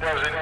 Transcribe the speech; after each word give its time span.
Good 0.00 0.34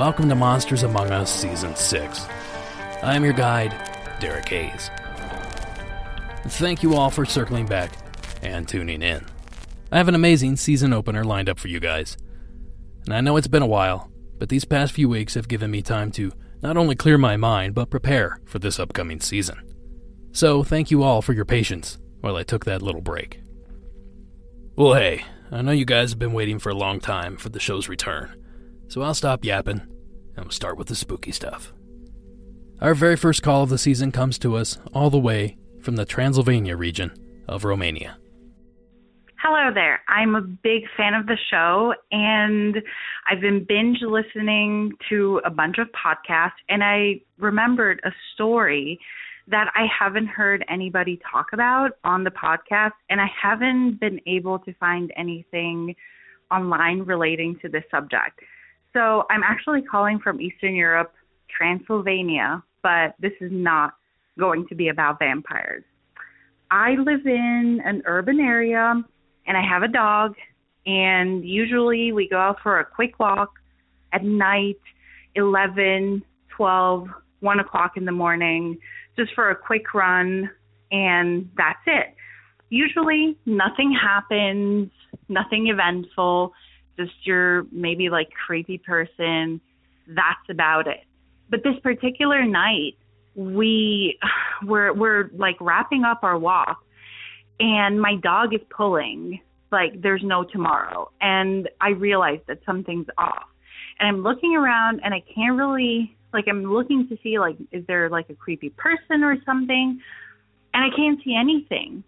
welcome 0.00 0.30
to 0.30 0.34
Monsters 0.34 0.82
Among 0.82 1.10
Us 1.10 1.30
Season 1.30 1.76
6. 1.76 2.26
I 3.02 3.14
am 3.14 3.22
your 3.22 3.34
guide, 3.34 3.74
Derek 4.18 4.48
Hayes. 4.48 4.90
Thank 6.46 6.82
you 6.82 6.94
all 6.94 7.10
for 7.10 7.26
circling 7.26 7.66
back 7.66 7.92
and 8.40 8.66
tuning 8.66 9.02
in. 9.02 9.26
I 9.92 9.98
have 9.98 10.08
an 10.08 10.14
amazing 10.14 10.56
season 10.56 10.94
opener 10.94 11.22
lined 11.22 11.50
up 11.50 11.58
for 11.58 11.68
you 11.68 11.80
guys. 11.80 12.16
And 13.04 13.12
I 13.12 13.20
know 13.20 13.36
it's 13.36 13.46
been 13.46 13.62
a 13.62 13.66
while, 13.66 14.10
but 14.38 14.48
these 14.48 14.64
past 14.64 14.94
few 14.94 15.06
weeks 15.06 15.34
have 15.34 15.48
given 15.48 15.70
me 15.70 15.82
time 15.82 16.10
to 16.12 16.32
not 16.62 16.78
only 16.78 16.94
clear 16.94 17.18
my 17.18 17.36
mind, 17.36 17.74
but 17.74 17.90
prepare 17.90 18.40
for 18.46 18.58
this 18.58 18.80
upcoming 18.80 19.20
season. 19.20 19.60
So, 20.32 20.64
thank 20.64 20.90
you 20.90 21.02
all 21.02 21.20
for 21.20 21.34
your 21.34 21.44
patience 21.44 21.98
while 22.22 22.36
I 22.36 22.42
took 22.42 22.64
that 22.64 22.80
little 22.80 23.02
break. 23.02 23.42
Well, 24.76 24.94
hey, 24.94 25.26
I 25.52 25.60
know 25.60 25.72
you 25.72 25.84
guys 25.84 26.08
have 26.12 26.18
been 26.18 26.32
waiting 26.32 26.58
for 26.58 26.70
a 26.70 26.74
long 26.74 27.00
time 27.00 27.36
for 27.36 27.50
the 27.50 27.60
show's 27.60 27.86
return. 27.86 28.34
So 28.90 29.02
I'll 29.02 29.14
stop 29.14 29.44
yapping 29.44 29.82
and 30.36 30.44
we'll 30.44 30.52
start 30.52 30.76
with 30.76 30.88
the 30.88 30.94
spooky 30.94 31.32
stuff. 31.32 31.72
Our 32.80 32.94
very 32.94 33.16
first 33.16 33.42
call 33.42 33.62
of 33.62 33.68
the 33.68 33.78
season 33.78 34.10
comes 34.10 34.38
to 34.38 34.56
us 34.56 34.78
all 34.94 35.10
the 35.10 35.18
way 35.18 35.58
from 35.82 35.96
the 35.96 36.04
Transylvania 36.04 36.76
region 36.76 37.12
of 37.46 37.64
Romania. 37.64 38.16
Hello 39.42 39.70
there. 39.72 40.02
I'm 40.08 40.34
a 40.34 40.42
big 40.42 40.82
fan 40.96 41.14
of 41.14 41.26
the 41.26 41.36
show 41.50 41.94
and 42.12 42.76
I've 43.26 43.40
been 43.40 43.64
binge 43.64 44.00
listening 44.02 44.92
to 45.08 45.40
a 45.44 45.50
bunch 45.50 45.78
of 45.78 45.88
podcasts 45.92 46.60
and 46.68 46.84
I 46.84 47.22
remembered 47.38 48.00
a 48.04 48.10
story 48.34 49.00
that 49.48 49.70
I 49.74 49.86
haven't 49.86 50.26
heard 50.26 50.64
anybody 50.68 51.20
talk 51.30 51.48
about 51.52 51.92
on 52.04 52.24
the 52.24 52.30
podcast 52.30 52.92
and 53.08 53.20
I 53.20 53.26
haven't 53.42 53.98
been 53.98 54.20
able 54.26 54.58
to 54.60 54.72
find 54.74 55.12
anything 55.16 55.96
online 56.50 57.00
relating 57.00 57.58
to 57.62 57.68
this 57.68 57.84
subject. 57.90 58.40
So 58.92 59.24
I'm 59.30 59.42
actually 59.42 59.82
calling 59.82 60.18
from 60.18 60.40
Eastern 60.40 60.74
Europe, 60.74 61.12
Transylvania, 61.48 62.62
but 62.82 63.14
this 63.20 63.32
is 63.40 63.50
not 63.52 63.94
going 64.38 64.66
to 64.68 64.74
be 64.74 64.88
about 64.88 65.18
vampires. 65.18 65.84
I 66.70 66.92
live 66.92 67.26
in 67.26 67.80
an 67.84 68.02
urban 68.06 68.40
area 68.40 69.02
and 69.46 69.56
I 69.56 69.62
have 69.66 69.82
a 69.82 69.88
dog, 69.88 70.34
and 70.86 71.44
usually 71.44 72.12
we 72.12 72.28
go 72.28 72.38
out 72.38 72.58
for 72.62 72.78
a 72.78 72.84
quick 72.84 73.18
walk 73.18 73.52
at 74.12 74.24
night, 74.24 74.80
11, 75.34 76.22
12, 76.56 77.08
1 77.40 77.60
o'clock 77.60 77.96
in 77.96 78.04
the 78.04 78.12
morning, 78.12 78.78
just 79.16 79.32
for 79.34 79.50
a 79.50 79.56
quick 79.56 79.94
run, 79.94 80.50
and 80.92 81.48
that's 81.56 81.80
it. 81.86 82.14
Usually 82.68 83.36
nothing 83.46 83.96
happens, 84.00 84.90
nothing 85.28 85.68
eventful 85.68 86.52
just 87.00 87.26
your 87.26 87.66
maybe 87.72 88.10
like 88.10 88.28
creepy 88.46 88.78
person. 88.78 89.60
That's 90.06 90.48
about 90.48 90.86
it. 90.86 91.04
But 91.48 91.62
this 91.64 91.78
particular 91.82 92.44
night, 92.44 92.96
we 93.34 94.18
we're 94.64 94.92
we're 94.92 95.30
like 95.34 95.56
wrapping 95.60 96.04
up 96.04 96.20
our 96.22 96.38
walk, 96.38 96.82
and 97.58 98.00
my 98.00 98.16
dog 98.16 98.54
is 98.54 98.60
pulling 98.74 99.40
like 99.72 100.00
there's 100.02 100.22
no 100.24 100.44
tomorrow, 100.44 101.10
and 101.20 101.68
I 101.80 101.90
realize 101.90 102.40
that 102.48 102.58
something's 102.66 103.06
off. 103.16 103.44
And 103.98 104.08
I'm 104.08 104.22
looking 104.22 104.56
around, 104.56 105.00
and 105.04 105.14
I 105.14 105.22
can't 105.34 105.56
really 105.56 106.16
like 106.32 106.46
I'm 106.48 106.64
looking 106.64 107.08
to 107.08 107.18
see 107.22 107.38
like 107.38 107.56
is 107.72 107.84
there 107.86 108.08
like 108.08 108.30
a 108.30 108.34
creepy 108.34 108.70
person 108.70 109.22
or 109.22 109.36
something, 109.46 110.00
and 110.74 110.84
I 110.84 110.94
can't 110.94 111.22
see 111.24 111.34
anything. 111.34 112.04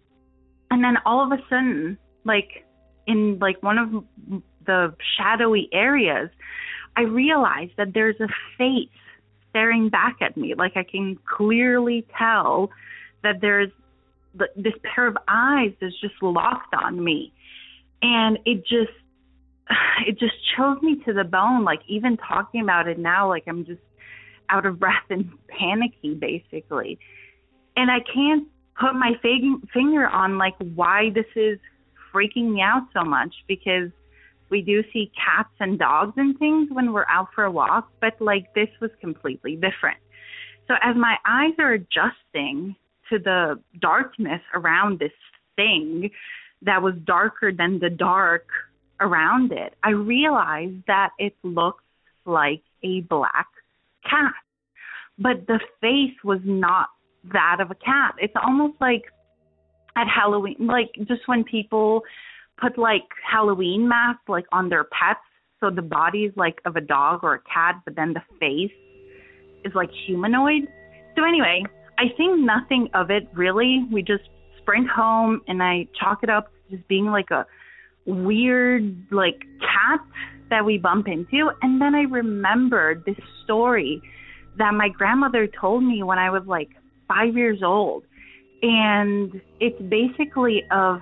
And 0.71 0.83
then 0.83 0.97
all 1.05 1.23
of 1.23 1.31
a 1.37 1.41
sudden, 1.49 1.97
like 2.25 2.65
in 3.07 3.37
like 3.39 3.61
one 3.61 3.77
of 3.77 4.43
the 4.65 4.95
shadowy 5.17 5.69
areas, 5.71 6.29
I 6.95 7.01
realize 7.01 7.69
that 7.77 7.93
there's 7.93 8.19
a 8.19 8.27
face 8.57 8.89
staring 9.49 9.89
back 9.89 10.17
at 10.21 10.35
me. 10.35 10.55
Like 10.55 10.75
I 10.75 10.83
can 10.83 11.17
clearly 11.25 12.05
tell 12.17 12.69
that 13.23 13.41
there's 13.41 13.69
this 14.55 14.73
pair 14.83 15.07
of 15.07 15.15
eyes 15.27 15.73
is 15.81 15.93
just 16.01 16.15
locked 16.21 16.73
on 16.73 17.03
me. 17.03 17.31
And 18.01 18.39
it 18.45 18.61
just 18.61 18.97
it 20.07 20.19
just 20.19 20.33
chills 20.55 20.81
me 20.81 21.01
to 21.05 21.13
the 21.13 21.23
bone 21.23 21.63
like 21.63 21.81
even 21.87 22.17
talking 22.17 22.61
about 22.61 22.87
it 22.87 22.97
now 22.97 23.29
like 23.29 23.43
I'm 23.47 23.65
just 23.65 23.81
out 24.49 24.65
of 24.65 24.79
breath 24.79 25.05
and 25.09 25.31
panicky 25.47 26.15
basically. 26.15 26.99
And 27.75 27.89
I 27.89 27.99
can't 28.13 28.47
put 28.79 28.93
my 28.93 29.13
finger 29.21 30.07
on 30.07 30.37
like 30.37 30.55
why 30.57 31.09
this 31.13 31.25
is 31.35 31.59
freaking 32.13 32.53
me 32.53 32.61
out 32.61 32.83
so 32.93 33.03
much 33.03 33.33
because 33.47 33.89
we 34.53 34.61
do 34.61 34.83
see 34.93 35.11
cats 35.15 35.49
and 35.59 35.79
dogs 35.79 36.13
and 36.15 36.37
things 36.37 36.69
when 36.71 36.93
we're 36.93 37.07
out 37.09 37.29
for 37.33 37.43
a 37.43 37.51
walk, 37.51 37.91
but 37.99 38.13
like 38.21 38.53
this 38.53 38.69
was 38.79 38.91
completely 39.01 39.55
different. 39.55 39.97
So 40.67 40.75
as 40.79 40.95
my 40.95 41.15
eyes 41.25 41.55
are 41.57 41.73
adjusting 41.73 42.75
to 43.09 43.17
the 43.17 43.59
darkness 43.81 44.41
around 44.53 44.99
this 44.99 45.11
thing 45.55 46.11
that 46.61 46.83
was 46.83 46.93
darker 47.03 47.51
than 47.51 47.79
the 47.79 47.89
dark 47.89 48.45
around 48.99 49.51
it, 49.51 49.73
I 49.83 49.89
realized 49.89 50.83
that 50.85 51.09
it 51.17 51.35
looks 51.41 51.83
like 52.23 52.61
a 52.83 53.01
black 53.01 53.47
cat. 54.07 54.33
But 55.17 55.47
the 55.47 55.59
face 55.81 56.15
was 56.23 56.41
not 56.43 56.89
that 57.33 57.57
of 57.59 57.71
a 57.71 57.75
cat. 57.75 58.13
It's 58.19 58.35
almost 58.35 58.79
like 58.79 59.05
at 59.95 60.05
Halloween, 60.07 60.57
like 60.59 60.91
just 61.07 61.21
when 61.25 61.43
people 61.43 62.03
put 62.59 62.77
like 62.77 63.03
Halloween 63.29 63.87
masks 63.87 64.23
like 64.27 64.45
on 64.51 64.69
their 64.69 64.85
pets, 64.85 65.19
so 65.59 65.69
the 65.69 65.81
body 65.81 66.25
is 66.25 66.33
like 66.35 66.59
of 66.65 66.75
a 66.75 66.81
dog 66.81 67.21
or 67.23 67.35
a 67.35 67.41
cat, 67.41 67.81
but 67.85 67.95
then 67.95 68.13
the 68.13 68.21
face 68.39 68.71
is 69.63 69.73
like 69.73 69.89
humanoid. 70.05 70.67
So 71.15 71.23
anyway, 71.23 71.63
I 71.97 72.05
think 72.17 72.39
nothing 72.39 72.89
of 72.93 73.11
it 73.11 73.27
really. 73.33 73.85
We 73.91 74.01
just 74.01 74.23
sprint 74.59 74.89
home 74.89 75.41
and 75.47 75.61
I 75.61 75.87
chalk 75.99 76.19
it 76.23 76.29
up 76.29 76.47
to 76.69 76.77
just 76.77 76.87
being 76.87 77.05
like 77.07 77.31
a 77.31 77.45
weird 78.05 79.07
like 79.11 79.39
cat 79.59 79.99
that 80.49 80.65
we 80.65 80.77
bump 80.77 81.07
into 81.07 81.49
and 81.61 81.81
then 81.81 81.95
I 81.95 82.01
remembered 82.01 83.03
this 83.05 83.15
story 83.43 84.01
that 84.57 84.73
my 84.73 84.89
grandmother 84.89 85.47
told 85.47 85.83
me 85.83 86.03
when 86.03 86.19
I 86.19 86.29
was 86.29 86.43
like 86.45 86.69
5 87.07 87.35
years 87.35 87.59
old 87.63 88.03
and 88.61 89.41
it's 89.59 89.81
basically 89.89 90.63
of 90.71 91.01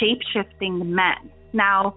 shape 0.00 0.20
shifting 0.32 0.94
men. 0.94 1.30
Now, 1.52 1.96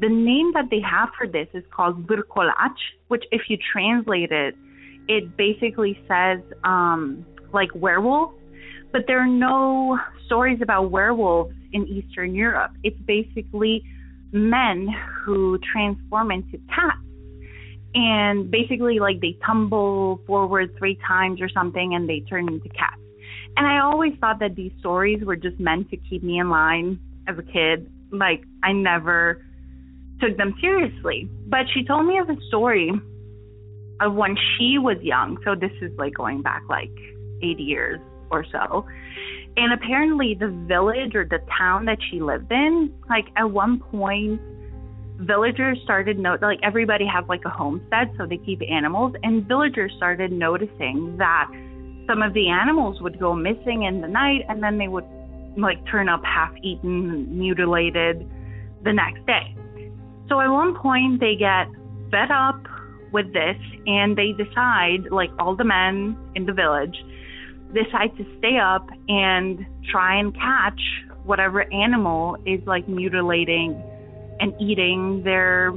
the 0.00 0.08
name 0.08 0.52
that 0.54 0.66
they 0.70 0.80
have 0.80 1.10
for 1.16 1.26
this 1.26 1.48
is 1.54 1.64
called 1.74 2.06
Virkolach, 2.06 2.74
which, 3.08 3.24
if 3.30 3.42
you 3.48 3.58
translate 3.72 4.32
it, 4.32 4.54
it 5.08 5.36
basically 5.36 5.98
says 6.08 6.40
um, 6.64 7.24
like 7.52 7.70
werewolf, 7.74 8.32
but 8.92 9.02
there 9.06 9.18
are 9.18 9.28
no 9.28 9.98
stories 10.26 10.60
about 10.62 10.90
werewolves 10.90 11.54
in 11.72 11.86
Eastern 11.86 12.34
Europe. 12.34 12.72
It's 12.82 12.98
basically 13.06 13.84
men 14.32 14.88
who 15.24 15.58
transform 15.72 16.30
into 16.30 16.58
cats. 16.68 16.98
And 17.94 18.50
basically, 18.50 18.98
like 19.00 19.20
they 19.20 19.36
tumble 19.44 20.22
forward 20.26 20.74
three 20.78 20.98
times 21.06 21.42
or 21.42 21.48
something 21.50 21.94
and 21.94 22.08
they 22.08 22.20
turn 22.20 22.48
into 22.48 22.68
cats. 22.70 22.96
And 23.56 23.66
I 23.66 23.80
always 23.80 24.14
thought 24.18 24.38
that 24.40 24.56
these 24.56 24.72
stories 24.78 25.22
were 25.22 25.36
just 25.36 25.60
meant 25.60 25.90
to 25.90 25.98
keep 25.98 26.22
me 26.22 26.38
in 26.38 26.48
line 26.48 26.98
as 27.32 27.38
a 27.38 27.42
kid. 27.42 27.90
Like, 28.10 28.44
I 28.62 28.72
never 28.72 29.44
took 30.20 30.36
them 30.36 30.54
seriously. 30.60 31.28
But 31.46 31.66
she 31.72 31.84
told 31.84 32.06
me 32.06 32.18
of 32.18 32.28
a 32.28 32.36
story 32.48 32.92
uh, 34.00 34.10
when 34.10 34.36
she 34.36 34.78
was 34.78 34.96
young. 35.02 35.38
So 35.44 35.54
this 35.54 35.72
is 35.80 35.90
like 35.98 36.14
going 36.14 36.42
back 36.42 36.62
like 36.68 36.92
80 37.42 37.62
years 37.62 38.00
or 38.30 38.44
so. 38.50 38.86
And 39.56 39.72
apparently, 39.72 40.34
the 40.38 40.48
village 40.66 41.14
or 41.14 41.26
the 41.26 41.40
town 41.58 41.84
that 41.84 41.98
she 42.10 42.22
lived 42.22 42.50
in, 42.50 42.94
like 43.10 43.26
at 43.36 43.50
one 43.50 43.80
point, 43.80 44.40
villagers 45.18 45.78
started 45.84 46.18
note 46.18 46.40
like 46.40 46.58
everybody 46.62 47.04
has 47.06 47.24
like 47.28 47.44
a 47.44 47.50
homestead, 47.50 48.14
so 48.16 48.24
they 48.26 48.38
keep 48.38 48.62
animals, 48.62 49.14
and 49.22 49.46
villagers 49.46 49.92
started 49.98 50.32
noticing 50.32 51.16
that 51.18 51.50
some 52.08 52.22
of 52.22 52.32
the 52.32 52.48
animals 52.48 53.00
would 53.02 53.20
go 53.20 53.34
missing 53.34 53.82
in 53.82 54.00
the 54.00 54.08
night, 54.08 54.40
and 54.48 54.62
then 54.62 54.78
they 54.78 54.88
would 54.88 55.04
like 55.56 55.78
turn 55.90 56.08
up 56.08 56.22
half 56.24 56.52
eaten, 56.62 57.38
mutilated 57.38 58.28
the 58.84 58.92
next 58.92 59.24
day. 59.26 59.54
So 60.28 60.40
at 60.40 60.48
one 60.48 60.74
point, 60.76 61.20
they 61.20 61.34
get 61.36 61.66
fed 62.10 62.30
up 62.30 62.60
with 63.12 63.32
this, 63.32 63.56
and 63.86 64.16
they 64.16 64.32
decide, 64.32 65.10
like 65.10 65.30
all 65.38 65.54
the 65.54 65.64
men 65.64 66.16
in 66.34 66.46
the 66.46 66.52
village, 66.52 66.96
decide 67.74 68.16
to 68.16 68.24
stay 68.38 68.58
up 68.58 68.88
and 69.08 69.64
try 69.90 70.18
and 70.18 70.34
catch 70.34 70.80
whatever 71.24 71.72
animal 71.72 72.36
is 72.46 72.60
like 72.66 72.88
mutilating 72.88 73.80
and 74.40 74.52
eating 74.60 75.22
their 75.24 75.72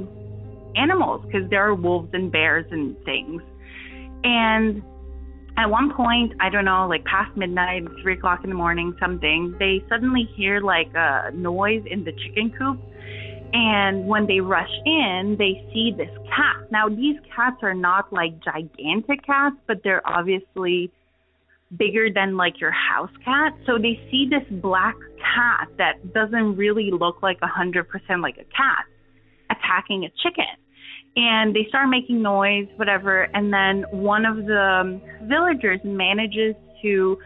animals 0.76 1.24
because 1.26 1.48
there 1.50 1.66
are 1.66 1.74
wolves 1.74 2.10
and 2.12 2.30
bears 2.32 2.66
and 2.70 2.96
things. 3.04 3.42
And 4.24 4.82
at 5.58 5.70
one 5.70 5.92
point, 5.94 6.32
I 6.40 6.50
don't 6.50 6.66
know, 6.66 6.86
like 6.86 7.04
past 7.04 7.36
midnight, 7.36 7.84
three 8.02 8.14
o'clock 8.14 8.40
in 8.44 8.50
the 8.50 8.56
morning, 8.56 8.94
something, 9.00 9.54
they 9.58 9.82
suddenly 9.88 10.28
hear 10.36 10.60
like 10.60 10.92
a 10.94 11.30
noise 11.32 11.82
in 11.90 12.04
the 12.04 12.12
chicken 12.12 12.52
coop. 12.58 12.78
And 13.52 14.06
when 14.06 14.26
they 14.26 14.40
rush 14.40 14.72
in, 14.84 15.36
they 15.38 15.66
see 15.72 15.92
this 15.96 16.10
cat. 16.28 16.70
Now, 16.70 16.88
these 16.88 17.16
cats 17.34 17.56
are 17.62 17.74
not 17.74 18.12
like 18.12 18.32
gigantic 18.44 19.24
cats, 19.24 19.56
but 19.66 19.78
they're 19.82 20.06
obviously 20.06 20.92
bigger 21.74 22.08
than 22.14 22.36
like 22.36 22.60
your 22.60 22.72
house 22.72 23.10
cat. 23.24 23.54
So 23.64 23.78
they 23.78 23.98
see 24.10 24.28
this 24.28 24.44
black 24.60 24.96
cat 25.18 25.68
that 25.78 26.12
doesn't 26.12 26.56
really 26.56 26.90
look 26.92 27.22
like 27.22 27.38
a 27.42 27.46
hundred 27.46 27.88
percent 27.88 28.20
like 28.20 28.36
a 28.36 28.44
cat 28.44 28.84
attacking 29.50 30.04
a 30.04 30.10
chicken. 30.22 30.44
And 31.16 31.56
they 31.56 31.64
start 31.68 31.88
making 31.88 32.20
noise, 32.22 32.68
whatever, 32.76 33.22
and 33.34 33.52
then 33.52 33.84
one 33.90 34.26
of 34.26 34.36
the 34.36 35.00
villagers 35.22 35.80
manages 35.82 36.54
to 36.82 37.16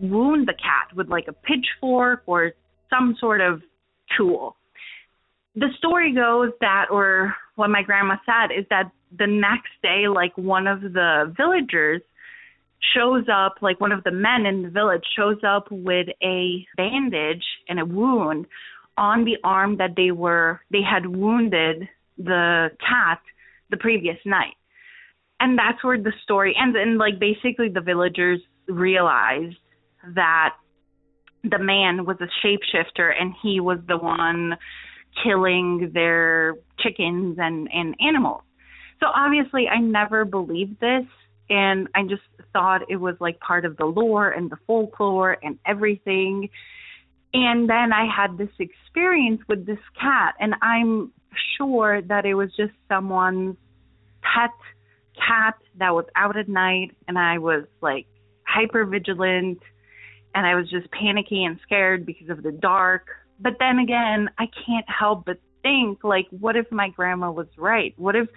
wound 0.00 0.48
the 0.48 0.54
cat 0.54 0.94
with 0.96 1.08
like 1.08 1.26
a 1.28 1.32
pitchfork 1.32 2.22
or 2.26 2.52
some 2.90 3.16
sort 3.20 3.40
of 3.40 3.62
tool. 4.16 4.56
The 5.54 5.68
story 5.78 6.12
goes 6.12 6.50
that, 6.60 6.86
or 6.90 7.34
what 7.54 7.70
my 7.70 7.82
grandma 7.82 8.16
said, 8.26 8.52
is 8.56 8.66
that 8.70 8.90
the 9.16 9.26
next 9.26 9.70
day, 9.82 10.08
like 10.12 10.36
one 10.36 10.66
of 10.66 10.80
the 10.80 11.32
villagers 11.36 12.02
shows 12.94 13.24
up, 13.32 13.56
like 13.62 13.80
one 13.80 13.92
of 13.92 14.04
the 14.04 14.10
men 14.10 14.44
in 14.44 14.62
the 14.62 14.70
village 14.70 15.04
shows 15.16 15.38
up 15.46 15.68
with 15.70 16.08
a 16.22 16.66
bandage 16.76 17.44
and 17.68 17.80
a 17.80 17.84
wound 17.84 18.46
on 18.98 19.24
the 19.24 19.36
arm 19.44 19.76
that 19.76 19.94
they 19.96 20.10
were 20.10 20.60
they 20.70 20.80
had 20.82 21.06
wounded 21.06 21.88
the 22.18 22.68
cat 22.80 23.20
the 23.70 23.76
previous 23.76 24.16
night. 24.24 24.54
And 25.40 25.58
that's 25.58 25.82
where 25.84 25.98
the 25.98 26.12
story 26.22 26.54
ends. 26.60 26.76
And 26.80 26.98
like 26.98 27.18
basically 27.18 27.68
the 27.68 27.80
villagers 27.80 28.40
realized 28.68 29.56
that 30.14 30.54
the 31.44 31.58
man 31.58 32.06
was 32.06 32.16
a 32.20 32.46
shapeshifter 32.46 33.12
and 33.18 33.34
he 33.42 33.60
was 33.60 33.78
the 33.86 33.98
one 33.98 34.54
killing 35.22 35.90
their 35.94 36.54
chickens 36.80 37.36
and, 37.40 37.68
and 37.72 37.94
animals. 38.00 38.42
So 39.00 39.06
obviously 39.14 39.66
I 39.68 39.78
never 39.78 40.24
believed 40.24 40.80
this 40.80 41.04
and 41.48 41.88
I 41.94 42.02
just 42.02 42.22
thought 42.52 42.82
it 42.88 42.96
was 42.96 43.14
like 43.20 43.38
part 43.40 43.64
of 43.64 43.76
the 43.76 43.84
lore 43.84 44.30
and 44.30 44.50
the 44.50 44.56
folklore 44.66 45.36
and 45.42 45.58
everything. 45.66 46.48
And 47.32 47.68
then 47.68 47.92
I 47.92 48.06
had 48.14 48.38
this 48.38 48.48
experience 48.58 49.42
with 49.48 49.66
this 49.66 49.78
cat, 50.00 50.34
and 50.40 50.54
I'm 50.62 51.12
sure 51.56 52.02
that 52.02 52.24
it 52.24 52.34
was 52.34 52.50
just 52.56 52.72
someone's 52.88 53.56
pet 54.22 54.50
cat 55.16 55.54
that 55.78 55.94
was 55.94 56.04
out 56.14 56.36
at 56.36 56.48
night, 56.48 56.92
and 57.08 57.18
I 57.18 57.38
was 57.38 57.64
like 57.80 58.06
hyper 58.46 58.84
vigilant, 58.84 59.58
and 60.34 60.46
I 60.46 60.54
was 60.54 60.70
just 60.70 60.90
panicky 60.90 61.44
and 61.44 61.58
scared 61.62 62.06
because 62.06 62.28
of 62.28 62.42
the 62.42 62.52
dark. 62.52 63.06
But 63.40 63.54
then 63.58 63.78
again, 63.78 64.30
I 64.38 64.46
can't 64.66 64.86
help 64.88 65.24
but 65.26 65.38
think 65.62 66.04
like, 66.04 66.26
what 66.30 66.56
if 66.56 66.70
my 66.70 66.88
grandma 66.90 67.30
was 67.30 67.48
right? 67.56 67.94
What 67.96 68.16
if 68.16 68.28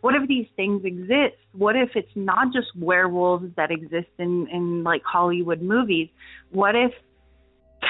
what 0.00 0.14
if 0.14 0.26
these 0.28 0.46
things 0.56 0.82
exist? 0.84 1.36
What 1.52 1.76
if 1.76 1.90
it's 1.94 2.10
not 2.14 2.54
just 2.54 2.68
werewolves 2.76 3.54
that 3.56 3.70
exist 3.70 4.08
in 4.18 4.48
in 4.48 4.82
like 4.82 5.02
Hollywood 5.04 5.60
movies? 5.60 6.08
What 6.50 6.74
if 6.74 6.92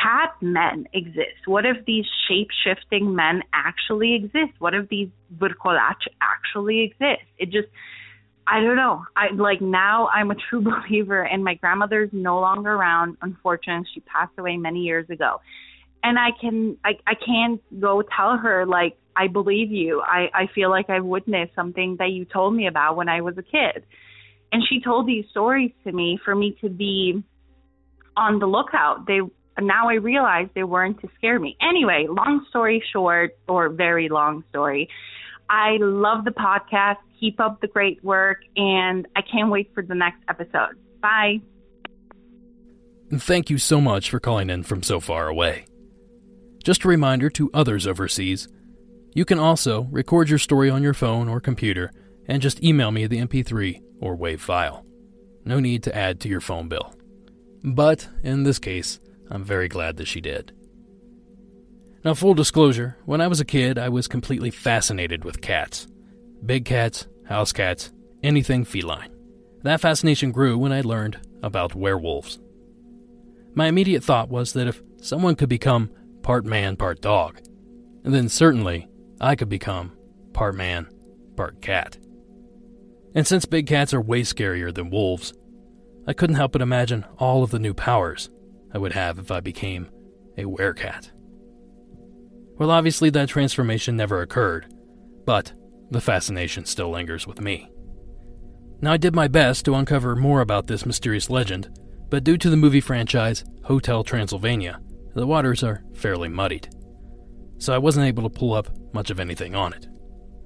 cat 0.03 0.35
men 0.41 0.87
exist? 0.93 1.47
What 1.47 1.65
if 1.67 1.85
these 1.87 2.05
shape 2.29 2.49
shifting 2.65 3.15
men 3.15 3.43
actually 3.53 4.15
exist? 4.15 4.59
What 4.59 4.75
if 4.75 4.89
these 4.89 5.09
Virkolach 5.37 5.97
actually 6.21 6.83
exist? 6.83 7.27
It 7.39 7.51
just 7.51 7.69
I 8.47 8.61
don't 8.61 8.77
know. 8.77 9.05
I 9.17 9.33
like 9.33 9.61
now 9.61 10.09
I'm 10.09 10.31
a 10.31 10.35
true 10.35 10.61
believer 10.89 11.23
and 11.23 11.45
my 11.45 11.55
grandmother's 11.55 12.11
no 12.13 12.41
longer 12.41 12.73
around. 12.73 13.17
Unfortunately, 13.23 13.89
she 13.95 14.01
passed 14.01 14.33
away 14.39 14.57
many 14.57 14.81
years 14.81 15.09
ago. 15.11 15.41
And 16.03 16.19
I 16.19 16.31
can 16.41 16.77
I 16.85 16.93
I 17.07 17.15
can't 17.15 17.61
go 17.81 18.03
tell 18.17 18.37
her 18.39 18.67
like 18.67 18.97
I 19.17 19.27
believe 19.27 19.71
you. 19.71 20.01
I, 20.01 20.29
I 20.33 20.47
feel 20.55 20.71
like 20.71 20.89
I've 20.89 21.05
witnessed 21.05 21.55
something 21.55 21.97
that 21.99 22.11
you 22.11 22.25
told 22.25 22.55
me 22.55 22.67
about 22.67 22.97
when 22.97 23.09
I 23.09 23.21
was 23.21 23.37
a 23.39 23.43
kid. 23.43 23.85
And 24.53 24.63
she 24.69 24.81
told 24.81 25.07
these 25.07 25.25
stories 25.31 25.73
to 25.85 25.93
me 25.93 26.19
for 26.25 26.35
me 26.35 26.57
to 26.61 26.69
be 26.69 27.23
on 28.17 28.39
the 28.39 28.47
lookout. 28.47 29.07
They 29.07 29.21
now 29.61 29.89
I 29.89 29.95
realize 29.95 30.49
they 30.55 30.65
weren't 30.65 31.01
to 31.01 31.09
scare 31.17 31.39
me. 31.39 31.57
Anyway, 31.61 32.07
long 32.09 32.45
story 32.49 32.83
short, 32.93 33.37
or 33.49 33.69
very 33.69 34.09
long 34.09 34.45
story, 34.51 34.89
I 35.49 35.79
love 35.81 36.25
the 36.25 36.31
podcast. 36.31 36.97
Keep 37.19 37.41
up 37.41 37.61
the 37.61 37.69
great 37.69 38.03
work, 38.03 38.43
and 38.57 39.07
I 39.17 39.23
can't 39.23 39.51
wait 39.51 39.71
for 39.75 39.83
the 39.83 39.95
next 39.95 40.23
episode. 40.29 40.77
Bye. 41.03 41.41
Thank 43.13 43.51
you 43.51 43.59
so 43.59 43.81
much 43.81 44.09
for 44.09 44.21
calling 44.21 44.51
in 44.51 44.63
from 44.63 44.83
so 44.83 45.01
far 45.01 45.29
away. 45.29 45.67
Just 46.63 46.85
a 46.85 46.89
reminder 46.89 47.29
to 47.31 47.51
others 47.53 47.87
overseas 47.87 48.49
you 49.13 49.25
can 49.25 49.41
also 49.41 49.89
record 49.91 50.29
your 50.29 50.39
story 50.39 50.71
on 50.71 50.83
your 50.83 50.95
phone 50.95 51.29
or 51.29 51.41
computer 51.41 51.91
and 52.29 52.41
just 52.41 52.63
email 52.63 52.93
me 52.93 53.07
the 53.07 53.19
MP3 53.19 53.83
or 54.01 54.17
WAV 54.17 54.39
file. 54.39 54.87
No 55.45 55.59
need 55.59 55.83
to 55.85 55.97
add 55.97 56.21
to 56.21 56.29
your 56.29 56.41
phone 56.41 56.69
bill. 56.69 56.95
But 57.65 58.09
in 58.23 58.45
this 58.45 58.59
case, 58.59 59.01
I'm 59.31 59.45
very 59.45 59.69
glad 59.69 59.97
that 59.97 60.09
she 60.09 60.21
did. 60.21 60.53
Now, 62.05 62.15
full 62.15 62.35
disclosure, 62.35 62.97
when 63.05 63.21
I 63.21 63.29
was 63.29 63.41
a 63.41 63.45
kid, 63.45 63.79
I 63.79 63.91
was 63.91 64.09
completely 64.09 64.51
fascinated 64.51 65.25
with 65.25 65.41
cats 65.41 65.87
big 66.45 66.65
cats, 66.65 67.07
house 67.27 67.53
cats, 67.53 67.93
anything 68.23 68.65
feline. 68.65 69.15
That 69.63 69.81
fascination 69.81 70.33
grew 70.33 70.57
when 70.57 70.73
I 70.73 70.81
learned 70.81 71.19
about 71.43 71.75
werewolves. 71.75 72.39
My 73.55 73.67
immediate 73.67 74.03
thought 74.03 74.31
was 74.31 74.55
that 74.55 74.67
if 74.67 74.83
someone 75.03 75.35
could 75.35 75.51
become 75.51 75.91
part 76.23 76.47
man, 76.47 76.77
part 76.77 77.03
dog, 77.03 77.41
then 78.03 78.31
certainly 78.31 78.89
I 79.21 79.37
could 79.37 79.51
become 79.51 79.93
part 80.33 80.55
man, 80.55 80.89
part 81.37 81.61
cat. 81.61 81.99
And 83.15 83.27
since 83.27 83.45
big 83.45 83.67
cats 83.67 83.93
are 83.93 84.01
way 84.01 84.23
scarier 84.23 84.73
than 84.75 84.89
wolves, 84.89 85.35
I 86.07 86.15
couldn't 86.15 86.37
help 86.37 86.53
but 86.53 86.63
imagine 86.63 87.05
all 87.19 87.43
of 87.43 87.51
the 87.51 87.59
new 87.59 87.75
powers 87.75 88.31
I 88.73 88.79
would 88.79 88.93
have 88.93 89.19
if 89.19 89.31
I 89.31 89.41
became 89.41 89.89
a 90.37 90.45
werecat. 90.45 91.11
Well, 92.59 92.71
obviously, 92.71 93.11
that 93.11 93.29
transformation 93.29 93.97
never 93.97 94.23
occurred, 94.23 94.73
but 95.25 95.53
the 95.91 96.01
fascination 96.01 96.65
still 96.67 96.91
lingers 96.91 97.27
with 97.27 97.41
me. 97.41 97.71
Now, 98.81 98.93
I 98.93 98.97
did 98.97 99.15
my 99.15 99.29
best 99.29 99.65
to 99.65 99.75
uncover 99.75 100.15
more 100.17 100.41
about 100.41 100.67
this 100.67 100.87
mysterious 100.87 101.31
legend, 101.31 101.69
but 102.09 102.25
due 102.25 102.39
to 102.39 102.51
the 102.51 102.57
movie 102.57 102.81
franchise 102.81 103.45
Hotel 103.65 104.05
Transylvania, 104.05 104.81
the 105.15 105.27
waters 105.27 105.63
are 105.63 105.83
fairly 105.95 106.29
muddied 106.29 106.69
so 107.61 107.75
I 107.75 107.79
wasn't 107.79 108.07
able 108.07 108.23
to 108.25 108.31
pull 108.31 108.55
up 108.55 108.71
much 108.93 109.11
of 109.11 109.21
anything 109.21 109.55
on 109.55 109.75
it. 109.75 109.87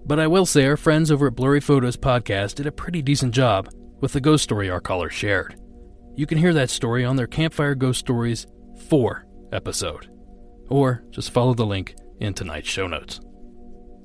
But 0.05 0.19
I 0.19 0.27
will 0.27 0.45
say 0.45 0.67
our 0.67 0.77
friends 0.77 1.11
over 1.11 1.29
at 1.29 1.37
Blurry 1.37 1.61
Photos 1.61 1.97
podcast 1.97 2.57
did 2.57 2.67
a 2.67 2.73
pretty 2.73 3.01
decent 3.01 3.33
job 3.33 3.71
with 4.01 4.13
the 4.13 4.21
ghost 4.21 4.45
story 4.45 4.69
our 4.69 4.81
caller 4.81 5.09
shared. 5.09 5.57
You 6.17 6.27
can 6.27 6.39
hear 6.39 6.55
that 6.55 6.71
story 6.71 7.05
on 7.05 7.17
their 7.17 7.27
Campfire 7.27 7.75
Ghost 7.75 7.99
Stories 7.99 8.47
4 8.89 9.27
episode, 9.53 10.09
or 10.69 11.03
just 11.11 11.33
follow 11.33 11.55
the 11.55 11.67
link 11.67 11.97
in 12.21 12.35
tonight's 12.35 12.69
show 12.69 12.87
notes. 12.87 13.21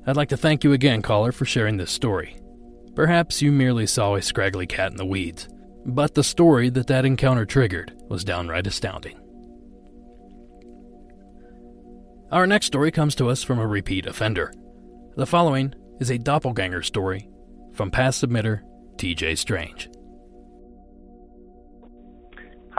I'd 0.08 0.16
like 0.16 0.30
to 0.30 0.38
thank 0.38 0.63
you 0.63 0.74
again, 0.74 1.04
caller, 1.04 1.32
for 1.32 1.46
sharing 1.46 1.78
this 1.78 1.92
story. 1.92 2.39
Perhaps 2.96 3.44
you 3.44 3.51
merely 3.51 3.86
saw 3.86 4.16
a 4.16 4.22
scraggly 4.24 4.66
cat 4.66 4.89
in 4.89 4.98
the 4.98 5.06
weeds, 5.06 5.48
but 5.86 6.16
the 6.16 6.24
story 6.24 6.70
that 6.72 6.88
that 6.88 7.06
encounter 7.06 7.46
triggered 7.46 7.94
was 8.10 8.24
downright 8.24 8.66
astounding. 8.66 9.20
Our 12.32 12.48
next 12.48 12.66
story 12.66 12.92
comes 12.92 13.13
to 13.16 13.30
us 13.30 13.44
from 13.44 13.60
a 13.60 13.68
repeat 13.68 14.08
offender. 14.08 14.51
The 15.16 15.28
following 15.28 15.75
is 16.00 16.10
a 16.10 16.18
doppelganger 16.18 16.82
story 16.82 17.30
from 17.74 17.92
past 17.92 18.24
submitter 18.24 18.62
TJ 18.98 19.38
Strange. 19.38 19.89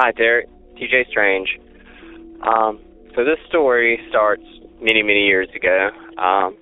Hi, 0.02 0.12
Derek. 0.12 0.48
TJ 0.80 1.10
Strange. 1.10 1.60
Um, 2.40 2.80
so 3.14 3.22
this 3.22 3.36
story 3.50 4.00
starts 4.08 4.42
many, 4.80 5.02
many 5.02 5.26
years 5.26 5.48
ago. 5.54 5.90
Um, 6.16 6.56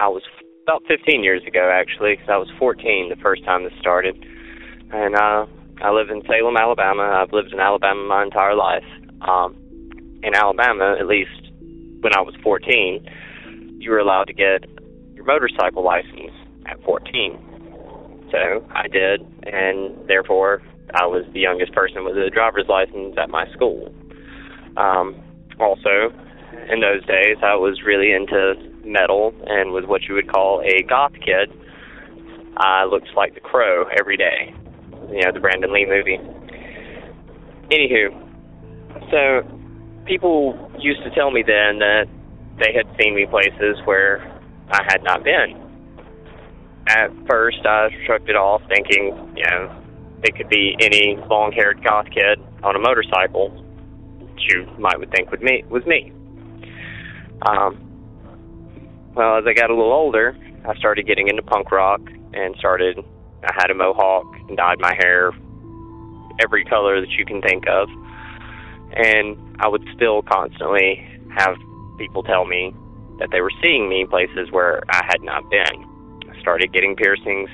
I 0.00 0.08
was 0.08 0.22
about 0.62 0.80
15 0.88 1.22
years 1.22 1.42
ago, 1.46 1.70
actually, 1.70 2.14
because 2.16 2.30
I 2.30 2.38
was 2.38 2.48
14 2.58 3.10
the 3.10 3.20
first 3.20 3.44
time 3.44 3.64
this 3.64 3.74
started. 3.78 4.16
And 4.94 5.14
uh, 5.14 5.44
I 5.84 5.90
live 5.90 6.08
in 6.08 6.22
Salem, 6.26 6.56
Alabama. 6.56 7.02
I've 7.20 7.34
lived 7.34 7.52
in 7.52 7.60
Alabama 7.60 8.00
my 8.00 8.22
entire 8.22 8.56
life. 8.56 8.88
Um, 9.28 9.60
in 10.22 10.34
Alabama, 10.34 10.96
at 10.98 11.06
least 11.06 11.52
when 12.00 12.16
I 12.16 12.22
was 12.22 12.34
14, 12.42 13.76
you 13.78 13.90
were 13.90 13.98
allowed 13.98 14.28
to 14.28 14.32
get 14.32 14.64
your 15.12 15.26
motorcycle 15.26 15.84
license 15.84 16.32
at 16.64 16.82
14. 16.84 18.28
So 18.32 18.66
I 18.74 18.88
did, 18.88 19.20
and 19.42 20.08
therefore 20.08 20.62
I 20.94 21.06
was 21.06 21.24
the 21.32 21.40
youngest 21.40 21.72
person 21.72 22.04
with 22.04 22.16
a 22.16 22.30
driver's 22.30 22.66
license 22.68 23.16
at 23.18 23.30
my 23.30 23.50
school. 23.52 23.92
Um, 24.76 25.20
also, 25.58 26.12
in 26.70 26.80
those 26.80 27.04
days, 27.06 27.36
I 27.42 27.54
was 27.54 27.82
really 27.84 28.12
into 28.12 28.54
metal 28.84 29.34
and 29.46 29.72
was 29.72 29.84
what 29.86 30.02
you 30.08 30.14
would 30.14 30.30
call 30.30 30.62
a 30.62 30.82
goth 30.82 31.12
kid. 31.14 31.52
I 32.56 32.84
looked 32.84 33.08
like 33.16 33.34
the 33.34 33.40
Crow 33.40 33.84
every 33.98 34.16
day, 34.16 34.54
you 35.10 35.22
know, 35.22 35.32
the 35.32 35.40
Brandon 35.40 35.72
Lee 35.72 35.86
movie. 35.86 36.18
Anywho, 37.70 38.10
so 39.10 40.04
people 40.04 40.70
used 40.78 41.02
to 41.04 41.10
tell 41.14 41.30
me 41.30 41.42
then 41.42 41.78
that 41.78 42.06
they 42.58 42.72
had 42.74 42.86
seen 43.00 43.14
me 43.14 43.26
places 43.26 43.78
where 43.84 44.20
I 44.70 44.82
had 44.88 45.02
not 45.02 45.24
been. 45.24 45.56
At 46.88 47.10
first, 47.28 47.64
I 47.64 47.88
shrugged 48.04 48.28
it 48.28 48.36
off, 48.36 48.62
thinking, 48.68 49.34
you 49.36 49.44
know, 49.44 49.79
it 50.22 50.36
could 50.36 50.48
be 50.48 50.76
any 50.80 51.16
long-haired 51.28 51.82
goth 51.82 52.06
kid 52.10 52.38
on 52.62 52.76
a 52.76 52.78
motorcycle. 52.78 53.64
You 54.48 54.66
might 54.78 54.98
would 54.98 55.10
think 55.10 55.30
would 55.30 55.42
me 55.42 55.64
was 55.68 55.84
me. 55.86 56.12
Um, 57.46 57.78
well, 59.14 59.38
as 59.38 59.44
I 59.46 59.52
got 59.54 59.70
a 59.70 59.74
little 59.74 59.92
older, 59.92 60.36
I 60.66 60.76
started 60.76 61.06
getting 61.06 61.28
into 61.28 61.42
punk 61.42 61.70
rock 61.70 62.00
and 62.32 62.54
started. 62.58 62.98
I 63.42 63.52
had 63.56 63.70
a 63.70 63.74
mohawk 63.74 64.26
and 64.48 64.56
dyed 64.56 64.78
my 64.78 64.94
hair 64.94 65.32
every 66.40 66.64
color 66.64 67.00
that 67.00 67.10
you 67.10 67.24
can 67.24 67.40
think 67.42 67.64
of, 67.68 67.88
and 68.92 69.36
I 69.60 69.68
would 69.68 69.86
still 69.94 70.22
constantly 70.22 71.06
have 71.36 71.56
people 71.98 72.22
tell 72.22 72.44
me 72.44 72.74
that 73.18 73.30
they 73.30 73.40
were 73.40 73.52
seeing 73.62 73.88
me 73.88 74.02
in 74.02 74.08
places 74.08 74.50
where 74.50 74.82
I 74.90 75.04
had 75.06 75.22
not 75.22 75.48
been. 75.50 75.86
I 76.30 76.40
started 76.40 76.72
getting 76.72 76.96
piercings, 76.96 77.50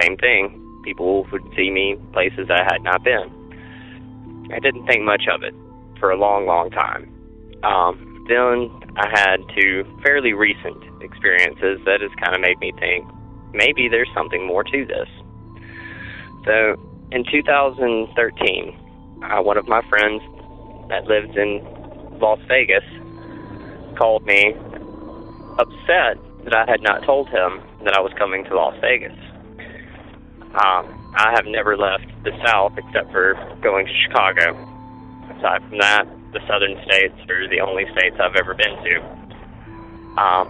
same 0.00 0.16
thing. 0.16 0.63
People 0.84 1.26
would 1.32 1.42
see 1.56 1.70
me 1.70 1.96
places 2.12 2.48
I 2.50 2.62
had 2.62 2.82
not 2.82 3.02
been. 3.02 3.32
I 4.52 4.58
didn't 4.58 4.86
think 4.86 5.02
much 5.02 5.24
of 5.32 5.42
it 5.42 5.54
for 5.98 6.10
a 6.10 6.16
long, 6.16 6.46
long 6.46 6.70
time. 6.70 7.10
Um, 7.64 8.24
then 8.28 8.70
I 8.96 9.08
had 9.08 9.40
two 9.56 9.84
fairly 10.02 10.34
recent 10.34 10.76
experiences 11.02 11.80
that 11.86 12.00
has 12.00 12.10
kind 12.22 12.34
of 12.34 12.40
made 12.40 12.58
me 12.58 12.72
think 12.78 13.06
maybe 13.54 13.88
there's 13.88 14.10
something 14.14 14.46
more 14.46 14.64
to 14.64 14.84
this. 14.84 15.08
So 16.44 16.76
in 17.12 17.24
2013, 17.24 19.22
uh, 19.22 19.42
one 19.42 19.56
of 19.56 19.66
my 19.66 19.80
friends 19.88 20.22
that 20.88 21.06
lives 21.06 21.34
in 21.36 21.64
Las 22.20 22.38
Vegas 22.48 22.84
called 23.96 24.26
me 24.26 24.54
upset 25.58 26.18
that 26.44 26.54
I 26.54 26.64
had 26.68 26.82
not 26.82 27.04
told 27.04 27.28
him 27.28 27.62
that 27.84 27.94
I 27.94 28.00
was 28.00 28.12
coming 28.18 28.44
to 28.44 28.54
Las 28.54 28.76
Vegas. 28.80 29.16
Um, 30.54 30.86
I 31.16 31.32
have 31.34 31.46
never 31.46 31.76
left 31.76 32.06
the 32.22 32.30
South 32.46 32.72
except 32.78 33.10
for 33.10 33.34
going 33.62 33.86
to 33.86 33.92
Chicago. 34.06 34.54
Aside 35.38 35.62
from 35.68 35.78
that, 35.78 36.06
the 36.32 36.40
southern 36.46 36.78
states 36.86 37.14
are 37.28 37.48
the 37.48 37.60
only 37.60 37.84
states 37.92 38.16
I've 38.20 38.36
ever 38.36 38.54
been 38.54 38.74
to. 38.82 38.94
Um, 40.18 40.46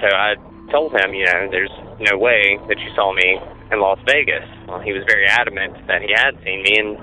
so 0.00 0.06
I 0.06 0.34
told 0.70 0.92
him, 0.92 1.14
you 1.14 1.26
know, 1.26 1.48
there's 1.50 1.72
no 1.98 2.16
way 2.16 2.58
that 2.68 2.78
you 2.78 2.94
saw 2.94 3.12
me 3.12 3.38
in 3.72 3.80
Las 3.80 3.98
Vegas. 4.06 4.46
Well, 4.66 4.80
he 4.80 4.92
was 4.92 5.02
very 5.06 5.26
adamant 5.26 5.74
that 5.86 6.02
he 6.02 6.12
had 6.14 6.38
seen 6.44 6.62
me 6.62 6.78
and 6.78 6.98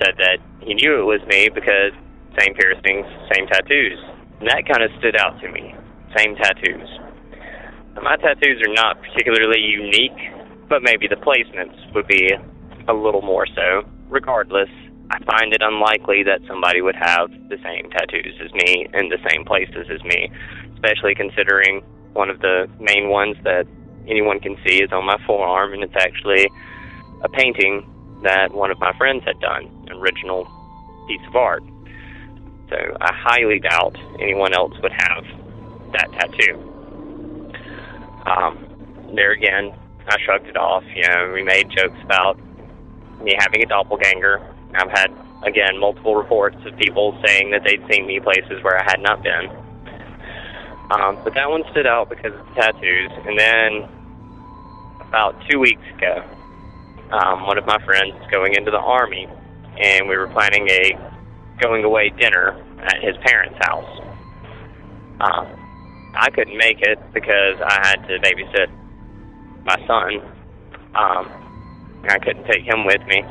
said 0.00 0.16
that 0.18 0.38
he 0.60 0.74
knew 0.74 1.00
it 1.00 1.04
was 1.04 1.20
me 1.28 1.48
because 1.48 1.92
same 2.38 2.54
piercings, 2.54 3.06
same 3.34 3.46
tattoos. 3.46 3.98
And 4.40 4.48
that 4.48 4.64
kind 4.68 4.82
of 4.82 4.90
stood 4.98 5.16
out 5.16 5.40
to 5.40 5.50
me. 5.50 5.74
Same 6.16 6.36
tattoos. 6.36 6.88
My 8.00 8.16
tattoos 8.16 8.62
are 8.62 8.72
not 8.72 9.00
particularly 9.02 9.60
unique, 9.60 10.16
but 10.68 10.82
maybe 10.82 11.08
the 11.08 11.16
placements 11.16 11.76
would 11.94 12.06
be 12.06 12.30
a 12.88 12.92
little 12.92 13.22
more 13.22 13.46
so. 13.46 13.82
Regardless, 14.08 14.68
I 15.10 15.18
find 15.24 15.52
it 15.52 15.62
unlikely 15.62 16.22
that 16.24 16.40
somebody 16.46 16.80
would 16.80 16.96
have 16.96 17.30
the 17.48 17.58
same 17.62 17.90
tattoos 17.90 18.34
as 18.44 18.52
me 18.52 18.86
in 18.92 19.08
the 19.08 19.18
same 19.30 19.44
places 19.44 19.86
as 19.90 20.02
me, 20.04 20.30
especially 20.74 21.14
considering 21.14 21.82
one 22.12 22.30
of 22.30 22.40
the 22.40 22.68
main 22.80 23.08
ones 23.08 23.36
that 23.44 23.66
anyone 24.06 24.40
can 24.40 24.56
see 24.66 24.82
is 24.82 24.90
on 24.92 25.04
my 25.04 25.18
forearm, 25.26 25.72
and 25.72 25.82
it's 25.82 25.96
actually 25.96 26.50
a 27.22 27.28
painting 27.28 27.84
that 28.22 28.52
one 28.52 28.70
of 28.70 28.78
my 28.78 28.92
friends 28.96 29.22
had 29.24 29.38
done, 29.40 29.64
an 29.88 29.96
original 29.98 30.46
piece 31.06 31.20
of 31.28 31.36
art. 31.36 31.62
So 32.68 32.76
I 33.00 33.12
highly 33.14 33.60
doubt 33.60 33.96
anyone 34.20 34.52
else 34.52 34.74
would 34.82 34.92
have 34.92 35.24
that 35.92 36.12
tattoo. 36.12 36.54
Um, 38.26 39.12
there 39.14 39.32
again, 39.32 39.72
I 40.08 40.16
shrugged 40.24 40.46
it 40.46 40.56
off. 40.56 40.84
You 40.94 41.06
know, 41.06 41.32
we 41.34 41.42
made 41.42 41.70
jokes 41.70 41.98
about 42.02 42.38
me 43.22 43.34
having 43.38 43.62
a 43.62 43.66
doppelganger. 43.66 44.40
I've 44.74 44.90
had, 44.90 45.12
again, 45.44 45.78
multiple 45.78 46.16
reports 46.16 46.56
of 46.64 46.76
people 46.76 47.18
saying 47.26 47.50
that 47.50 47.64
they'd 47.64 47.84
seen 47.90 48.06
me 48.06 48.20
places 48.20 48.62
where 48.62 48.78
I 48.78 48.84
had 48.84 49.00
not 49.00 49.22
been. 49.22 49.50
Um, 50.90 51.18
but 51.22 51.34
that 51.34 51.50
one 51.50 51.64
stood 51.70 51.86
out 51.86 52.08
because 52.08 52.32
of 52.32 52.46
the 52.46 52.54
tattoos. 52.54 53.10
And 53.26 53.38
then 53.38 53.88
about 55.00 55.36
two 55.48 55.58
weeks 55.58 55.82
ago, 55.96 56.24
um, 57.10 57.46
one 57.46 57.58
of 57.58 57.66
my 57.66 57.78
friends 57.84 58.14
is 58.14 58.30
going 58.30 58.54
into 58.54 58.70
the 58.70 58.78
army, 58.78 59.28
and 59.78 60.08
we 60.08 60.16
were 60.16 60.28
planning 60.28 60.68
a 60.68 60.98
going 61.60 61.84
away 61.84 62.10
dinner 62.10 62.56
at 62.80 63.02
his 63.02 63.16
parents' 63.18 63.58
house. 63.60 64.00
Um, 65.20 65.46
I 66.14 66.30
couldn't 66.30 66.56
make 66.56 66.80
it 66.80 66.98
because 67.12 67.60
I 67.60 67.88
had 67.88 68.06
to 68.08 68.18
babysit 68.20 68.70
my 69.68 69.76
son. 69.86 70.24
Um, 70.96 71.28
I 72.08 72.18
couldn't 72.18 72.44
take 72.48 72.64
him 72.64 72.86
with 72.86 73.04
me. 73.06 73.22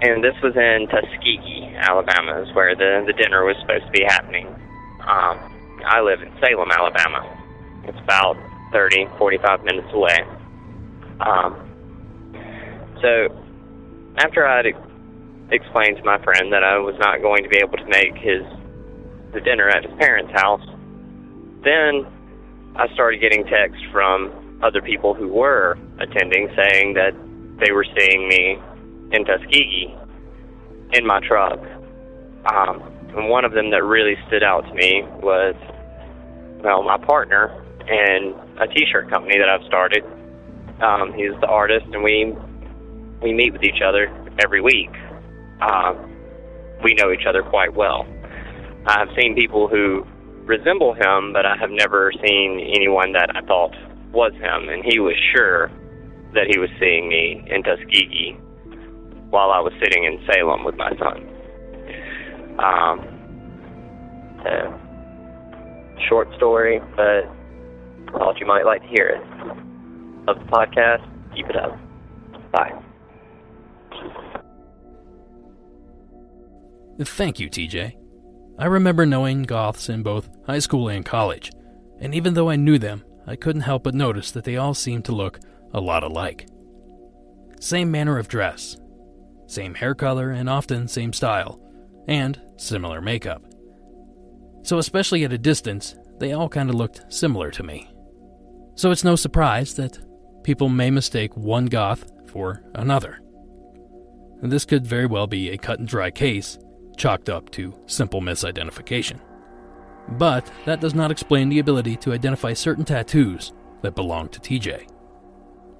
And 0.00 0.24
this 0.24 0.34
was 0.42 0.56
in 0.56 0.88
Tuskegee, 0.88 1.76
Alabama, 1.76 2.40
is 2.40 2.48
where 2.54 2.74
the, 2.74 3.04
the 3.06 3.12
dinner 3.12 3.44
was 3.44 3.56
supposed 3.60 3.84
to 3.84 3.92
be 3.92 4.02
happening. 4.08 4.46
Um, 5.04 5.36
I 5.84 6.00
live 6.00 6.22
in 6.22 6.32
Salem, 6.40 6.70
Alabama. 6.72 7.20
It's 7.84 7.98
about 8.00 8.36
30, 8.72 9.06
45 9.18 9.64
minutes 9.64 9.88
away. 9.92 10.18
Um, 11.20 11.52
so 13.02 13.28
after 14.16 14.46
I'd 14.46 14.72
explained 15.52 15.98
to 15.98 16.04
my 16.04 16.16
friend 16.24 16.50
that 16.52 16.64
I 16.64 16.78
was 16.78 16.96
not 16.98 17.20
going 17.20 17.42
to 17.44 17.50
be 17.50 17.58
able 17.58 17.76
to 17.76 17.86
make 17.86 18.16
his 18.16 18.42
the 19.34 19.40
dinner 19.40 19.68
at 19.68 19.84
his 19.84 19.92
parents' 19.98 20.32
house, 20.32 20.64
then 21.62 22.06
I 22.76 22.92
started 22.94 23.20
getting 23.20 23.44
texts 23.44 23.82
from 23.92 24.60
other 24.62 24.80
people 24.80 25.14
who 25.14 25.28
were 25.28 25.76
attending 25.98 26.48
saying 26.56 26.94
that 26.94 27.12
they 27.58 27.72
were 27.72 27.84
seeing 27.98 28.28
me 28.28 28.58
in 29.12 29.24
Tuskegee 29.24 29.94
in 30.92 31.06
my 31.06 31.20
truck. 31.26 31.58
Um, 32.46 32.82
and 33.14 33.28
one 33.28 33.44
of 33.44 33.52
them 33.52 33.70
that 33.70 33.82
really 33.82 34.14
stood 34.28 34.42
out 34.42 34.62
to 34.62 34.74
me 34.74 35.02
was, 35.22 35.54
well, 36.62 36.82
my 36.82 36.96
partner 36.96 37.48
and 37.88 38.34
a 38.60 38.66
T-shirt 38.68 39.10
company 39.10 39.38
that 39.38 39.48
I've 39.48 39.66
started. 39.66 40.04
Um, 40.80 41.12
he's 41.12 41.32
the 41.40 41.46
artist, 41.46 41.86
and 41.92 42.02
we 42.02 42.34
we 43.20 43.34
meet 43.34 43.52
with 43.52 43.62
each 43.62 43.82
other 43.84 44.08
every 44.38 44.62
week. 44.62 44.90
Uh, 45.60 45.94
we 46.82 46.94
know 46.94 47.12
each 47.12 47.26
other 47.28 47.42
quite 47.42 47.74
well. 47.74 48.06
I've 48.86 49.08
seen 49.20 49.34
people 49.34 49.68
who 49.68 50.06
resemble 50.44 50.94
him, 50.94 51.32
but 51.32 51.46
I 51.46 51.56
have 51.56 51.70
never 51.70 52.12
seen 52.12 52.60
anyone 52.74 53.12
that 53.12 53.34
I 53.34 53.40
thought 53.42 53.74
was 54.12 54.32
him, 54.34 54.68
and 54.68 54.84
he 54.84 54.98
was 54.98 55.14
sure 55.34 55.70
that 56.34 56.46
he 56.48 56.58
was 56.58 56.68
seeing 56.78 57.08
me 57.08 57.42
in 57.48 57.62
Tuskegee 57.62 58.36
while 59.30 59.50
I 59.50 59.60
was 59.60 59.72
sitting 59.82 60.04
in 60.04 60.20
Salem 60.26 60.64
with 60.64 60.76
my 60.76 60.90
son. 60.98 61.26
Um, 62.58 63.00
so, 64.42 64.80
short 66.08 66.28
story, 66.36 66.80
but 66.96 67.24
thought 68.12 68.38
you 68.40 68.46
might 68.46 68.64
like 68.64 68.82
to 68.82 68.88
hear 68.88 69.06
it. 69.06 69.22
Of 70.28 70.38
the 70.38 70.44
podcast, 70.46 71.08
keep 71.34 71.46
it 71.46 71.56
up. 71.56 71.78
Bye. 72.52 72.72
Thank 76.98 77.40
you, 77.40 77.48
TJ. 77.48 77.99
I 78.60 78.66
remember 78.66 79.06
knowing 79.06 79.44
goths 79.44 79.88
in 79.88 80.02
both 80.02 80.28
high 80.46 80.58
school 80.58 80.90
and 80.90 81.02
college, 81.02 81.50
and 81.98 82.14
even 82.14 82.34
though 82.34 82.50
I 82.50 82.56
knew 82.56 82.78
them, 82.78 83.02
I 83.26 83.34
couldn't 83.34 83.62
help 83.62 83.84
but 83.84 83.94
notice 83.94 84.30
that 84.32 84.44
they 84.44 84.58
all 84.58 84.74
seemed 84.74 85.06
to 85.06 85.12
look 85.12 85.40
a 85.72 85.80
lot 85.80 86.04
alike. 86.04 86.46
Same 87.58 87.90
manner 87.90 88.18
of 88.18 88.28
dress, 88.28 88.76
same 89.46 89.74
hair 89.74 89.94
color, 89.94 90.32
and 90.32 90.46
often 90.46 90.88
same 90.88 91.14
style, 91.14 91.58
and 92.06 92.38
similar 92.58 93.00
makeup. 93.00 93.42
So, 94.62 94.76
especially 94.76 95.24
at 95.24 95.32
a 95.32 95.38
distance, 95.38 95.94
they 96.18 96.32
all 96.32 96.50
kind 96.50 96.68
of 96.68 96.76
looked 96.76 97.10
similar 97.10 97.50
to 97.52 97.62
me. 97.62 97.90
So, 98.74 98.90
it's 98.90 99.04
no 99.04 99.16
surprise 99.16 99.72
that 99.76 99.98
people 100.44 100.68
may 100.68 100.90
mistake 100.90 101.34
one 101.34 101.64
goth 101.64 102.10
for 102.30 102.62
another. 102.74 103.20
And 104.42 104.52
this 104.52 104.66
could 104.66 104.86
very 104.86 105.06
well 105.06 105.26
be 105.26 105.48
a 105.48 105.56
cut 105.56 105.78
and 105.78 105.88
dry 105.88 106.10
case, 106.10 106.58
chalked 107.00 107.30
up 107.30 107.50
to 107.50 107.74
simple 107.86 108.20
misidentification. 108.20 109.18
But 110.10 110.50
that 110.66 110.80
does 110.80 110.94
not 110.94 111.10
explain 111.10 111.48
the 111.48 111.58
ability 111.58 111.96
to 111.96 112.12
identify 112.12 112.52
certain 112.52 112.84
tattoos 112.84 113.52
that 113.80 113.94
belong 113.94 114.28
to 114.28 114.40
TJ. 114.40 114.86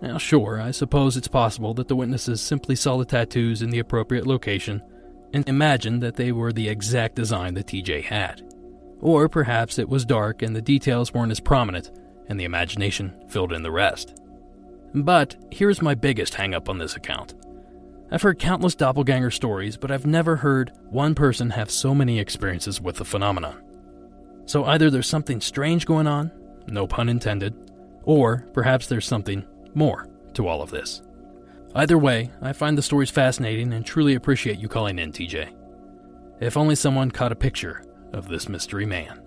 Now, 0.00 0.17
sure, 0.17 0.62
I 0.62 0.71
suppose 0.71 1.19
it's 1.19 1.29
possible 1.29 1.75
that 1.75 1.89
the 1.89 1.97
witnesses 1.97 2.41
simply 2.41 2.75
saw 2.75 2.97
the 2.97 3.05
tattoos 3.05 3.61
in 3.61 3.69
the 3.69 3.81
appropriate 3.81 4.27
location 4.27 4.83
and 5.35 5.47
imagined 5.47 6.03
that 6.03 6.17
they 6.17 6.33
were 6.33 6.53
the 6.53 6.71
exact 6.71 7.17
design 7.17 7.53
that 7.55 7.67
TJ 7.67 8.05
had. 8.05 8.43
Or 9.00 9.29
perhaps 9.29 9.79
it 9.79 9.91
was 9.91 10.07
dark 10.07 10.41
and 10.41 10.57
the 10.57 10.62
details 10.62 11.12
weren't 11.12 11.33
as 11.33 11.41
prominent, 11.41 11.91
and 12.29 12.41
the 12.41 12.45
imagination 12.45 13.12
filled 13.29 13.53
in 13.53 13.62
the 13.62 13.71
rest. 13.71 14.19
But 14.95 15.37
here's 15.50 15.83
my 15.83 15.95
biggest 15.95 16.33
hangup 16.33 16.71
on 16.71 16.79
this 16.79 16.97
account. 16.97 17.35
I've 18.12 18.23
heard 18.23 18.40
countless 18.40 18.75
doppelganger 18.75 19.31
stories, 19.31 19.76
but 19.76 19.93
I've 19.93 20.07
never 20.07 20.37
heard 20.37 20.73
one 20.88 21.14
person 21.14 21.50
have 21.50 21.71
so 21.71 21.95
many 21.95 22.19
experiences 22.19 22.81
with 22.81 22.97
the 22.97 23.05
phenomenon. 23.05 23.62
So 24.47 24.64
either 24.64 24.90
there's 24.90 25.07
something 25.07 25.40
strange 25.40 25.87
going 25.87 26.09
on, 26.09 26.33
no 26.67 26.88
pun 26.88 27.09
intended, 27.09 27.55
or 28.02 28.47
perhaps 28.52 28.88
there's 28.88 29.07
something 29.07 29.47
more 29.75 30.09
to 30.35 30.49
all 30.49 30.61
of 30.61 30.71
this. 30.71 31.02
Either 31.73 31.97
way, 31.97 32.33
I 32.43 32.52
find 32.52 32.76
the 32.76 32.83
stories 32.83 33.11
fascinating 33.11 33.73
and 33.73 33.87
truly 33.87 34.17
appreciate 34.17 34.59
you 34.59 34.67
calling 34.67 34.99
in, 34.99 35.12
TJ. 35.12 35.55
If 36.40 36.57
only 36.57 36.75
someone 36.75 37.12
caught 37.12 37.31
a 37.31 37.37
picture 37.37 37.85
of 38.12 38.26
this 38.26 38.49
mystery 38.49 38.87
man. 38.87 39.23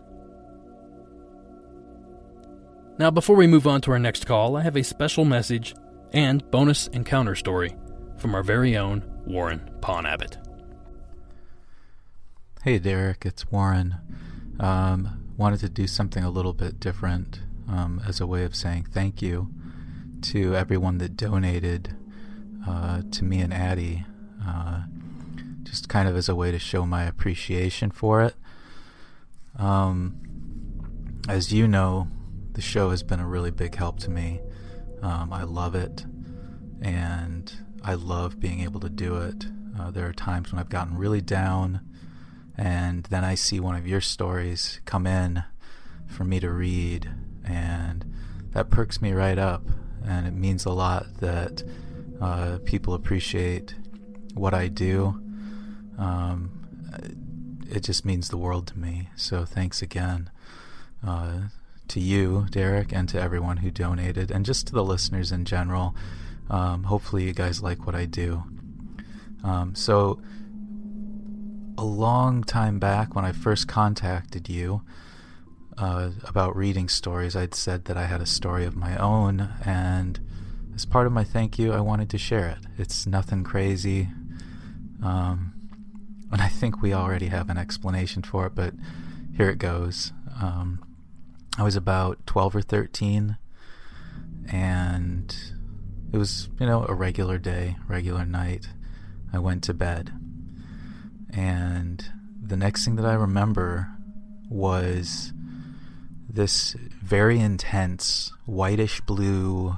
Now, 2.97 3.11
before 3.11 3.37
we 3.37 3.47
move 3.47 3.65
on 3.65 3.79
to 3.81 3.91
our 3.91 3.99
next 3.99 4.25
call, 4.25 4.57
I 4.57 4.61
have 4.61 4.75
a 4.75 4.83
special 4.83 5.23
message 5.23 5.73
and 6.11 6.49
bonus 6.51 6.87
encounter 6.87 7.35
story 7.35 7.75
from 8.17 8.35
our 8.35 8.43
very 8.43 8.77
own 8.77 9.03
Warren 9.25 9.69
Pawn 9.81 10.05
Abbott. 10.05 10.37
Hey, 12.63 12.79
Derek, 12.79 13.25
it's 13.25 13.51
Warren. 13.51 13.95
Um, 14.59 15.33
wanted 15.37 15.59
to 15.61 15.69
do 15.69 15.87
something 15.87 16.23
a 16.23 16.29
little 16.29 16.53
bit 16.53 16.79
different 16.79 17.41
um, 17.67 18.01
as 18.07 18.21
a 18.21 18.27
way 18.27 18.43
of 18.43 18.55
saying 18.55 18.87
thank 18.91 19.21
you 19.21 19.49
to 20.21 20.55
everyone 20.55 20.99
that 20.99 21.17
donated 21.17 21.95
uh, 22.67 23.01
to 23.11 23.23
me 23.23 23.41
and 23.41 23.53
Addie, 23.53 24.05
uh, 24.45 24.83
just 25.63 25.89
kind 25.89 26.07
of 26.07 26.15
as 26.15 26.29
a 26.29 26.35
way 26.35 26.51
to 26.51 26.59
show 26.59 26.85
my 26.85 27.03
appreciation 27.03 27.91
for 27.91 28.21
it. 28.21 28.35
Um, 29.57 30.15
as 31.27 31.51
you 31.51 31.67
know, 31.67 32.07
the 32.53 32.61
show 32.61 32.91
has 32.91 33.03
been 33.03 33.19
a 33.19 33.27
really 33.27 33.51
big 33.51 33.75
help 33.75 33.99
to 33.99 34.09
me. 34.09 34.39
Um, 35.01 35.33
I 35.33 35.43
love 35.43 35.75
it, 35.75 36.05
and 36.81 37.51
I 37.83 37.95
love 37.95 38.39
being 38.39 38.61
able 38.61 38.79
to 38.79 38.89
do 38.89 39.17
it. 39.17 39.47
Uh, 39.77 39.91
there 39.91 40.07
are 40.07 40.13
times 40.13 40.51
when 40.51 40.59
I've 40.59 40.69
gotten 40.69 40.97
really 40.97 41.21
down, 41.21 41.81
and 42.57 43.03
then 43.05 43.23
I 43.23 43.35
see 43.35 43.59
one 43.59 43.75
of 43.75 43.87
your 43.87 44.01
stories 44.01 44.79
come 44.85 45.05
in 45.05 45.43
for 46.07 46.23
me 46.23 46.39
to 46.39 46.49
read, 46.49 47.09
and 47.43 48.05
that 48.51 48.69
perks 48.69 49.01
me 49.01 49.11
right 49.11 49.37
up. 49.37 49.63
And 50.05 50.27
it 50.27 50.33
means 50.33 50.65
a 50.65 50.71
lot 50.71 51.17
that 51.19 51.63
uh, 52.21 52.59
people 52.63 52.93
appreciate 52.93 53.75
what 54.33 54.53
I 54.53 54.67
do. 54.67 55.19
Um, 55.97 56.51
it 57.69 57.81
just 57.81 58.05
means 58.05 58.29
the 58.29 58.37
world 58.37 58.67
to 58.67 58.77
me. 58.77 59.09
So 59.15 59.45
thanks 59.45 59.81
again 59.81 60.29
uh, 61.05 61.41
to 61.87 61.99
you, 61.99 62.47
Derek, 62.49 62.93
and 62.93 63.09
to 63.09 63.19
everyone 63.19 63.57
who 63.57 63.71
donated, 63.71 64.31
and 64.31 64.45
just 64.45 64.67
to 64.67 64.73
the 64.73 64.83
listeners 64.83 65.31
in 65.31 65.45
general. 65.45 65.95
Um, 66.49 66.83
hopefully, 66.83 67.23
you 67.23 67.33
guys 67.33 67.61
like 67.61 67.85
what 67.85 67.95
I 67.95 68.05
do. 68.05 68.43
Um, 69.43 69.75
so, 69.75 70.21
a 71.77 71.83
long 71.83 72.43
time 72.43 72.79
back, 72.79 73.15
when 73.15 73.25
I 73.25 73.31
first 73.31 73.67
contacted 73.67 74.49
you 74.49 74.81
uh, 75.77 76.11
about 76.25 76.55
reading 76.55 76.87
stories, 76.87 77.35
I'd 77.35 77.55
said 77.55 77.85
that 77.85 77.97
I 77.97 78.05
had 78.05 78.21
a 78.21 78.25
story 78.25 78.65
of 78.65 78.75
my 78.75 78.95
own, 78.97 79.49
and 79.65 80.19
as 80.75 80.85
part 80.85 81.07
of 81.07 81.13
my 81.13 81.23
thank 81.23 81.59
you, 81.59 81.73
I 81.73 81.79
wanted 81.79 82.09
to 82.11 82.17
share 82.17 82.47
it. 82.49 82.59
It's 82.77 83.05
nothing 83.05 83.43
crazy. 83.43 84.09
Um, 85.03 85.53
and 86.31 86.41
I 86.41 86.47
think 86.47 86.81
we 86.81 86.93
already 86.93 87.27
have 87.27 87.49
an 87.49 87.57
explanation 87.57 88.23
for 88.23 88.47
it, 88.47 88.55
but 88.55 88.73
here 89.37 89.49
it 89.49 89.59
goes. 89.59 90.13
Um, 90.41 90.83
I 91.57 91.63
was 91.63 91.75
about 91.75 92.25
12 92.25 92.55
or 92.55 92.61
13, 92.61 93.37
and 94.51 95.52
it 96.13 96.17
was, 96.17 96.47
you 96.59 96.67
know, 96.67 96.85
a 96.87 96.93
regular 96.93 97.39
day, 97.39 97.75
regular 97.87 98.23
night. 98.23 98.69
I 99.33 99.39
went 99.39 99.63
to 99.63 99.73
bed. 99.73 100.13
And 101.31 102.05
the 102.39 102.55
next 102.55 102.85
thing 102.85 102.97
that 102.97 103.05
I 103.05 103.15
remember 103.15 103.89
was 104.47 105.33
this 106.29 106.75
very 107.01 107.39
intense 107.39 108.31
whitish 108.45 109.01
blue 109.01 109.77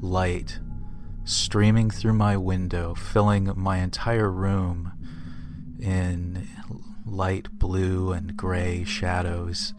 light 0.00 0.58
streaming 1.24 1.88
through 1.88 2.14
my 2.14 2.36
window, 2.36 2.96
filling 2.96 3.52
my 3.56 3.78
entire 3.78 4.28
room 4.28 4.92
in 5.80 6.48
light 7.06 7.48
blue 7.52 8.10
and 8.10 8.36
gray 8.36 8.82
shadows. 8.82 9.72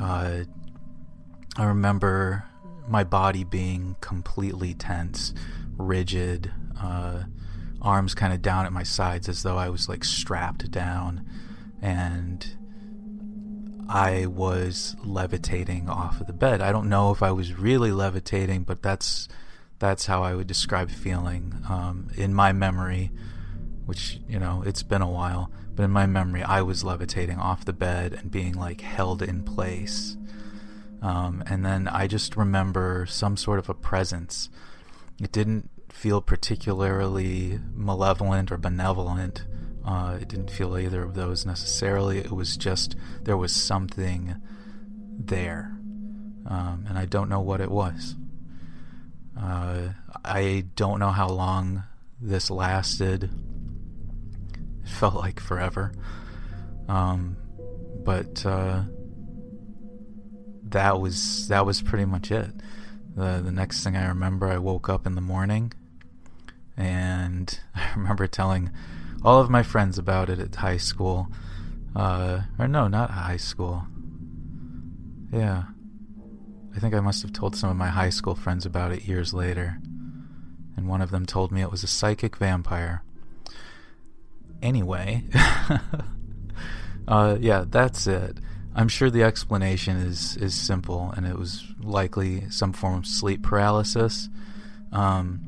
Uh, 0.00 0.44
I 1.56 1.64
remember 1.64 2.44
my 2.88 3.04
body 3.04 3.44
being 3.44 3.96
completely 4.00 4.74
tense, 4.74 5.34
rigid, 5.76 6.52
uh, 6.80 7.24
arms 7.80 8.14
kind 8.14 8.32
of 8.32 8.40
down 8.40 8.64
at 8.64 8.72
my 8.72 8.82
sides 8.82 9.28
as 9.28 9.42
though 9.42 9.56
I 9.56 9.68
was 9.68 9.88
like 9.88 10.04
strapped 10.04 10.70
down, 10.70 11.26
and 11.80 12.56
I 13.88 14.26
was 14.26 14.96
levitating 15.04 15.88
off 15.88 16.20
of 16.20 16.26
the 16.26 16.32
bed. 16.32 16.60
I 16.60 16.72
don't 16.72 16.88
know 16.88 17.10
if 17.10 17.22
I 17.22 17.32
was 17.32 17.54
really 17.54 17.92
levitating, 17.92 18.62
but 18.62 18.82
that's 18.82 19.28
that's 19.78 20.06
how 20.06 20.22
I 20.22 20.34
would 20.34 20.46
describe 20.46 20.90
feeling 20.90 21.54
um, 21.68 22.08
in 22.16 22.32
my 22.32 22.52
memory, 22.52 23.10
which 23.84 24.20
you 24.28 24.38
know 24.38 24.62
it's 24.64 24.82
been 24.82 25.02
a 25.02 25.10
while. 25.10 25.50
But 25.74 25.84
in 25.84 25.90
my 25.90 26.06
memory, 26.06 26.42
I 26.42 26.62
was 26.62 26.84
levitating 26.84 27.38
off 27.38 27.64
the 27.64 27.72
bed 27.72 28.12
and 28.12 28.30
being 28.30 28.54
like 28.54 28.82
held 28.82 29.22
in 29.22 29.42
place. 29.42 30.16
Um, 31.02 31.42
and 31.46 31.66
then 31.66 31.88
I 31.88 32.06
just 32.06 32.36
remember 32.36 33.06
some 33.06 33.36
sort 33.36 33.58
of 33.58 33.68
a 33.68 33.74
presence. 33.74 34.48
It 35.20 35.32
didn't 35.32 35.68
feel 35.88 36.20
particularly 36.22 37.58
malevolent 37.74 38.52
or 38.52 38.56
benevolent. 38.56 39.44
Uh, 39.84 40.18
it 40.20 40.28
didn't 40.28 40.50
feel 40.50 40.78
either 40.78 41.02
of 41.02 41.14
those 41.14 41.44
necessarily. 41.44 42.18
It 42.18 42.30
was 42.30 42.56
just 42.56 42.94
there 43.22 43.36
was 43.36 43.52
something 43.52 44.36
there. 45.18 45.76
Um, 46.46 46.86
and 46.88 46.96
I 46.96 47.04
don't 47.04 47.28
know 47.28 47.40
what 47.40 47.60
it 47.60 47.70
was. 47.70 48.14
Uh, 49.38 49.88
I 50.24 50.66
don't 50.76 51.00
know 51.00 51.10
how 51.10 51.28
long 51.28 51.82
this 52.20 52.50
lasted. 52.50 53.24
It 54.84 54.88
felt 54.88 55.14
like 55.14 55.40
forever. 55.40 55.92
Um, 56.88 57.36
but 58.04 58.44
uh, 58.46 58.82
that 60.72 61.00
was 61.00 61.48
that 61.48 61.64
was 61.64 61.82
pretty 61.82 62.04
much 62.04 62.30
it. 62.30 62.50
The 63.14 63.40
the 63.44 63.52
next 63.52 63.84
thing 63.84 63.96
I 63.96 64.06
remember, 64.08 64.48
I 64.48 64.58
woke 64.58 64.88
up 64.88 65.06
in 65.06 65.14
the 65.14 65.20
morning, 65.20 65.72
and 66.76 67.58
I 67.74 67.92
remember 67.96 68.26
telling 68.26 68.70
all 69.24 69.40
of 69.40 69.50
my 69.50 69.62
friends 69.62 69.98
about 69.98 70.28
it 70.28 70.38
at 70.38 70.56
high 70.56 70.78
school. 70.78 71.28
Uh, 71.94 72.42
or 72.58 72.66
no, 72.66 72.88
not 72.88 73.10
high 73.10 73.36
school. 73.36 73.84
Yeah. 75.30 75.64
I 76.74 76.78
think 76.78 76.94
I 76.94 77.00
must 77.00 77.22
have 77.22 77.32
told 77.32 77.54
some 77.54 77.70
of 77.70 77.76
my 77.76 77.88
high 77.88 78.10
school 78.10 78.34
friends 78.34 78.64
about 78.64 78.92
it 78.92 79.04
years 79.04 79.34
later. 79.34 79.78
And 80.76 80.88
one 80.88 81.02
of 81.02 81.10
them 81.10 81.26
told 81.26 81.52
me 81.52 81.60
it 81.60 81.70
was 81.70 81.84
a 81.84 81.88
psychic 81.88 82.36
vampire. 82.36 83.02
Anyway, 84.62 85.24
uh, 87.08 87.36
yeah, 87.40 87.64
that's 87.68 88.06
it. 88.06 88.38
I'm 88.74 88.88
sure 88.88 89.10
the 89.10 89.22
explanation 89.22 89.96
is 89.96 90.36
is 90.38 90.54
simple, 90.54 91.12
and 91.16 91.26
it 91.26 91.38
was 91.38 91.64
likely 91.80 92.48
some 92.50 92.72
form 92.72 92.98
of 92.98 93.06
sleep 93.06 93.42
paralysis. 93.42 94.28
Um, 94.92 95.40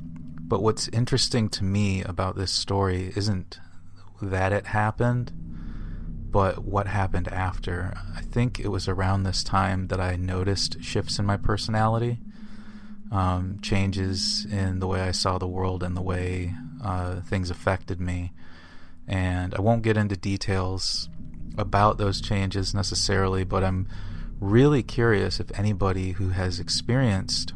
but 0.46 0.62
what's 0.62 0.88
interesting 0.88 1.48
to 1.50 1.64
me 1.64 2.02
about 2.02 2.36
this 2.36 2.52
story 2.52 3.12
isn't 3.16 3.58
that 4.20 4.52
it 4.52 4.66
happened, 4.66 5.32
but 6.30 6.64
what 6.64 6.86
happened 6.86 7.28
after. 7.28 7.94
I 8.14 8.20
think 8.20 8.60
it 8.60 8.68
was 8.68 8.88
around 8.88 9.22
this 9.22 9.42
time 9.42 9.88
that 9.88 10.00
I 10.00 10.16
noticed 10.16 10.82
shifts 10.82 11.18
in 11.18 11.24
my 11.24 11.36
personality. 11.38 12.18
um, 13.10 13.58
changes 13.62 14.44
in 14.50 14.80
the 14.80 14.88
way 14.88 15.00
I 15.00 15.12
saw 15.12 15.38
the 15.38 15.46
world 15.46 15.82
and 15.82 15.96
the 15.96 16.02
way 16.02 16.52
uh, 16.82 17.20
things 17.20 17.48
affected 17.48 18.00
me. 18.00 18.32
And 19.06 19.54
I 19.54 19.60
won't 19.60 19.82
get 19.82 19.96
into 19.96 20.16
details 20.16 21.08
about 21.56 21.98
those 21.98 22.20
changes 22.20 22.74
necessarily, 22.74 23.44
but 23.44 23.62
I'm 23.64 23.88
really 24.40 24.82
curious 24.82 25.40
if 25.40 25.56
anybody 25.58 26.12
who 26.12 26.30
has 26.30 26.60
experienced 26.60 27.54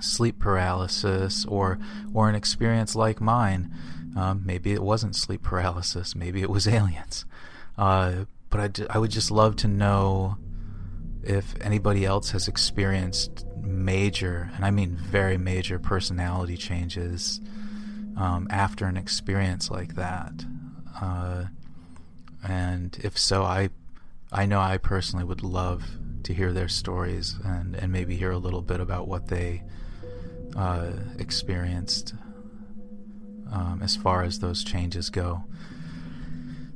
sleep 0.00 0.38
paralysis 0.38 1.44
or 1.46 1.78
or 2.12 2.28
an 2.28 2.34
experience 2.34 2.96
like 2.96 3.20
mine, 3.20 3.72
um, 4.16 4.42
maybe 4.44 4.72
it 4.72 4.82
wasn't 4.82 5.16
sleep 5.16 5.42
paralysis, 5.42 6.14
maybe 6.14 6.42
it 6.42 6.50
was 6.50 6.66
aliens. 6.78 7.24
Uh, 7.78 8.24
but 8.50 8.80
I, 8.80 8.94
I 8.94 8.98
would 8.98 9.10
just 9.10 9.30
love 9.30 9.56
to 9.56 9.68
know 9.68 10.36
if 11.22 11.54
anybody 11.60 12.04
else 12.04 12.30
has 12.30 12.48
experienced 12.48 13.46
major, 13.62 14.50
and 14.54 14.64
I 14.64 14.70
mean 14.70 14.96
very 14.96 15.38
major 15.38 15.78
personality 15.78 16.56
changes 16.56 17.40
um, 18.16 18.46
after 18.50 18.86
an 18.86 18.96
experience 18.96 19.70
like 19.70 19.94
that. 19.94 20.44
Uh, 21.00 21.44
and 22.42 22.98
if 23.02 23.18
so, 23.18 23.42
I 23.42 23.70
I 24.32 24.46
know 24.46 24.60
I 24.60 24.78
personally 24.78 25.24
would 25.24 25.42
love 25.42 25.84
to 26.22 26.32
hear 26.32 26.52
their 26.52 26.68
stories 26.68 27.34
and, 27.44 27.74
and 27.74 27.92
maybe 27.92 28.16
hear 28.16 28.30
a 28.30 28.38
little 28.38 28.62
bit 28.62 28.80
about 28.80 29.06
what 29.06 29.28
they 29.28 29.62
uh, 30.56 30.92
experienced 31.18 32.14
um, 33.52 33.80
as 33.82 33.96
far 33.96 34.22
as 34.22 34.38
those 34.38 34.64
changes 34.64 35.10
go. 35.10 35.44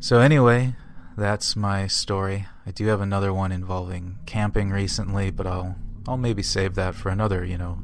So, 0.00 0.20
anyway, 0.20 0.74
that's 1.16 1.57
my 1.57 1.87
story. 1.87 2.46
I 2.66 2.70
do 2.70 2.87
have 2.88 3.00
another 3.00 3.33
one 3.33 3.52
involving 3.52 4.18
camping 4.26 4.70
recently, 4.70 5.31
but 5.31 5.46
I'll 5.46 5.76
I'll 6.07 6.18
maybe 6.18 6.42
save 6.42 6.74
that 6.74 6.94
for 6.94 7.09
another, 7.09 7.44
you 7.44 7.59
know, 7.59 7.79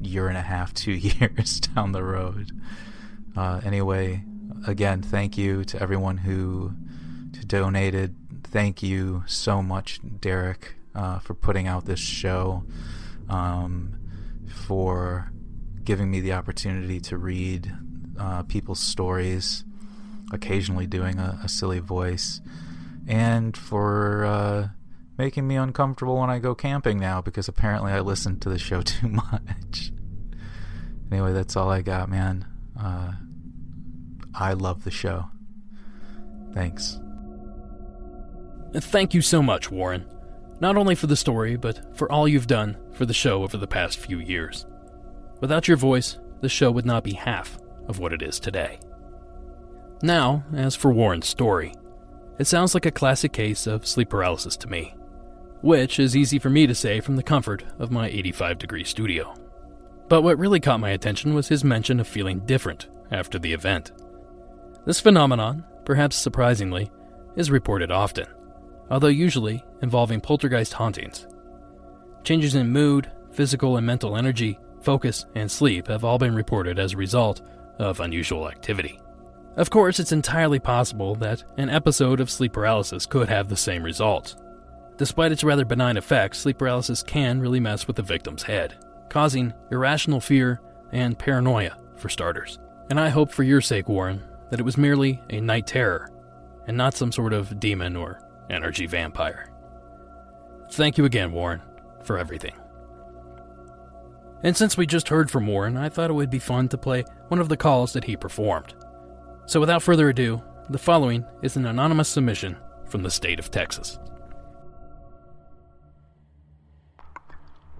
year 0.00 0.28
and 0.28 0.36
a 0.36 0.42
half, 0.42 0.74
two 0.74 0.92
years 0.92 1.60
down 1.60 1.92
the 1.92 2.02
road. 2.02 2.50
Uh, 3.36 3.60
anyway, 3.64 4.24
again, 4.66 5.02
thank 5.02 5.38
you 5.38 5.64
to 5.64 5.80
everyone 5.80 6.18
who 6.18 6.74
donated. 7.46 8.14
Thank 8.44 8.82
you 8.82 9.24
so 9.26 9.62
much, 9.62 10.00
Derek, 10.20 10.74
uh, 10.94 11.18
for 11.18 11.34
putting 11.34 11.66
out 11.66 11.84
this 11.84 12.00
show, 12.00 12.64
um, 13.28 13.98
for 14.66 15.30
giving 15.84 16.10
me 16.10 16.20
the 16.20 16.32
opportunity 16.32 17.00
to 17.00 17.16
read 17.16 17.72
uh, 18.18 18.42
people's 18.44 18.80
stories, 18.80 19.64
occasionally 20.32 20.86
doing 20.86 21.18
a, 21.18 21.38
a 21.44 21.48
silly 21.48 21.78
voice, 21.78 22.40
and 23.06 23.56
for 23.56 24.24
uh, 24.24 24.68
making 25.18 25.46
me 25.46 25.56
uncomfortable 25.56 26.18
when 26.18 26.30
I 26.30 26.38
go 26.38 26.54
camping 26.54 26.98
now 26.98 27.20
because 27.20 27.48
apparently 27.48 27.92
I 27.92 28.00
listen 28.00 28.38
to 28.40 28.48
the 28.48 28.58
show 28.58 28.80
too 28.82 29.08
much. 29.08 29.92
anyway, 31.10 31.32
that's 31.32 31.56
all 31.56 31.70
I 31.70 31.82
got, 31.82 32.08
man. 32.08 32.46
Uh, 32.78 33.12
I 34.34 34.52
love 34.52 34.84
the 34.84 34.90
show. 34.90 35.26
Thanks. 36.52 36.98
Thank 38.76 39.14
you 39.14 39.22
so 39.22 39.42
much, 39.42 39.70
Warren. 39.70 40.04
Not 40.60 40.76
only 40.76 40.94
for 40.94 41.06
the 41.06 41.16
story, 41.16 41.56
but 41.56 41.96
for 41.96 42.10
all 42.12 42.28
you've 42.28 42.46
done 42.46 42.76
for 42.92 43.06
the 43.06 43.14
show 43.14 43.42
over 43.42 43.56
the 43.56 43.66
past 43.66 43.98
few 43.98 44.18
years. 44.18 44.66
Without 45.40 45.66
your 45.66 45.78
voice, 45.78 46.18
the 46.42 46.48
show 46.48 46.70
would 46.70 46.84
not 46.84 47.02
be 47.02 47.14
half 47.14 47.58
of 47.88 47.98
what 47.98 48.12
it 48.12 48.20
is 48.20 48.38
today. 48.38 48.78
Now, 50.02 50.44
as 50.54 50.74
for 50.76 50.92
Warren's 50.92 51.26
story, 51.26 51.74
it 52.38 52.46
sounds 52.46 52.74
like 52.74 52.84
a 52.84 52.90
classic 52.90 53.32
case 53.32 53.66
of 53.66 53.86
sleep 53.86 54.10
paralysis 54.10 54.58
to 54.58 54.68
me, 54.68 54.94
which 55.62 55.98
is 55.98 56.14
easy 56.14 56.38
for 56.38 56.50
me 56.50 56.66
to 56.66 56.74
say 56.74 57.00
from 57.00 57.16
the 57.16 57.22
comfort 57.22 57.64
of 57.78 57.90
my 57.90 58.08
85 58.08 58.58
degree 58.58 58.84
studio. 58.84 59.34
But 60.08 60.20
what 60.20 60.38
really 60.38 60.60
caught 60.60 60.80
my 60.80 60.90
attention 60.90 61.34
was 61.34 61.48
his 61.48 61.64
mention 61.64 61.98
of 61.98 62.06
feeling 62.06 62.40
different 62.40 62.88
after 63.10 63.38
the 63.38 63.54
event. 63.54 63.92
This 64.84 65.00
phenomenon, 65.00 65.64
perhaps 65.86 66.16
surprisingly, 66.16 66.90
is 67.36 67.50
reported 67.50 67.90
often 67.90 68.26
although 68.90 69.08
usually 69.08 69.64
involving 69.82 70.20
poltergeist 70.20 70.72
hauntings. 70.72 71.26
Changes 72.24 72.54
in 72.54 72.70
mood, 72.70 73.10
physical 73.32 73.76
and 73.76 73.86
mental 73.86 74.16
energy, 74.16 74.58
focus, 74.82 75.26
and 75.34 75.50
sleep 75.50 75.88
have 75.88 76.04
all 76.04 76.18
been 76.18 76.34
reported 76.34 76.78
as 76.78 76.92
a 76.92 76.96
result 76.96 77.42
of 77.78 78.00
unusual 78.00 78.48
activity. 78.48 79.00
Of 79.56 79.70
course, 79.70 79.98
it's 79.98 80.12
entirely 80.12 80.58
possible 80.58 81.14
that 81.16 81.44
an 81.56 81.70
episode 81.70 82.20
of 82.20 82.30
sleep 82.30 82.52
paralysis 82.52 83.06
could 83.06 83.28
have 83.28 83.48
the 83.48 83.56
same 83.56 83.82
results. 83.82 84.36
Despite 84.96 85.32
its 85.32 85.44
rather 85.44 85.64
benign 85.64 85.96
effects, 85.96 86.38
sleep 86.38 86.58
paralysis 86.58 87.02
can 87.02 87.40
really 87.40 87.60
mess 87.60 87.86
with 87.86 87.96
the 87.96 88.02
victim's 88.02 88.42
head, 88.42 88.74
causing 89.08 89.52
irrational 89.70 90.20
fear 90.20 90.60
and 90.92 91.18
paranoia, 91.18 91.76
for 91.96 92.08
starters. 92.08 92.58
And 92.90 93.00
I 93.00 93.08
hope 93.08 93.32
for 93.32 93.42
your 93.42 93.60
sake, 93.60 93.88
Warren, 93.88 94.22
that 94.50 94.60
it 94.60 94.64
was 94.64 94.76
merely 94.76 95.22
a 95.30 95.40
night 95.40 95.66
terror 95.66 96.10
and 96.66 96.76
not 96.76 96.94
some 96.94 97.12
sort 97.12 97.32
of 97.32 97.58
demon 97.58 97.96
or 97.96 98.20
energy 98.50 98.86
vampire. 98.86 99.52
Thank 100.72 100.98
you 100.98 101.04
again, 101.04 101.32
Warren, 101.32 101.62
for 102.02 102.18
everything. 102.18 102.54
And 104.42 104.56
since 104.56 104.76
we 104.76 104.86
just 104.86 105.08
heard 105.08 105.30
from 105.30 105.46
Warren, 105.46 105.76
I 105.76 105.88
thought 105.88 106.10
it 106.10 106.14
would 106.14 106.30
be 106.30 106.38
fun 106.38 106.68
to 106.68 106.78
play 106.78 107.04
one 107.28 107.40
of 107.40 107.48
the 107.48 107.56
calls 107.56 107.92
that 107.94 108.04
he 108.04 108.16
performed. 108.16 108.74
So 109.46 109.60
without 109.60 109.82
further 109.82 110.08
ado, 110.08 110.42
the 110.68 110.78
following 110.78 111.24
is 111.42 111.56
an 111.56 111.66
anonymous 111.66 112.08
submission 112.08 112.56
from 112.86 113.02
the 113.02 113.10
state 113.10 113.38
of 113.38 113.50
Texas. 113.50 113.98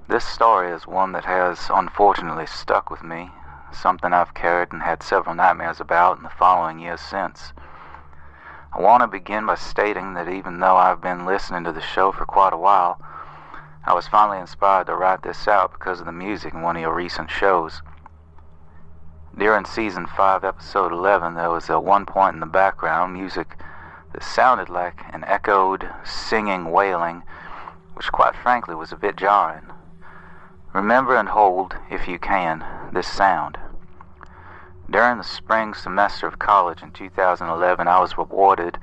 This 0.09 0.25
story 0.25 0.71
is 0.71 0.87
one 0.87 1.13
that 1.13 1.25
has 1.25 1.59
unfortunately 1.69 2.47
stuck 2.47 2.91
with 2.91 3.03
me, 3.03 3.29
something 3.73 4.13
I've 4.13 4.35
carried 4.35 4.73
and 4.73 4.81
had 4.81 5.03
several 5.03 5.35
nightmares 5.35 5.81
about 5.81 6.19
in 6.19 6.23
the 6.23 6.31
following 6.31 6.79
years 6.79 7.01
since. 7.01 7.53
I 8.77 8.83
want 8.83 9.01
to 9.01 9.07
begin 9.07 9.47
by 9.47 9.55
stating 9.55 10.13
that 10.15 10.29
even 10.29 10.61
though 10.61 10.77
I've 10.77 11.01
been 11.01 11.25
listening 11.25 11.65
to 11.65 11.73
the 11.73 11.81
show 11.81 12.13
for 12.13 12.27
quite 12.27 12.53
a 12.53 12.59
while, 12.59 13.01
I 13.87 13.95
was 13.95 14.07
finally 14.07 14.39
inspired 14.39 14.89
to 14.89 14.95
write 14.95 15.23
this 15.23 15.49
out 15.49 15.73
because 15.73 15.99
of 15.99 16.05
the 16.05 16.13
music 16.13 16.53
in 16.53 16.61
one 16.61 16.77
of 16.77 16.83
your 16.83 16.95
recent 16.95 17.31
shows. 17.31 17.81
During 19.35 19.65
season 19.65 20.07
5, 20.07 20.45
episode 20.45 20.93
11, 20.93 21.37
there 21.37 21.49
was 21.49 21.71
at 21.71 21.83
one 21.83 22.05
point 22.05 22.35
in 22.35 22.41
the 22.41 22.47
background 22.47 23.15
music 23.15 23.57
that 24.13 24.23
sounded 24.23 24.69
like 24.69 25.01
an 25.11 25.25
echoed, 25.25 25.89
singing 26.05 26.71
wailing, 26.71 27.23
which 27.95 28.13
quite 28.13 28.37
frankly 28.37 28.75
was 28.75 28.93
a 28.93 28.97
bit 28.97 29.17
jarring. 29.17 29.73
Remember 30.75 31.17
and 31.17 31.31
hold, 31.31 31.75
if 31.91 32.07
you 32.07 32.19
can, 32.19 32.63
this 32.93 33.09
sound. 33.09 33.57
During 34.89 35.19
the 35.19 35.25
spring 35.25 35.75
semester 35.75 36.29
of 36.29 36.39
college 36.39 36.81
in 36.81 36.93
2011, 36.93 37.89
I 37.89 37.99
was 37.99 38.15
awarded 38.17 38.79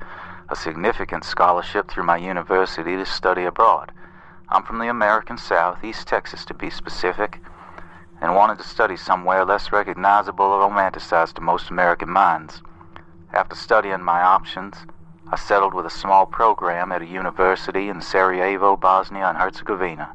a 0.50 0.54
significant 0.54 1.24
scholarship 1.24 1.90
through 1.90 2.04
my 2.04 2.18
university 2.18 2.94
to 2.96 3.06
study 3.06 3.44
abroad. 3.44 3.90
I'm 4.50 4.64
from 4.64 4.80
the 4.80 4.90
American 4.90 5.38
South, 5.38 5.82
East 5.82 6.06
Texas 6.06 6.44
to 6.44 6.54
be 6.54 6.68
specific, 6.68 7.40
and 8.20 8.36
wanted 8.36 8.58
to 8.58 8.68
study 8.68 8.98
somewhere 8.98 9.46
less 9.46 9.72
recognizable 9.72 10.44
or 10.44 10.68
romanticized 10.68 11.34
to 11.34 11.40
most 11.40 11.70
American 11.70 12.10
minds. 12.10 12.60
After 13.32 13.56
studying 13.56 14.02
my 14.02 14.20
options, 14.20 14.76
I 15.32 15.36
settled 15.36 15.72
with 15.72 15.86
a 15.86 15.90
small 15.90 16.26
program 16.26 16.92
at 16.92 17.00
a 17.00 17.06
university 17.06 17.88
in 17.88 18.02
Sarajevo, 18.02 18.76
Bosnia 18.76 19.26
and 19.26 19.38
Herzegovina. 19.38 20.12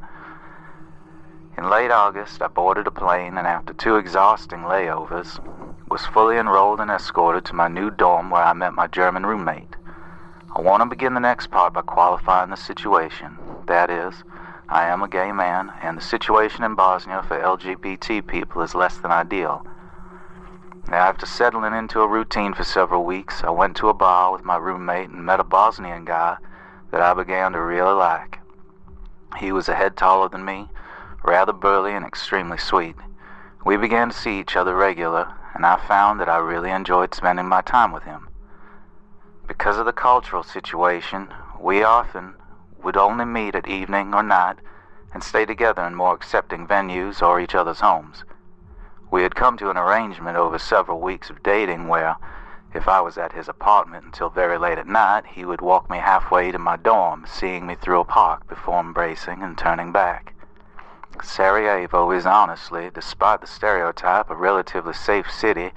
In 1.57 1.67
late 1.67 1.91
August, 1.91 2.43
I 2.43 2.47
boarded 2.47 2.85
a 2.85 2.91
plane 2.91 3.37
and 3.39 3.47
after 3.47 3.73
two 3.73 3.97
exhausting 3.97 4.59
layovers, 4.59 5.39
was 5.89 6.05
fully 6.05 6.37
enrolled 6.37 6.79
and 6.79 6.91
escorted 6.91 7.45
to 7.45 7.55
my 7.55 7.67
new 7.67 7.89
dorm 7.89 8.29
where 8.29 8.43
I 8.43 8.53
met 8.53 8.73
my 8.73 8.87
German 8.87 9.25
roommate. 9.25 9.75
I 10.55 10.61
want 10.61 10.81
to 10.81 10.89
begin 10.89 11.13
the 11.13 11.19
next 11.19 11.51
part 11.51 11.73
by 11.73 11.81
qualifying 11.81 12.49
the 12.49 12.57
situation. 12.57 13.37
That 13.65 13.89
is, 13.89 14.23
I 14.67 14.85
am 14.85 15.01
a 15.01 15.07
gay 15.07 15.31
man, 15.31 15.71
and 15.81 15.97
the 15.97 16.01
situation 16.01 16.63
in 16.63 16.75
Bosnia 16.75 17.23
for 17.27 17.39
LGBT 17.39 18.27
people 18.27 18.61
is 18.61 18.75
less 18.75 18.97
than 18.97 19.11
ideal. 19.11 19.65
Now, 20.87 20.97
after 20.97 21.25
settling 21.25 21.73
into 21.73 22.01
a 22.01 22.07
routine 22.07 22.53
for 22.53 22.63
several 22.63 23.03
weeks, 23.03 23.43
I 23.43 23.49
went 23.49 23.75
to 23.77 23.89
a 23.89 23.93
bar 23.93 24.31
with 24.31 24.45
my 24.45 24.57
roommate 24.57 25.09
and 25.09 25.25
met 25.25 25.39
a 25.39 25.43
Bosnian 25.43 26.05
guy 26.05 26.37
that 26.91 27.01
I 27.01 27.13
began 27.13 27.53
to 27.53 27.61
really 27.61 27.93
like. 27.93 28.39
He 29.37 29.51
was 29.51 29.69
a 29.69 29.75
head 29.75 29.97
taller 29.97 30.29
than 30.29 30.45
me, 30.45 30.67
rather 31.23 31.53
burly 31.53 31.93
and 31.93 32.05
extremely 32.05 32.57
sweet. 32.57 32.95
We 33.65 33.77
began 33.77 34.09
to 34.09 34.17
see 34.17 34.39
each 34.39 34.55
other 34.55 34.75
regular, 34.75 35.33
and 35.53 35.65
I 35.65 35.77
found 35.87 36.19
that 36.19 36.29
I 36.29 36.37
really 36.37 36.71
enjoyed 36.71 37.13
spending 37.13 37.47
my 37.47 37.61
time 37.61 37.91
with 37.91 38.03
him. 38.03 38.29
Because 39.47 39.77
of 39.77 39.85
the 39.85 39.93
cultural 39.93 40.43
situation, 40.43 41.33
we 41.59 41.83
often 41.83 42.35
would 42.83 42.95
only 42.95 43.25
meet 43.25 43.55
at 43.55 43.67
evening 43.67 44.13
or 44.13 44.23
night 44.23 44.57
and 45.13 45.23
stay 45.23 45.45
together 45.45 45.83
in 45.83 45.95
more 45.95 46.13
accepting 46.13 46.67
venues 46.67 47.21
or 47.21 47.39
each 47.39 47.55
other's 47.55 47.79
homes. 47.79 48.23
We 49.11 49.23
had 49.23 49.35
come 49.35 49.57
to 49.57 49.71
an 49.71 49.77
arrangement 49.77 50.37
over 50.37 50.59
several 50.59 50.99
weeks 50.99 51.29
of 51.29 51.41
dating 51.41 51.87
where, 51.87 52.15
if 52.73 52.87
I 52.87 53.01
was 53.01 53.17
at 53.17 53.33
his 53.33 53.49
apartment 53.49 54.05
until 54.05 54.29
very 54.29 54.59
late 54.59 54.77
at 54.77 54.87
night, 54.87 55.25
he 55.25 55.45
would 55.45 55.61
walk 55.61 55.89
me 55.89 55.97
halfway 55.97 56.51
to 56.51 56.59
my 56.59 56.77
dorm, 56.77 57.25
seeing 57.27 57.65
me 57.65 57.73
through 57.73 58.01
a 58.01 58.05
park 58.05 58.47
before 58.47 58.79
embracing 58.79 59.41
and 59.41 59.57
turning 59.57 59.91
back. 59.91 60.35
Sarajevo 61.23 62.11
is 62.11 62.25
honestly, 62.25 62.89
despite 62.93 63.41
the 63.41 63.47
stereotype, 63.47 64.29
a 64.29 64.35
relatively 64.35 64.93
safe 64.93 65.31
city, 65.31 65.71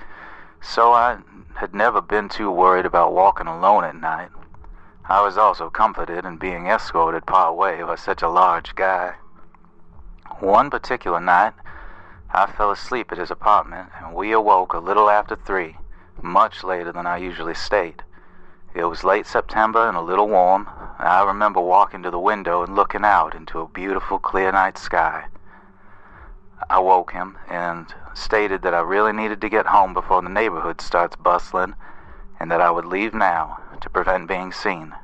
so 0.60 0.92
I 0.92 1.18
had 1.56 1.74
never 1.74 2.00
been 2.00 2.28
too 2.28 2.50
worried 2.50 2.86
about 2.86 3.12
walking 3.12 3.46
alone 3.46 3.84
at 3.84 3.96
night. 3.96 4.30
I 5.08 5.20
was 5.22 5.36
also 5.36 5.68
comforted 5.68 6.24
in 6.24 6.36
being 6.36 6.66
escorted 6.66 7.26
part 7.26 7.56
way 7.56 7.82
by 7.82 7.96
such 7.96 8.22
a 8.22 8.28
large 8.28 8.74
guy. 8.74 9.14
One 10.40 10.70
particular 10.70 11.20
night, 11.20 11.54
I 12.30 12.46
fell 12.46 12.70
asleep 12.70 13.12
at 13.12 13.18
his 13.18 13.30
apartment, 13.30 13.90
and 13.98 14.14
we 14.14 14.32
awoke 14.32 14.72
a 14.72 14.78
little 14.78 15.10
after 15.10 15.36
three, 15.36 15.76
much 16.22 16.64
later 16.64 16.92
than 16.92 17.06
I 17.06 17.18
usually 17.18 17.54
stayed. 17.54 18.02
It 18.74 18.84
was 18.84 19.04
late 19.04 19.26
September 19.26 19.86
and 19.86 19.96
a 19.96 20.00
little 20.00 20.28
warm. 20.28 20.68
I 20.98 21.22
remember 21.24 21.60
walking 21.60 22.02
to 22.04 22.10
the 22.10 22.18
window 22.18 22.62
and 22.62 22.74
looking 22.74 23.04
out 23.04 23.34
into 23.34 23.60
a 23.60 23.68
beautiful 23.68 24.18
clear 24.18 24.50
night 24.50 24.78
sky. 24.78 25.26
I 26.70 26.78
woke 26.78 27.12
him 27.12 27.38
and 27.48 27.92
stated 28.14 28.62
that 28.62 28.74
I 28.74 28.80
really 28.80 29.12
needed 29.12 29.40
to 29.40 29.48
get 29.48 29.66
home 29.66 29.94
before 29.94 30.22
the 30.22 30.28
neighborhood 30.28 30.80
starts 30.80 31.16
bustling 31.16 31.74
and 32.38 32.50
that 32.50 32.60
I 32.60 32.70
would 32.70 32.84
leave 32.84 33.14
now 33.14 33.60
to 33.80 33.90
prevent 33.90 34.28
being 34.28 34.52
seen. 34.52 34.94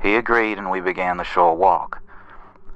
He 0.00 0.16
agreed 0.16 0.58
and 0.58 0.70
we 0.70 0.80
began 0.80 1.16
the 1.16 1.24
shore 1.24 1.56
walk. 1.56 2.00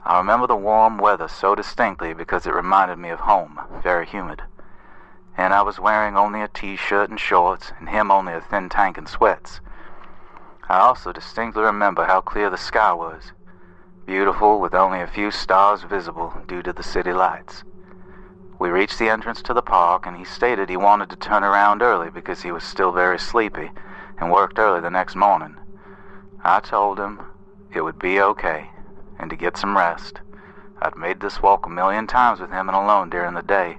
I 0.04 0.18
remember 0.18 0.46
the 0.46 0.56
warm 0.56 0.98
weather 0.98 1.28
so 1.28 1.54
distinctly 1.54 2.14
because 2.14 2.46
it 2.46 2.54
reminded 2.54 2.98
me 2.98 3.10
of 3.10 3.20
home, 3.20 3.60
very 3.82 4.06
humid. 4.06 4.42
And 5.36 5.52
I 5.52 5.62
was 5.62 5.78
wearing 5.78 6.16
only 6.16 6.40
a 6.40 6.48
t-shirt 6.48 7.10
and 7.10 7.20
shorts 7.20 7.72
and 7.78 7.88
him 7.88 8.10
only 8.10 8.32
a 8.32 8.40
thin 8.40 8.68
tank 8.68 8.96
and 8.96 9.08
sweats. 9.08 9.60
I 10.68 10.78
also 10.78 11.12
distinctly 11.12 11.62
remember 11.62 12.04
how 12.04 12.20
clear 12.20 12.50
the 12.50 12.56
sky 12.56 12.92
was, 12.92 13.32
beautiful 14.06 14.60
with 14.60 14.74
only 14.74 15.00
a 15.00 15.06
few 15.06 15.30
stars 15.30 15.82
visible 15.82 16.32
due 16.46 16.62
to 16.62 16.72
the 16.72 16.82
city 16.82 17.12
lights. 17.12 17.64
We 18.58 18.70
reached 18.70 18.98
the 18.98 19.08
entrance 19.08 19.40
to 19.42 19.54
the 19.54 19.62
park, 19.62 20.04
and 20.06 20.16
he 20.16 20.24
stated 20.24 20.68
he 20.68 20.76
wanted 20.76 21.10
to 21.10 21.16
turn 21.16 21.44
around 21.44 21.80
early 21.80 22.10
because 22.10 22.42
he 22.42 22.50
was 22.50 22.64
still 22.64 22.90
very 22.90 23.18
sleepy 23.18 23.70
and 24.18 24.32
worked 24.32 24.58
early 24.58 24.80
the 24.80 24.90
next 24.90 25.14
morning. 25.14 25.56
I 26.42 26.60
told 26.60 26.98
him 26.98 27.20
it 27.72 27.82
would 27.82 27.98
be 27.98 28.20
okay 28.20 28.70
and 29.18 29.30
to 29.30 29.36
get 29.36 29.56
some 29.56 29.76
rest. 29.76 30.20
I'd 30.80 30.96
made 30.96 31.20
this 31.20 31.42
walk 31.42 31.66
a 31.66 31.70
million 31.70 32.06
times 32.06 32.40
with 32.40 32.50
him 32.50 32.68
and 32.68 32.76
alone 32.76 33.10
during 33.10 33.34
the 33.34 33.42
day. 33.42 33.78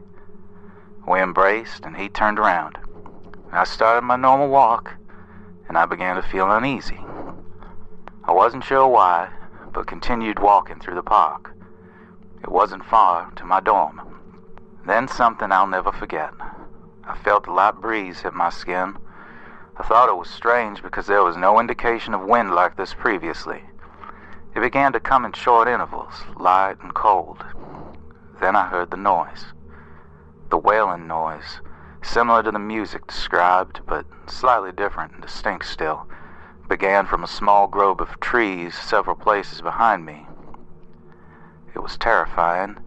We 1.08 1.22
embraced, 1.22 1.86
and 1.86 1.98
he 1.98 2.08
turned 2.08 2.40
around. 2.40 2.78
I 3.52 3.64
started 3.64 4.04
my 4.06 4.16
normal 4.16 4.50
walk, 4.50 4.96
and 5.68 5.78
I 5.78 5.86
began 5.86 6.16
to 6.16 6.22
feel 6.22 6.52
uneasy. 6.52 7.00
I 8.24 8.32
wasn't 8.32 8.64
sure 8.64 8.88
why, 8.88 9.30
but 9.74 9.88
continued 9.88 10.40
walking 10.40 10.80
through 10.80 10.96
the 10.96 11.04
park. 11.04 11.52
It 12.44 12.50
wasn't 12.50 12.86
far 12.86 13.32
to 13.38 13.46
my 13.46 13.60
dorm. 13.60 14.19
Then 14.90 15.08
something 15.08 15.52
I'll 15.52 15.68
never 15.68 15.92
forget. 15.92 16.34
I 17.08 17.16
felt 17.16 17.46
a 17.46 17.54
light 17.54 17.76
breeze 17.76 18.22
hit 18.22 18.34
my 18.34 18.50
skin. 18.50 18.98
I 19.78 19.84
thought 19.84 20.10
it 20.10 20.18
was 20.18 20.28
strange 20.28 20.82
because 20.82 21.06
there 21.06 21.22
was 21.22 21.38
no 21.38 21.60
indication 21.60 22.16
of 22.16 22.22
wind 22.22 22.56
like 22.56 22.76
this 22.76 22.96
previously. 22.96 23.62
It 24.56 24.62
began 24.62 24.92
to 24.94 25.00
come 25.00 25.26
in 25.26 25.34
short 25.34 25.68
intervals, 25.68 26.24
light 26.38 26.78
and 26.82 26.92
cold. 26.96 27.46
Then 28.42 28.56
I 28.56 28.66
heard 28.66 28.90
the 28.90 28.98
noise. 28.98 29.54
The 30.50 30.58
wailing 30.58 31.06
noise 31.06 31.62
similar 32.02 32.42
to 32.42 32.52
the 32.52 32.58
music 32.58 33.06
described, 33.06 33.82
but 33.86 34.08
slightly 34.26 34.72
different 34.72 35.14
and 35.14 35.22
distinct 35.22 35.68
still, 35.68 36.08
began 36.68 37.06
from 37.06 37.24
a 37.24 37.28
small 37.28 37.68
grove 37.68 38.02
of 38.02 38.20
trees 38.20 38.74
several 38.76 39.16
places 39.16 39.62
behind 39.62 40.04
me. 40.04 40.26
It 41.76 41.84
was 41.84 41.96
terrifying, 41.96 42.80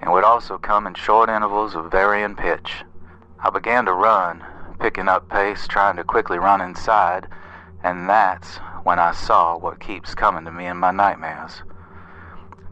and 0.00 0.12
would 0.12 0.24
also 0.24 0.58
come 0.58 0.86
in 0.86 0.94
short 0.94 1.28
intervals 1.28 1.74
of 1.74 1.90
varying 1.90 2.36
pitch. 2.36 2.84
I 3.42 3.50
began 3.50 3.86
to 3.86 3.92
run, 3.92 4.44
picking 4.80 5.08
up 5.08 5.28
pace, 5.28 5.66
trying 5.66 5.96
to 5.96 6.04
quickly 6.04 6.38
run 6.38 6.60
inside, 6.60 7.28
and 7.82 8.08
that's 8.08 8.58
when 8.84 8.98
I 8.98 9.12
saw 9.12 9.56
what 9.56 9.80
keeps 9.80 10.14
coming 10.14 10.44
to 10.44 10.52
me 10.52 10.66
in 10.66 10.76
my 10.76 10.90
nightmares. 10.90 11.62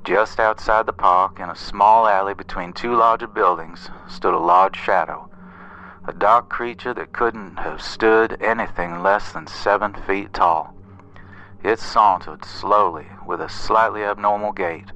Just 0.05 0.39
outside 0.39 0.87
the 0.87 0.93
park, 0.93 1.41
in 1.41 1.49
a 1.49 1.57
small 1.57 2.07
alley 2.07 2.35
between 2.35 2.73
two 2.73 2.95
larger 2.95 3.27
buildings, 3.27 3.91
stood 4.09 4.35
a 4.35 4.39
large 4.39 4.77
shadow 4.77 5.29
a 6.09 6.13
dark 6.13 6.49
creature 6.49 6.95
that 6.95 7.13
couldn't 7.13 7.57
have 7.57 7.83
stood 7.83 8.41
anything 8.41 9.03
less 9.03 9.33
than 9.33 9.47
seven 9.47 9.93
feet 9.93 10.33
tall. 10.33 10.73
It 11.65 11.81
sauntered 11.81 12.45
slowly 12.45 13.09
with 13.27 13.41
a 13.41 13.49
slightly 13.49 14.05
abnormal 14.05 14.53
gait. 14.53 14.93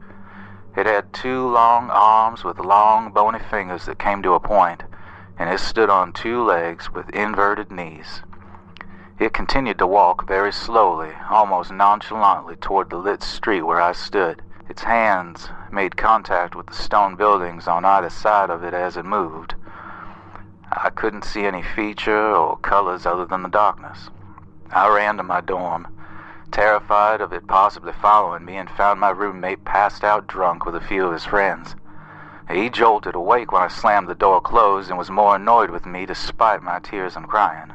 It 0.77 0.87
had 0.87 1.13
two 1.13 1.49
long 1.49 1.91
arms 1.91 2.45
with 2.45 2.59
long 2.59 3.11
bony 3.11 3.41
fingers 3.41 3.87
that 3.87 3.99
came 3.99 4.23
to 4.23 4.35
a 4.35 4.41
point, 4.41 4.85
and 5.39 5.51
it 5.51 5.59
stood 5.59 5.91
on 5.91 6.13
two 6.13 6.45
legs 6.45 6.93
with 6.93 7.11
inverted 7.11 7.73
knees. 7.73 8.23
It 9.19 9.35
continued 9.35 9.79
to 9.79 9.87
walk 9.87 10.27
very 10.27 10.53
slowly, 10.53 11.13
almost 11.29 11.73
nonchalantly 11.73 12.57
toward 12.57 12.89
the 12.89 12.97
lit 12.97 13.23
street 13.23 13.63
where 13.63 13.81
I 13.81 13.93
stood. 13.93 14.43
Its 14.69 14.85
hands 14.85 15.51
made 15.73 15.97
contact 15.97 16.55
with 16.55 16.67
the 16.67 16.75
stone 16.75 17.17
buildings 17.17 17.67
on 17.67 17.85
either 17.85 18.09
side 18.09 18.49
of 18.49 18.63
it 18.63 18.73
as 18.73 18.97
it 18.97 19.05
moved. 19.05 19.57
I 20.73 20.91
couldn't 20.91 21.25
see 21.25 21.45
any 21.45 21.63
feature 21.63 22.33
or 22.33 22.57
colors 22.59 23.05
other 23.05 23.27
than 23.27 23.43
the 23.43 23.49
darkness. 23.49 24.09
I 24.71 24.89
ran 24.89 25.17
to 25.17 25.25
my 25.25 25.41
dorm, 25.41 25.89
terrified 26.53 27.21
of 27.21 27.33
it 27.33 27.47
possibly 27.47 27.93
following 27.93 28.45
me, 28.45 28.57
and 28.57 28.69
found 28.71 29.01
my 29.01 29.11
roommate 29.11 29.65
passed 29.65 30.05
out 30.05 30.27
drunk 30.27 30.65
with 30.65 30.75
a 30.75 30.81
few 30.81 31.07
of 31.07 31.13
his 31.13 31.25
friends. 31.25 31.75
He 32.51 32.69
jolted 32.69 33.15
awake 33.15 33.53
when 33.53 33.63
I 33.63 33.69
slammed 33.69 34.09
the 34.09 34.15
door 34.15 34.41
closed 34.41 34.89
and 34.89 34.99
was 34.99 35.11
more 35.11 35.37
annoyed 35.37 35.71
with 35.71 35.87
me 35.87 36.07
despite 36.07 36.63
my 36.63 36.81
tears 36.81 37.15
and 37.15 37.29
crying. 37.29 37.73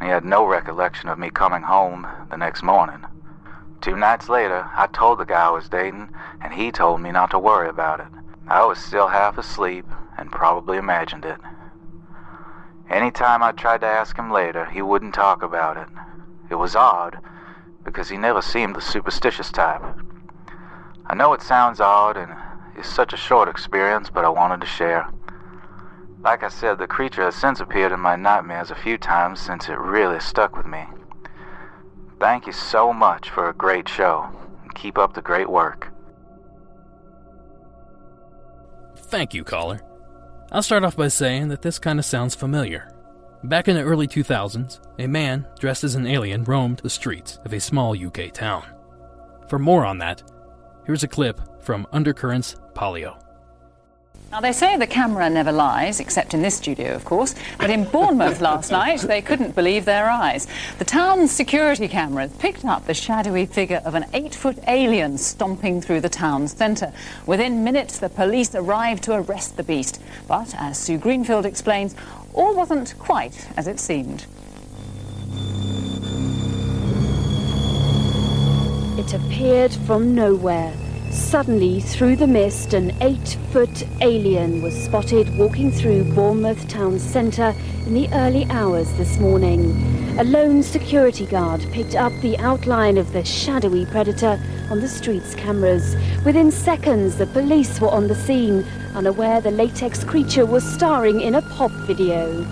He 0.00 0.06
had 0.08 0.24
no 0.24 0.44
recollection 0.46 1.08
of 1.08 1.18
me 1.18 1.30
coming 1.30 1.62
home 1.62 2.06
the 2.30 2.36
next 2.36 2.62
morning. 2.62 3.04
Two 3.80 3.96
nights 3.96 4.28
later, 4.28 4.70
I 4.76 4.86
told 4.86 5.18
the 5.18 5.24
guy 5.24 5.46
I 5.46 5.50
was 5.50 5.68
dating, 5.68 6.10
and 6.40 6.52
he 6.52 6.70
told 6.70 7.00
me 7.00 7.10
not 7.10 7.30
to 7.30 7.38
worry 7.38 7.68
about 7.68 8.00
it. 8.00 8.06
I 8.46 8.64
was 8.64 8.78
still 8.78 9.08
half 9.08 9.38
asleep 9.38 9.86
and 10.16 10.30
probably 10.30 10.78
imagined 10.78 11.24
it. 11.24 11.38
Any 12.88 13.10
time 13.10 13.42
I 13.42 13.52
tried 13.52 13.80
to 13.82 13.86
ask 13.86 14.16
him 14.16 14.30
later, 14.30 14.64
he 14.66 14.82
wouldn't 14.82 15.14
talk 15.14 15.42
about 15.42 15.76
it. 15.76 15.88
It 16.48 16.54
was 16.54 16.74
odd, 16.74 17.18
because 17.88 18.08
he 18.08 18.16
never 18.16 18.42
seemed 18.42 18.76
the 18.76 18.80
superstitious 18.80 19.50
type. 19.50 19.82
I 21.06 21.14
know 21.14 21.32
it 21.32 21.42
sounds 21.42 21.80
odd 21.80 22.16
and 22.16 22.32
is 22.78 22.86
such 22.86 23.12
a 23.12 23.16
short 23.16 23.48
experience, 23.48 24.10
but 24.10 24.24
I 24.24 24.28
wanted 24.28 24.60
to 24.60 24.66
share. 24.66 25.08
Like 26.20 26.42
I 26.42 26.48
said, 26.48 26.78
the 26.78 26.86
creature 26.86 27.22
has 27.22 27.34
since 27.34 27.60
appeared 27.60 27.92
in 27.92 28.00
my 28.00 28.16
nightmares 28.16 28.70
a 28.70 28.74
few 28.74 28.98
times 28.98 29.40
since 29.40 29.68
it 29.68 29.78
really 29.78 30.20
stuck 30.20 30.56
with 30.56 30.66
me. 30.66 30.84
Thank 32.20 32.46
you 32.46 32.52
so 32.52 32.92
much 32.92 33.30
for 33.30 33.48
a 33.48 33.54
great 33.54 33.88
show. 33.88 34.28
Keep 34.74 34.98
up 34.98 35.14
the 35.14 35.22
great 35.22 35.48
work. 35.48 35.88
Thank 38.96 39.32
you, 39.32 39.44
caller. 39.44 39.80
I'll 40.52 40.62
start 40.62 40.84
off 40.84 40.96
by 40.96 41.08
saying 41.08 41.48
that 41.48 41.62
this 41.62 41.78
kind 41.78 41.98
of 41.98 42.04
sounds 42.04 42.34
familiar. 42.34 42.92
Back 43.44 43.68
in 43.68 43.76
the 43.76 43.82
early 43.82 44.08
2000s, 44.08 44.80
a 44.98 45.06
man 45.06 45.46
dressed 45.60 45.84
as 45.84 45.94
an 45.94 46.08
alien 46.08 46.42
roamed 46.42 46.80
the 46.80 46.90
streets 46.90 47.38
of 47.44 47.52
a 47.52 47.60
small 47.60 47.96
UK 47.96 48.32
town. 48.32 48.64
For 49.48 49.60
more 49.60 49.86
on 49.86 49.98
that, 49.98 50.24
here's 50.84 51.04
a 51.04 51.08
clip 51.08 51.40
from 51.62 51.86
Undercurrents 51.92 52.56
Polio. 52.74 53.16
Now, 54.30 54.42
they 54.42 54.52
say 54.52 54.76
the 54.76 54.86
camera 54.86 55.30
never 55.30 55.50
lies, 55.50 56.00
except 56.00 56.34
in 56.34 56.42
this 56.42 56.54
studio, 56.54 56.94
of 56.94 57.02
course, 57.06 57.34
but 57.58 57.70
in 57.70 57.84
Bournemouth 57.84 58.42
last 58.42 58.70
night, 58.70 59.00
they 59.00 59.22
couldn't 59.22 59.54
believe 59.54 59.86
their 59.86 60.10
eyes. 60.10 60.46
The 60.78 60.84
town's 60.84 61.32
security 61.32 61.88
cameras 61.88 62.30
picked 62.38 62.66
up 62.66 62.84
the 62.84 62.92
shadowy 62.92 63.46
figure 63.46 63.80
of 63.86 63.94
an 63.94 64.04
eight 64.12 64.34
foot 64.34 64.58
alien 64.68 65.16
stomping 65.16 65.80
through 65.80 66.02
the 66.02 66.10
town's 66.10 66.52
centre. 66.52 66.92
Within 67.24 67.64
minutes, 67.64 68.00
the 68.00 68.10
police 68.10 68.54
arrived 68.54 69.02
to 69.04 69.14
arrest 69.14 69.56
the 69.56 69.62
beast. 69.62 69.98
But, 70.28 70.54
as 70.58 70.78
Sue 70.78 70.98
Greenfield 70.98 71.46
explains, 71.46 71.94
all 72.34 72.54
wasn't 72.54 72.98
quite 72.98 73.48
as 73.56 73.66
it 73.66 73.80
seemed. 73.80 74.26
It 78.98 79.14
appeared 79.14 79.72
from 79.72 80.14
nowhere 80.14 80.74
Suddenly, 81.10 81.80
through 81.80 82.16
the 82.16 82.26
mist, 82.26 82.74
an 82.74 82.94
eight-foot 83.02 83.86
alien 84.00 84.62
was 84.62 84.74
spotted 84.74 85.36
walking 85.36 85.70
through 85.70 86.04
Bournemouth 86.14 86.68
town 86.68 86.98
centre 86.98 87.54
in 87.86 87.94
the 87.94 88.08
early 88.12 88.46
hours 88.50 88.92
this 88.92 89.18
morning. 89.18 90.18
A 90.18 90.24
lone 90.24 90.62
security 90.62 91.26
guard 91.26 91.66
picked 91.72 91.94
up 91.94 92.12
the 92.20 92.36
outline 92.38 92.98
of 92.98 93.12
the 93.12 93.24
shadowy 93.24 93.86
predator 93.86 94.40
on 94.70 94.80
the 94.80 94.88
street's 94.88 95.34
cameras. 95.34 95.96
Within 96.24 96.50
seconds, 96.50 97.16
the 97.16 97.26
police 97.26 97.80
were 97.80 97.88
on 97.88 98.08
the 98.08 98.14
scene, 98.14 98.64
unaware 98.94 99.40
the 99.40 99.50
latex 99.50 100.04
creature 100.04 100.44
was 100.44 100.64
starring 100.64 101.20
in 101.20 101.34
a 101.36 101.42
pop 101.42 101.70
video. 101.86 102.42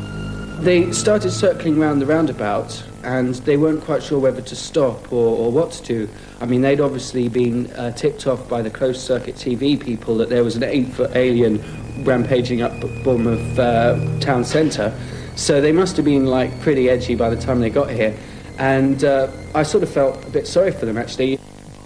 They 0.60 0.92
started 0.92 1.30
circling 1.30 1.80
around 1.80 1.98
the 1.98 2.06
roundabout 2.06 2.82
and 3.06 3.36
they 3.46 3.56
weren't 3.56 3.84
quite 3.84 4.02
sure 4.02 4.18
whether 4.18 4.42
to 4.42 4.56
stop 4.56 5.12
or, 5.12 5.38
or 5.38 5.52
what 5.52 5.70
to 5.70 5.82
do. 5.84 6.08
I 6.40 6.46
mean, 6.46 6.60
they'd 6.60 6.80
obviously 6.80 7.28
been 7.28 7.70
uh, 7.74 7.92
tipped 7.92 8.26
off 8.26 8.48
by 8.48 8.62
the 8.62 8.70
closed 8.70 9.00
circuit 9.00 9.36
TV 9.36 9.80
people 9.80 10.16
that 10.16 10.28
there 10.28 10.42
was 10.42 10.56
an 10.56 10.64
eight 10.64 10.88
foot 10.88 11.14
alien 11.14 11.62
rampaging 12.04 12.62
up 12.62 12.72
Bournemouth 13.04 13.56
uh, 13.58 14.18
town 14.18 14.44
centre. 14.44 14.92
So 15.36 15.60
they 15.60 15.70
must 15.70 15.96
have 15.96 16.04
been 16.04 16.26
like 16.26 16.60
pretty 16.60 16.90
edgy 16.90 17.14
by 17.14 17.30
the 17.30 17.40
time 17.40 17.60
they 17.60 17.70
got 17.70 17.90
here. 17.90 18.18
And 18.58 19.04
uh, 19.04 19.30
I 19.54 19.62
sort 19.62 19.84
of 19.84 19.90
felt 19.90 20.26
a 20.26 20.30
bit 20.30 20.48
sorry 20.48 20.72
for 20.72 20.84
them 20.84 20.98
actually. 20.98 21.38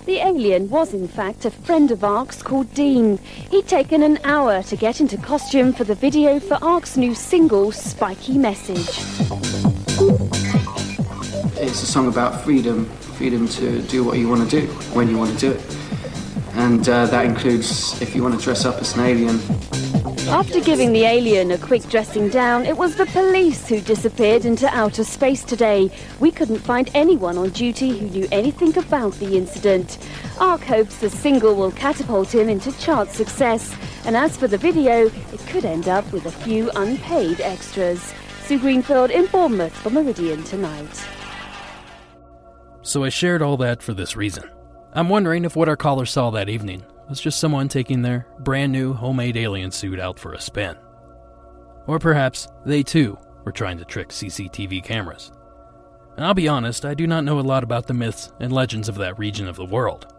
The 0.07 0.17
alien 0.27 0.71
was 0.71 0.95
in 0.95 1.07
fact 1.07 1.45
a 1.45 1.51
friend 1.51 1.91
of 1.91 2.03
Ark's 2.03 2.43
called 2.43 2.73
Dean. 2.73 3.19
He'd 3.51 3.69
taken 3.69 4.03
an 4.03 4.19
hour 4.25 4.63
to 4.63 4.77
get 4.77 5.03
into 5.03 5.19
costume 5.19 5.75
for 5.75 5.85
the 5.85 5.95
video 5.95 6.41
for 6.41 6.55
Ark's 6.63 6.97
new 6.97 7.15
single, 7.15 7.73
Spiky 7.73 8.39
Message. 8.39 8.89
It's 11.63 11.83
a 11.83 11.87
song 11.87 12.09
about 12.09 12.43
freedom, 12.43 12.87
freedom 12.87 13.47
to 13.49 13.83
do 13.83 14.03
what 14.03 14.17
you 14.17 14.31
want 14.31 14.49
to 14.49 14.61
do, 14.63 14.67
when 14.95 15.11
you 15.11 15.19
want 15.19 15.39
to 15.39 15.39
do 15.39 15.53
it. 15.53 15.77
And 16.55 16.89
uh, 16.89 17.05
that 17.09 17.27
includes 17.27 18.01
if 18.01 18.15
you 18.15 18.23
want 18.23 18.39
to 18.39 18.43
dress 18.43 18.65
up 18.65 18.77
as 18.77 18.97
an 18.97 19.05
alien. 19.05 19.39
After 20.31 20.59
giving 20.61 20.95
the 20.95 21.05
alien 21.05 21.51
a 21.51 21.59
quick 21.59 21.83
dressing 21.91 22.31
down, 22.31 22.65
it 22.65 22.79
was 22.79 22.97
the 22.97 23.05
police 23.05 23.69
who 23.69 23.83
disappeared 23.83 24.47
into 24.47 24.69
outer 24.69 25.05
space 25.05 25.45
today. 25.45 25.91
We 26.19 26.31
couldn't 26.31 26.61
find 26.61 26.91
anyone 26.95 27.37
on 27.37 27.51
duty 27.51 27.91
who 27.91 28.09
knew 28.09 28.27
anything 28.33 28.79
about 28.79 29.13
the 29.17 29.37
incident. 29.37 29.99
Ark 30.39 30.63
hopes 30.63 30.97
the 30.97 31.11
single 31.11 31.55
will 31.55 31.73
catapult 31.73 32.35
him 32.35 32.49
into 32.49 32.73
chart 32.79 33.11
success. 33.11 33.77
And 34.07 34.17
as 34.17 34.35
for 34.35 34.49
the 34.49 34.57
video, 34.57 35.09
it 35.09 35.47
could 35.47 35.67
end 35.67 35.89
up 35.89 36.11
with 36.11 36.25
a 36.25 36.33
few 36.33 36.71
unpaid 36.75 37.43
extras. 37.43 38.15
Sue 38.47 38.59
Greenfield 38.59 39.11
in 39.11 39.27
Bournemouth 39.27 39.77
for 39.77 39.91
Meridian 39.91 40.43
tonight. 40.43 41.07
So 42.83 43.05
I 43.05 43.09
shared 43.09 43.43
all 43.43 43.57
that 43.59 43.83
for 43.83 43.95
this 43.95 44.17
reason. 44.17 44.51
I'm 44.93 45.09
wondering 45.09 45.45
if 45.45 45.55
what 45.55 45.69
our 45.69 45.77
caller 45.77 46.07
saw 46.07 46.31
that 46.31 46.49
evening 46.49 46.85
was 47.09 47.21
just 47.21 47.39
someone 47.39 47.69
taking 47.69 48.03
their 48.03 48.27
brand 48.41 48.73
new 48.73 48.93
homemade 48.93 49.37
alien 49.37 49.71
suit 49.71 50.01
out 50.01 50.19
for 50.19 50.33
a 50.33 50.41
spin. 50.41 50.77
Or 51.87 51.99
perhaps 51.99 52.49
they 52.65 52.83
too 52.83 53.19
were 53.45 53.53
trying 53.53 53.79
to 53.79 53.85
trick 53.85 54.09
CCTV 54.09 54.83
cameras. 54.83 55.33
And 56.17 56.25
I'll 56.25 56.35
be 56.35 56.49
honest, 56.49 56.85
I 56.85 56.95
do 56.95 57.07
not 57.07 57.25
know 57.25 57.39
a 57.39 57.43
lot 57.43 57.63
about 57.63 57.87
the 57.87 57.95
myths 57.95 58.33
and 58.41 58.53
legends 58.53 58.89
of 58.89 58.97
that 58.97 59.19
region 59.19 59.49
of 59.49 59.57
the 59.57 59.65
world. 59.65 60.13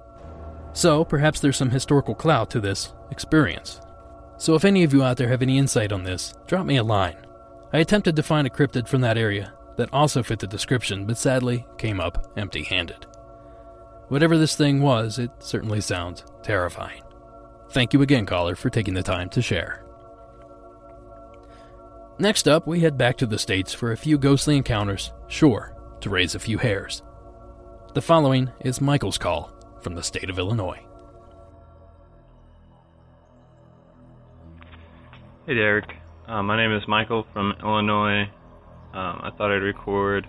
So 0.74 1.04
perhaps 1.04 1.40
there's 1.40 1.58
some 1.58 1.70
historical 1.70 2.16
clout 2.16 2.50
to 2.52 2.60
this 2.60 2.94
experience. 3.10 3.82
So 4.38 4.56
if 4.56 4.66
any 4.66 4.84
of 4.84 4.94
you 4.94 5.04
out 5.04 5.18
there 5.18 5.30
have 5.30 5.42
any 5.42 5.58
insight 5.58 5.92
on 5.92 6.04
this, 6.04 6.34
drop 6.48 6.66
me 6.66 6.78
a 6.78 6.84
line. 6.84 7.18
I 7.74 7.80
attempted 7.80 8.16
to 8.16 8.24
find 8.24 8.48
a 8.48 8.50
cryptid 8.50 8.88
from 8.88 9.02
that 9.02 9.18
area 9.18 9.54
that 9.78 9.94
also 9.94 10.24
fit 10.24 10.40
the 10.40 10.48
description, 10.48 11.06
but 11.06 11.18
sadly 11.18 11.66
came 11.78 12.00
up 12.00 12.32
empty 12.38 12.64
handed. 12.64 13.06
Whatever 14.10 14.38
this 14.38 14.56
thing 14.56 14.82
was, 14.82 15.20
it 15.20 15.32
certainly 15.40 15.82
sounds 15.82 16.26
terrifying. 16.44 17.02
Thank 17.72 17.94
you 17.94 18.02
again, 18.02 18.26
caller, 18.26 18.56
for 18.56 18.70
taking 18.70 18.94
the 18.94 19.04
time 19.04 19.30
to 19.30 19.42
share. 19.42 19.86
Next 22.20 22.48
up, 22.48 22.68
we 22.68 22.82
head 22.82 22.98
back 22.98 23.18
to 23.18 23.26
the 23.26 23.40
States 23.40 23.74
for 23.74 23.92
a 23.92 23.98
few 23.98 24.18
ghostly 24.18 24.58
encounters, 24.58 25.14
sure, 25.28 25.76
to 26.02 26.10
raise 26.10 26.36
a 26.36 26.40
few 26.40 26.58
hairs. 26.58 27.02
The 27.94 28.02
following 28.02 28.52
is 28.60 28.82
Michael's 28.82 29.18
call 29.18 29.52
from 29.82 29.96
the 29.96 30.04
state 30.04 30.30
of 30.30 30.38
Illinois. 30.38 30.80
Hey, 35.48 35.56
Derek. 35.56 35.86
Uh, 36.28 36.44
my 36.44 36.56
name 36.56 36.72
is 36.72 36.88
Michael 36.88 37.26
from 37.34 37.54
Illinois. 37.64 38.30
Um, 38.94 39.22
I 39.24 39.30
thought 39.38 39.52
I'd 39.52 39.64
record 39.64 40.28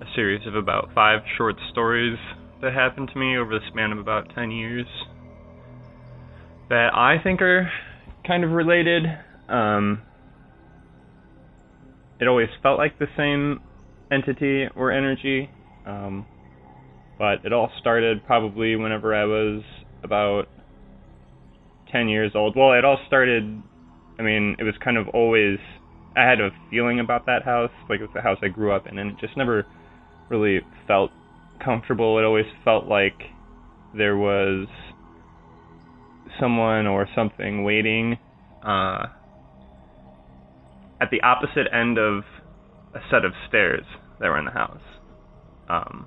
a 0.00 0.04
series 0.14 0.46
of 0.46 0.54
about 0.54 0.88
five 0.94 1.20
short 1.36 1.56
stories 1.70 2.18
that 2.60 2.72
happened 2.72 3.10
to 3.12 3.18
me 3.18 3.36
over 3.36 3.58
the 3.58 3.64
span 3.68 3.92
of 3.92 3.98
about 3.98 4.32
10 4.34 4.50
years 4.50 4.86
that 6.68 6.90
I 6.94 7.16
think 7.22 7.42
are 7.42 7.70
kind 8.26 8.44
of 8.44 8.50
related. 8.50 9.02
Um, 9.48 10.02
it 12.20 12.28
always 12.28 12.48
felt 12.62 12.78
like 12.78 12.98
the 12.98 13.08
same 13.16 13.60
entity 14.10 14.66
or 14.74 14.90
energy, 14.90 15.50
um, 15.86 16.24
but 17.18 17.44
it 17.44 17.52
all 17.52 17.70
started 17.80 18.24
probably 18.24 18.76
whenever 18.76 19.14
I 19.14 19.24
was 19.24 19.62
about 20.02 20.44
10 21.90 22.08
years 22.08 22.32
old. 22.34 22.56
Well, 22.56 22.72
it 22.72 22.84
all 22.84 22.98
started, 23.06 23.42
I 24.18 24.22
mean, 24.22 24.56
it 24.58 24.62
was 24.64 24.74
kind 24.82 24.96
of 24.96 25.08
always, 25.08 25.58
I 26.16 26.28
had 26.28 26.40
a 26.40 26.50
feeling 26.70 27.00
about 27.00 27.26
that 27.26 27.42
house, 27.44 27.70
like 27.88 28.00
it 28.00 28.02
was 28.02 28.10
the 28.14 28.20
house 28.20 28.38
I 28.42 28.48
grew 28.48 28.72
up 28.72 28.86
in, 28.86 28.98
and 28.98 29.12
it 29.12 29.18
just 29.18 29.36
never 29.36 29.66
really 30.28 30.60
felt 30.86 31.10
comfortable. 31.64 32.18
It 32.18 32.24
always 32.24 32.46
felt 32.64 32.86
like 32.86 33.18
there 33.96 34.16
was 34.16 34.66
someone 36.40 36.86
or 36.86 37.06
something 37.14 37.64
waiting 37.64 38.18
uh, 38.64 39.06
at 41.00 41.10
the 41.10 41.20
opposite 41.22 41.66
end 41.72 41.98
of 41.98 42.24
a 42.94 43.00
set 43.10 43.24
of 43.24 43.32
stairs 43.48 43.84
that 44.20 44.28
were 44.28 44.38
in 44.38 44.44
the 44.44 44.50
house. 44.50 44.80
Um, 45.68 46.06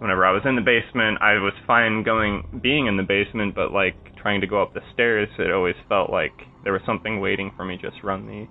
whenever 0.00 0.24
I 0.24 0.32
was 0.32 0.42
in 0.44 0.56
the 0.56 0.62
basement, 0.62 1.18
I 1.20 1.34
was 1.34 1.52
fine 1.66 2.02
going 2.02 2.60
being 2.62 2.86
in 2.86 2.96
the 2.96 3.02
basement, 3.02 3.54
but 3.54 3.72
like 3.72 4.16
trying 4.16 4.40
to 4.40 4.46
go 4.46 4.62
up 4.62 4.74
the 4.74 4.80
stairs, 4.94 5.28
it 5.38 5.50
always 5.50 5.76
felt 5.88 6.10
like 6.10 6.32
there 6.64 6.72
was 6.72 6.82
something 6.86 7.20
waiting 7.20 7.52
for 7.56 7.64
me 7.64 7.78
just 7.80 8.02
run 8.02 8.26
the 8.26 8.46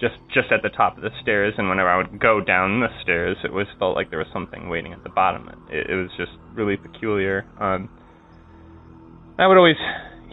just 0.00 0.14
just 0.32 0.52
at 0.52 0.62
the 0.62 0.68
top 0.68 0.96
of 0.96 1.02
the 1.02 1.10
stairs. 1.22 1.54
And 1.58 1.68
whenever 1.68 1.88
I 1.88 1.96
would 1.96 2.20
go 2.20 2.40
down 2.40 2.80
the 2.80 2.88
stairs, 3.02 3.36
it 3.44 3.50
always 3.50 3.66
felt 3.78 3.96
like 3.96 4.10
there 4.10 4.18
was 4.18 4.28
something 4.32 4.68
waiting 4.68 4.92
at 4.92 5.02
the 5.02 5.10
bottom. 5.10 5.48
It, 5.70 5.90
it 5.90 5.94
was 5.94 6.10
just 6.16 6.32
really 6.54 6.76
peculiar. 6.76 7.44
Um, 7.60 7.88
I 9.38 9.46
would 9.46 9.56
always 9.56 9.78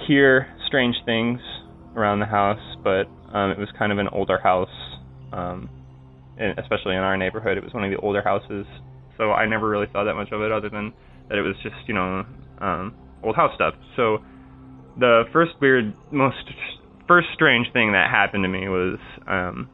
hear 0.08 0.48
strange 0.68 0.96
things 1.06 1.40
around 1.96 2.20
the 2.20 2.26
house, 2.26 2.62
but 2.84 3.06
um, 3.34 3.52
it 3.52 3.58
was 3.58 3.70
kind 3.78 3.92
of 3.92 3.98
an 3.98 4.08
older 4.12 4.40
house, 4.40 4.70
um, 5.32 5.70
and 6.38 6.58
especially 6.60 6.96
in 6.96 7.02
our 7.02 7.18
neighborhood. 7.18 7.58
It 7.58 7.64
was 7.64 7.74
one 7.74 7.84
of 7.84 7.92
the 7.92 7.98
older 7.98 8.22
houses, 8.22 8.66
so 9.18 9.32
I 9.32 9.46
never 9.48 9.70
really 9.70 9.88
thought 9.92 10.06
that 10.06 10.16
much 10.16 10.32
of 10.32 10.42
it, 10.42 10.52
other 10.52 10.70
than 10.70 10.94
that 11.30 11.38
it 11.38 11.42
was 11.42 11.56
just 11.64 11.76
you 11.88 11.94
know 11.94 12.26
um, 12.60 12.96
old 13.24 13.36
house 13.36 13.52
stuff. 13.56 13.74
So 13.96 14.20
the 15.00 15.24
first 15.34 15.52
weird, 15.62 15.94
most 16.12 16.50
first 17.08 17.28
strange 17.34 17.68
thing 17.74 17.92
that 17.94 18.10
happened 18.10 18.44
to 18.44 18.50
me 18.50 18.68
was 18.68 19.00
um, 19.28 19.70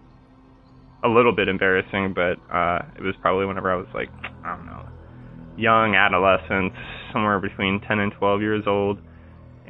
a 1.03 1.07
little 1.07 1.35
bit 1.35 1.47
embarrassing, 1.47 2.13
but 2.13 2.37
uh, 2.53 2.79
it 2.97 3.01
was 3.01 3.15
probably 3.21 3.45
whenever 3.45 3.71
I 3.71 3.75
was 3.75 3.87
like 3.93 4.09
I 4.43 4.55
don't 4.55 4.65
know, 4.65 4.87
young 5.57 5.95
adolescent, 5.95 6.73
somewhere 7.13 7.39
between 7.39 7.81
10 7.87 7.99
and 7.99 8.11
12 8.17 8.41
years 8.41 8.63
old 8.67 8.99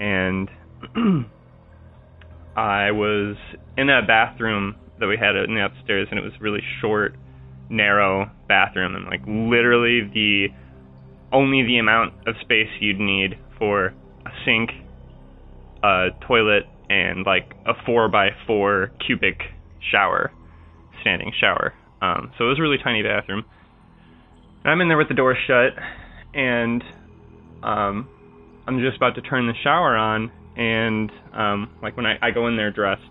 and 0.02 0.50
I 2.56 2.92
was 2.92 3.38
in 3.78 3.90
a 3.90 4.02
bathroom 4.06 4.76
that 5.00 5.08
we 5.08 5.18
had 5.18 5.36
in 5.36 5.56
the 5.56 5.66
upstairs, 5.66 6.08
and 6.10 6.20
it 6.20 6.24
was 6.24 6.34
really 6.42 6.62
short, 6.82 7.16
narrow 7.70 8.30
bathroom, 8.52 8.96
and 8.96 9.06
like 9.06 9.22
literally 9.26 10.04
the 10.14 10.48
only 11.32 11.64
the 11.64 11.78
amount 11.78 12.14
of 12.28 12.36
space 12.42 12.68
you'd 12.82 13.00
need 13.00 13.40
for 13.58 13.94
a 14.26 14.32
sink, 14.44 14.72
a 15.82 16.10
toilet, 16.28 16.64
and 16.90 17.26
like 17.26 17.54
a 17.66 17.72
four 17.86 18.10
by 18.10 18.30
four 18.46 18.92
cubic 19.06 19.40
shower, 19.92 20.32
standing 21.00 21.32
shower. 21.40 21.74
Um, 22.02 22.32
so 22.38 22.46
it 22.46 22.50
was 22.50 22.60
a 22.60 22.62
really 22.62 22.80
tiny 22.84 23.02
bathroom. 23.04 23.46
And 24.64 24.72
I'm 24.72 24.82
in 24.82 24.90
there 24.90 24.98
with 24.98 25.08
the 25.08 25.16
door 25.16 25.38
shut, 25.48 25.72
and 26.34 26.84
um, 27.64 28.10
I'm 28.68 28.80
just 28.80 28.98
about 28.98 29.16
to 29.16 29.22
turn 29.22 29.48
the 29.48 29.54
shower 29.64 29.96
on, 29.96 30.32
and 30.58 31.10
um, 31.34 31.72
like 31.82 31.96
when 31.96 32.06
I, 32.06 32.18
I 32.22 32.32
go 32.32 32.48
in 32.48 32.58
there 32.58 32.72
dressed, 32.72 33.02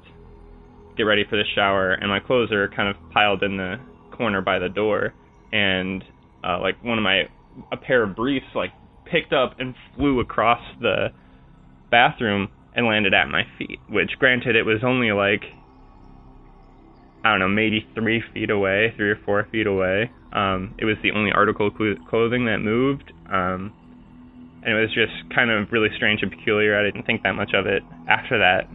get 0.96 1.05
ready 1.05 1.24
for 1.29 1.37
the 1.37 1.44
shower, 1.55 1.92
and 1.92 2.11
my 2.11 2.20
clothes 2.20 2.53
are 2.53 2.68
kind 2.68 2.88
of 2.88 2.96
piled 3.12 3.42
in 3.42 3.57
the 3.57 3.76
corner 4.12 4.42
by 4.42 4.59
the 4.59 4.68
door, 4.68 5.14
and 5.53 6.05
uh, 6.45 6.59
like 6.61 6.83
one 6.85 6.99
of 6.99 7.05
my 7.05 7.25
a 7.73 7.77
pair 7.77 8.03
of 8.03 8.17
briefs 8.17 8.46
like 8.55 8.71
picked 9.05 9.33
up 9.33 9.59
and 9.59 9.75
flew 9.96 10.21
across 10.21 10.61
the 10.81 11.09
bathroom 11.90 12.48
and 12.75 12.87
landed 12.87 13.13
at 13.15 13.29
my 13.29 13.42
feet. 13.59 13.79
Which, 13.88 14.11
granted, 14.19 14.57
it 14.57 14.65
was 14.65 14.81
only 14.85 15.13
like 15.13 15.42
I 17.25 17.31
don't 17.31 17.40
know, 17.40 17.48
maybe 17.48 17.87
three 17.94 18.23
feet 18.33 18.48
away, 18.51 18.94
three 18.96 19.11
or 19.11 19.19
four 19.27 19.46
feet 19.53 19.67
away. 19.67 20.11
Um, 20.33 20.75
it 20.79 20.87
was 20.87 20.96
the 21.03 21.11
only 21.11 21.31
article 21.33 21.67
of 21.67 21.75
clothing 22.09 22.46
that 22.46 22.59
moved. 22.59 23.13
Um, 23.31 23.75
and 24.65 24.77
it 24.77 24.81
was 24.81 24.92
just 24.94 25.13
kind 25.35 25.51
of 25.51 25.71
really 25.73 25.88
strange 25.96 26.23
and 26.23 26.31
peculiar. 26.31 26.79
I 26.79 26.83
didn't 26.83 27.05
think 27.05 27.23
that 27.23 27.33
much 27.33 27.53
of 27.55 27.67
it 27.67 27.83
after 28.09 28.38
that. 28.38 28.69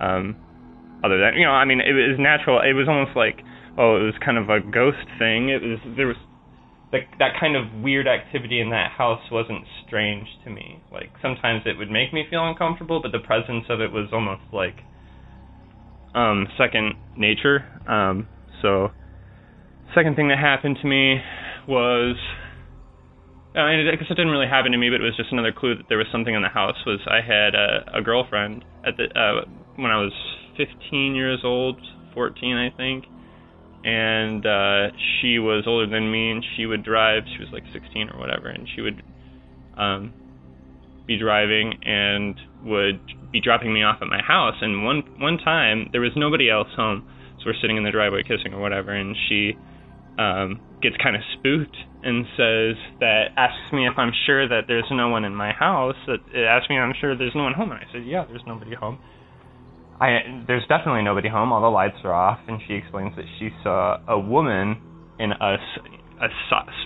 Um, 0.00 0.36
other 1.04 1.18
than 1.18 1.34
you 1.36 1.44
know, 1.44 1.52
I 1.52 1.64
mean, 1.64 1.80
it 1.80 1.92
was 1.92 2.18
natural. 2.18 2.60
It 2.60 2.72
was 2.72 2.88
almost 2.88 3.16
like 3.16 3.40
oh, 3.78 3.96
it 3.96 4.04
was 4.04 4.14
kind 4.24 4.38
of 4.38 4.48
a 4.48 4.60
ghost 4.60 5.06
thing. 5.18 5.48
It 5.48 5.62
was 5.62 5.78
there 5.96 6.06
was 6.06 6.16
like 6.92 7.18
that 7.18 7.32
kind 7.38 7.56
of 7.56 7.82
weird 7.82 8.06
activity 8.06 8.60
in 8.60 8.70
that 8.70 8.92
house 8.92 9.20
wasn't 9.30 9.64
strange 9.86 10.26
to 10.44 10.50
me. 10.50 10.82
Like 10.90 11.10
sometimes 11.20 11.62
it 11.66 11.78
would 11.78 11.90
make 11.90 12.12
me 12.12 12.24
feel 12.28 12.46
uncomfortable, 12.46 13.00
but 13.02 13.12
the 13.12 13.24
presence 13.24 13.64
of 13.68 13.80
it 13.80 13.92
was 13.92 14.08
almost 14.12 14.42
like 14.52 14.76
um 16.14 16.46
second 16.58 16.94
nature. 17.16 17.64
Um, 17.88 18.28
so 18.62 18.90
second 19.94 20.16
thing 20.16 20.28
that 20.28 20.38
happened 20.38 20.78
to 20.82 20.86
me 20.88 21.16
was 21.68 22.16
I, 23.56 23.72
mean, 23.72 23.88
I 23.88 23.96
guess 23.96 24.04
it 24.10 24.14
didn't 24.14 24.32
really 24.32 24.48
happen 24.48 24.72
to 24.72 24.78
me, 24.78 24.90
but 24.90 25.00
it 25.00 25.04
was 25.04 25.16
just 25.16 25.32
another 25.32 25.52
clue 25.52 25.74
that 25.76 25.88
there 25.88 25.96
was 25.96 26.06
something 26.12 26.34
in 26.34 26.42
the 26.42 26.52
house. 26.52 26.76
Was 26.86 27.00
I 27.08 27.24
had 27.24 27.54
a, 27.54 27.98
a 27.98 28.02
girlfriend 28.02 28.64
at 28.84 28.96
the 28.96 29.08
uh, 29.18 29.48
when 29.76 29.90
I 29.90 29.96
was 29.96 30.12
15 30.56 31.14
years 31.14 31.40
old, 31.42 31.80
14 32.14 32.56
I 32.56 32.76
think, 32.76 33.04
and 33.86 34.44
uh, 34.44 34.90
she 34.98 35.38
was 35.38 35.62
older 35.64 35.86
than 35.86 36.10
me, 36.10 36.32
and 36.32 36.44
she 36.56 36.66
would 36.66 36.82
drive. 36.82 37.22
She 37.36 37.38
was 37.38 37.48
like 37.52 37.62
16 37.72 38.10
or 38.10 38.18
whatever, 38.18 38.48
and 38.48 38.66
she 38.74 38.82
would 38.82 39.00
um, 39.78 40.12
be 41.06 41.16
driving 41.16 41.78
and 41.84 42.34
would 42.64 42.98
be 43.30 43.40
dropping 43.40 43.72
me 43.72 43.84
off 43.84 43.98
at 44.02 44.08
my 44.08 44.20
house. 44.20 44.56
And 44.60 44.84
one 44.84 45.02
one 45.20 45.38
time 45.38 45.88
there 45.92 46.00
was 46.00 46.10
nobody 46.16 46.50
else 46.50 46.66
home, 46.74 47.06
so 47.38 47.44
we're 47.46 47.60
sitting 47.62 47.76
in 47.76 47.84
the 47.84 47.92
driveway 47.92 48.24
kissing 48.24 48.52
or 48.52 48.60
whatever, 48.60 48.90
and 48.90 49.14
she 49.28 49.54
um, 50.18 50.60
gets 50.82 50.96
kind 50.98 51.14
of 51.14 51.22
spooked 51.38 51.76
and 52.02 52.26
says 52.34 52.74
that 52.98 53.30
asks 53.36 53.72
me 53.72 53.86
if 53.86 53.94
I'm 53.96 54.12
sure 54.26 54.48
that 54.48 54.66
there's 54.66 54.90
no 54.90 55.10
one 55.10 55.24
in 55.24 55.34
my 55.34 55.52
house. 55.52 55.96
That 56.08 56.26
it 56.34 56.42
asks 56.42 56.68
me 56.68 56.76
if 56.76 56.82
I'm 56.82 56.94
sure 57.00 57.16
there's 57.16 57.36
no 57.36 57.44
one 57.44 57.54
home, 57.54 57.70
and 57.70 57.78
I 57.78 57.86
said, 57.92 58.02
yeah, 58.04 58.24
there's 58.26 58.42
nobody 58.48 58.74
home. 58.74 58.98
I 60.00 60.44
there's 60.46 60.66
definitely 60.68 61.02
nobody 61.02 61.28
home. 61.28 61.52
All 61.52 61.62
the 61.62 61.68
lights 61.68 61.96
are 62.04 62.12
off, 62.12 62.40
and 62.48 62.60
she 62.66 62.74
explains 62.74 63.16
that 63.16 63.24
she 63.38 63.50
saw 63.62 63.98
a 64.06 64.18
woman 64.18 64.80
in 65.18 65.32
a 65.32 65.56
a 66.20 66.28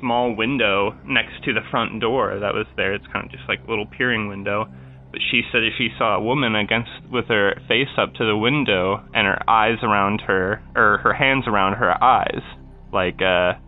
small 0.00 0.34
window 0.34 0.96
next 1.04 1.44
to 1.44 1.52
the 1.52 1.60
front 1.70 2.00
door 2.00 2.38
that 2.40 2.54
was 2.54 2.66
there. 2.76 2.94
It's 2.94 3.06
kind 3.12 3.24
of 3.24 3.30
just 3.30 3.44
like 3.48 3.60
a 3.66 3.70
little 3.70 3.86
peering 3.86 4.28
window. 4.28 4.66
But 5.10 5.20
she 5.30 5.42
said 5.50 5.62
she 5.76 5.88
saw 5.98 6.16
a 6.16 6.22
woman 6.22 6.54
against 6.54 6.90
with 7.10 7.26
her 7.28 7.60
face 7.66 7.90
up 7.98 8.14
to 8.14 8.24
the 8.24 8.36
window 8.36 9.02
and 9.12 9.26
her 9.26 9.42
eyes 9.50 9.78
around 9.82 10.22
her 10.26 10.62
or 10.76 10.98
her 11.02 11.12
hands 11.12 11.44
around 11.48 11.74
her 11.74 11.92
eyes, 12.02 12.42
like 12.92 13.20
uh 13.20 13.58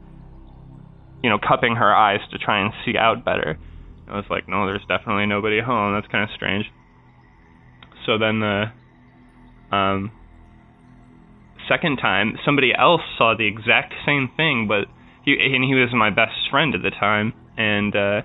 you 1.23 1.31
know, 1.31 1.39
cupping 1.39 1.77
her 1.77 1.95
eyes 1.95 2.21
to 2.33 2.39
try 2.39 2.61
and 2.61 2.73
see 2.85 2.97
out 2.99 3.25
better. 3.25 3.59
I 4.09 4.17
was 4.17 4.25
like, 4.29 4.49
no, 4.49 4.67
there's 4.67 4.85
definitely 4.89 5.27
nobody 5.27 5.61
home. 5.61 5.95
That's 5.95 6.11
kind 6.11 6.25
of 6.25 6.31
strange. 6.35 6.67
So 8.07 8.19
then 8.19 8.41
the 8.41 8.73
um, 9.73 10.13
second 11.69 11.97
time, 11.97 12.39
somebody 12.45 12.73
else 12.77 13.03
saw 13.17 13.35
the 13.37 13.47
exact 13.47 13.95
same 14.07 14.31
thing, 14.37 14.67
but 14.69 14.87
he 15.25 15.33
and 15.33 15.65
he 15.65 15.75
was 15.75 15.89
my 15.93 16.11
best 16.11 16.51
friend 16.51 16.75
at 16.75 16.83
the 16.83 16.91
time, 16.91 17.33
and 17.57 17.95
uh, 17.97 18.23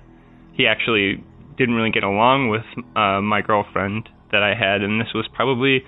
he 0.52 0.66
actually 0.66 1.24
didn't 1.56 1.74
really 1.74 1.90
get 1.90 2.04
along 2.04 2.48
with 2.48 2.64
uh, 2.94 3.20
my 3.20 3.42
girlfriend 3.42 4.08
that 4.30 4.42
I 4.42 4.54
had, 4.54 4.82
and 4.82 5.00
this 5.00 5.08
was 5.14 5.26
probably 5.34 5.82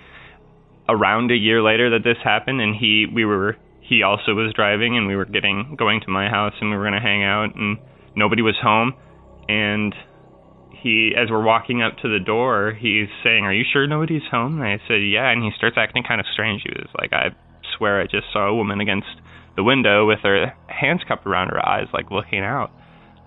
around 0.89 1.31
a 1.31 1.37
year 1.37 1.63
later 1.63 1.91
that 1.91 2.03
this 2.03 2.17
happened, 2.25 2.61
and 2.61 2.75
he 2.75 3.07
we 3.13 3.25
were 3.25 3.57
he 3.91 4.05
also 4.05 4.35
was 4.35 4.55
driving 4.55 4.97
and 4.97 5.09
we 5.09 5.17
were 5.17 5.25
getting 5.25 5.75
going 5.77 6.01
to 6.01 6.09
my 6.09 6.29
house 6.29 6.55
and 6.61 6.71
we 6.71 6.77
were 6.77 6.85
going 6.85 6.95
to 6.95 7.01
hang 7.01 7.25
out 7.25 7.57
and 7.57 7.77
nobody 8.15 8.41
was 8.41 8.55
home 8.63 8.95
and 9.49 9.93
he 10.83 11.13
as 11.17 11.31
we're 11.31 11.43
walking 11.43 11.83
up 11.83 11.97
to 11.99 12.09
the 12.09 12.23
door 12.25 12.77
he's 12.79 13.09
saying 13.23 13.45
are 13.45 13.53
you 13.53 13.65
sure 13.71 13.87
nobody's 13.87 14.27
home? 14.31 14.61
And 14.61 14.65
i 14.65 14.79
said 14.89 15.01
yeah 15.03 15.31
and 15.31 15.43
he 15.43 15.51
starts 15.57 15.77
acting 15.79 16.03
kind 16.03 16.21
of 16.21 16.27
strange. 16.33 16.63
He 16.63 16.71
was 16.71 16.89
like 16.99 17.13
i 17.13 17.29
swear 17.77 18.01
i 18.01 18.05
just 18.05 18.27
saw 18.33 18.49
a 18.49 18.55
woman 18.55 18.81
against 18.81 19.09
the 19.57 19.65
window 19.65 20.07
with 20.07 20.21
her 20.23 20.55
hands 20.69 21.03
cupped 21.07 21.27
around 21.27 21.49
her 21.49 21.61
eyes 21.67 21.87
like 21.93 22.11
looking 22.11 22.41
out. 22.41 22.71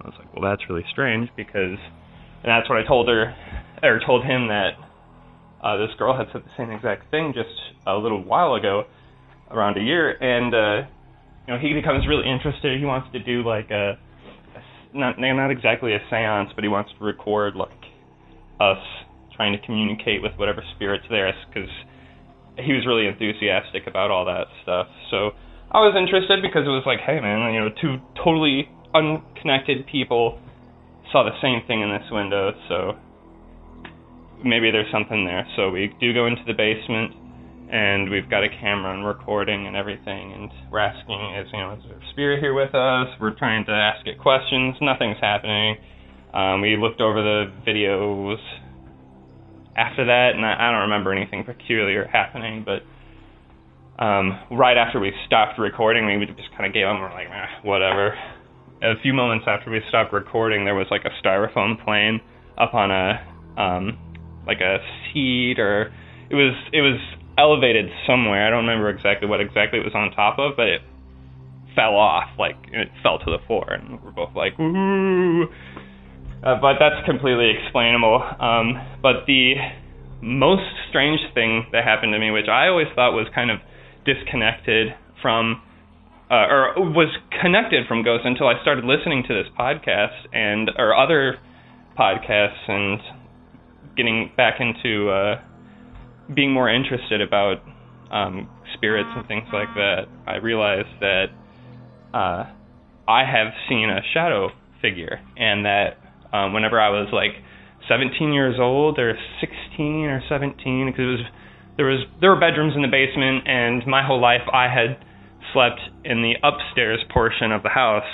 I 0.02 0.08
was 0.08 0.16
like 0.18 0.34
well 0.34 0.50
that's 0.50 0.68
really 0.70 0.86
strange 0.92 1.30
because 1.36 1.78
and 2.44 2.50
that's 2.50 2.70
what 2.70 2.78
i 2.78 2.88
told 2.88 3.08
her 3.08 3.36
or 3.82 4.00
told 4.06 4.24
him 4.24 4.48
that 4.48 4.72
uh, 5.64 5.78
this 5.78 5.96
girl 5.98 6.16
had 6.16 6.28
said 6.34 6.44
the 6.44 6.52
same 6.58 6.70
exact 6.72 7.10
thing 7.10 7.32
just 7.34 7.56
a 7.88 7.96
little 7.96 8.22
while 8.22 8.56
ago 8.56 8.84
around 9.50 9.78
a 9.78 9.82
year, 9.82 10.12
and 10.12 10.54
uh, 10.54 10.88
you 11.48 11.54
know 11.54 11.60
he 11.60 11.74
becomes 11.74 12.06
really 12.08 12.30
interested. 12.30 12.78
He 12.78 12.86
wants 12.86 13.08
to 13.14 13.20
do 13.24 13.44
like 13.48 13.72
a, 13.72 13.98
not 14.94 15.20
not 15.20 15.52
exactly 15.52 15.94
a 15.94 16.00
séance, 16.12 16.54
but 16.56 16.64
he 16.64 16.70
wants 16.70 16.92
to 16.98 17.06
record 17.06 17.56
like 17.56 17.70
us 18.60 18.82
trying 19.36 19.58
to 19.58 19.66
communicate 19.66 20.22
with 20.22 20.32
whatever 20.38 20.64
spirits 20.76 21.06
there, 21.10 21.34
because 21.50 21.70
he 22.58 22.74
was 22.74 22.86
really 22.86 23.08
enthusiastic 23.08 23.88
about 23.88 24.12
all 24.12 24.26
that 24.26 24.46
stuff. 24.62 24.88
So 25.10 25.32
I 25.72 25.80
was 25.82 25.96
interested 25.98 26.42
because 26.42 26.66
it 26.66 26.74
was 26.74 26.84
like, 26.86 27.00
hey 27.06 27.20
man, 27.20 27.54
you 27.54 27.60
know, 27.60 27.70
two 27.82 27.98
totally 28.24 28.70
unconnected 28.94 29.88
people 29.88 30.40
saw 31.12 31.24
the 31.24 31.34
same 31.42 31.66
thing 31.66 31.82
in 31.82 31.90
this 31.90 32.06
window, 32.12 32.54
so 32.70 32.94
maybe 34.46 34.70
there's 34.70 34.92
something 34.92 35.26
there. 35.26 35.48
So 35.56 35.72
we 35.72 35.94
do 36.00 36.14
go 36.14 36.28
into 36.28 36.44
the 36.46 36.54
basement 36.54 37.16
and 37.74 38.08
we've 38.12 38.30
got 38.30 38.44
a 38.44 38.50
camera 38.62 38.94
and 38.94 39.04
recording 39.04 39.66
and 39.66 39.76
everything 39.76 40.32
and 40.32 40.52
we're 40.72 40.78
asking 40.78 41.18
is 41.42 41.50
you 41.52 41.58
know 41.58 41.74
is 41.74 41.82
there 41.90 41.98
a 41.98 42.10
spirit 42.12 42.40
here 42.40 42.54
with 42.54 42.70
us? 42.76 43.08
We're 43.20 43.34
trying 43.36 43.66
to 43.66 43.72
ask 43.72 44.06
it 44.06 44.20
questions. 44.20 44.76
Nothing's 44.80 45.18
happening. 45.20 45.78
Um, 46.36 46.62
we 46.62 46.78
looked 46.78 47.02
over 47.02 47.24
the 47.24 47.52
videos 47.68 48.38
after 49.76 50.06
that 50.06 50.34
and 50.36 50.46
I, 50.46 50.54
I 50.54 50.72
don't 50.72 50.82
remember 50.82 51.14
anything 51.14 51.44
peculiar 51.44 52.06
happening 52.06 52.64
but 52.64 52.86
um, 54.02 54.40
right 54.52 54.78
after 54.78 55.00
we 55.00 55.12
stopped 55.26 55.58
recording 55.58 56.06
we 56.06 56.28
just 56.28 56.52
kind 56.52 56.68
of 56.68 56.74
gave 56.74 56.86
up 56.86 56.94
and 56.94 57.02
we're 57.02 57.10
like 57.10 57.28
eh, 57.28 57.66
whatever. 57.68 58.14
A 58.84 59.02
few 59.02 59.14
moments 59.14 59.46
after 59.48 59.72
we 59.72 59.82
stopped 59.90 60.14
recording 60.14 60.64
there 60.64 60.76
was 60.76 60.88
like 60.92 61.06
a 61.06 61.26
styrofoam 61.26 61.84
plane 61.84 62.22
up 62.56 62.76
on 62.76 62.92
a 62.92 63.18
um, 63.60 63.98
like 64.46 64.62
a 64.62 64.78
seat 65.10 65.58
or 65.58 65.92
it 66.30 66.36
was 66.36 66.54
it 66.72 66.82
was 66.82 67.00
elevated 67.38 67.90
somewhere. 68.06 68.48
I 68.48 68.50
don't 68.50 68.66
remember 68.66 68.90
exactly 68.90 69.28
what 69.28 69.42
exactly 69.42 69.80
it 69.80 69.86
was 69.86 69.96
on 69.96 70.12
top 70.12 70.40
of, 70.40 70.56
but 70.56 70.68
it 70.68 70.82
fell 71.76 71.96
off, 71.96 72.30
like 72.38 72.56
it 72.72 72.90
fell 73.02 73.20
to 73.20 73.26
the 73.26 73.40
floor, 73.48 73.74
and 73.74 74.02
we're 74.04 74.12
both 74.12 74.36
like, 74.36 74.60
ooh. 74.60 75.46
Uh, 76.44 76.60
but 76.60 76.76
that's 76.78 77.06
completely 77.06 77.52
explainable. 77.58 78.22
Um, 78.40 78.76
but 79.02 79.26
the 79.28 79.56
most 80.22 80.64
strange 80.90 81.20
thing 81.34 81.66
that 81.72 81.84
happened 81.84 82.14
to 82.14 82.20
me, 82.20 82.32
which 82.32 82.48
I 82.48 82.68
always 82.68 82.88
thought 82.96 83.14
was 83.14 83.28
kind 83.34 83.50
of 83.50 83.60
disconnected 84.06 84.94
from, 85.22 85.62
uh, 86.30 86.48
or 86.52 86.74
was 86.78 87.08
connected 87.42 87.88
from 87.88 88.04
ghosts 88.04 88.26
until 88.26 88.48
I 88.48 88.62
started 88.62 88.84
listening 88.84 89.24
to 89.28 89.34
this 89.34 89.48
podcast 89.58 90.28
and 90.34 90.70
or 90.78 90.96
other 90.96 91.40
podcasts 91.98 92.68
and 92.68 93.00
getting 93.96 94.32
back 94.36 94.60
into 94.60 95.10
uh, 95.10 95.42
being 96.34 96.52
more 96.52 96.70
interested 96.70 97.22
about 97.22 97.64
um, 98.12 98.50
spirits 98.76 99.10
and 99.16 99.28
things 99.28 99.48
like 99.52 99.74
that, 99.76 100.06
I 100.28 100.36
realized 100.38 101.00
that 101.02 101.26
uh, 102.14 102.46
I 103.08 103.26
have 103.26 103.54
seen 103.68 103.90
a 103.90 104.02
shadow 104.14 104.50
figure, 104.82 105.20
and 105.38 105.66
that 105.66 105.98
um, 106.32 106.54
whenever 106.54 106.80
I 106.80 106.90
was 106.90 107.10
like 107.12 107.32
17 107.90 108.34
years 108.34 108.56
old 108.60 109.00
or 109.00 109.18
16 109.42 110.06
or 110.06 110.22
17, 110.30 110.92
because 110.92 111.00
it 111.00 111.06
was 111.06 111.20
there 111.76 111.86
was 111.88 112.06
there 112.22 112.30
were 112.30 112.40
bedrooms 112.40 112.74
in 112.76 112.84
the 112.84 112.88
basement, 112.88 113.48
and 113.48 113.86
my 113.88 114.06
whole 114.06 114.22
life 114.22 114.46
I 114.52 114.70
had 114.70 115.04
slept 115.54 115.82
in 116.06 116.22
the 116.22 116.36
upstairs 116.44 117.00
portion 117.12 117.52
of 117.52 117.64
the 117.64 117.70
house. 117.70 118.10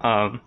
Um, 0.00 0.40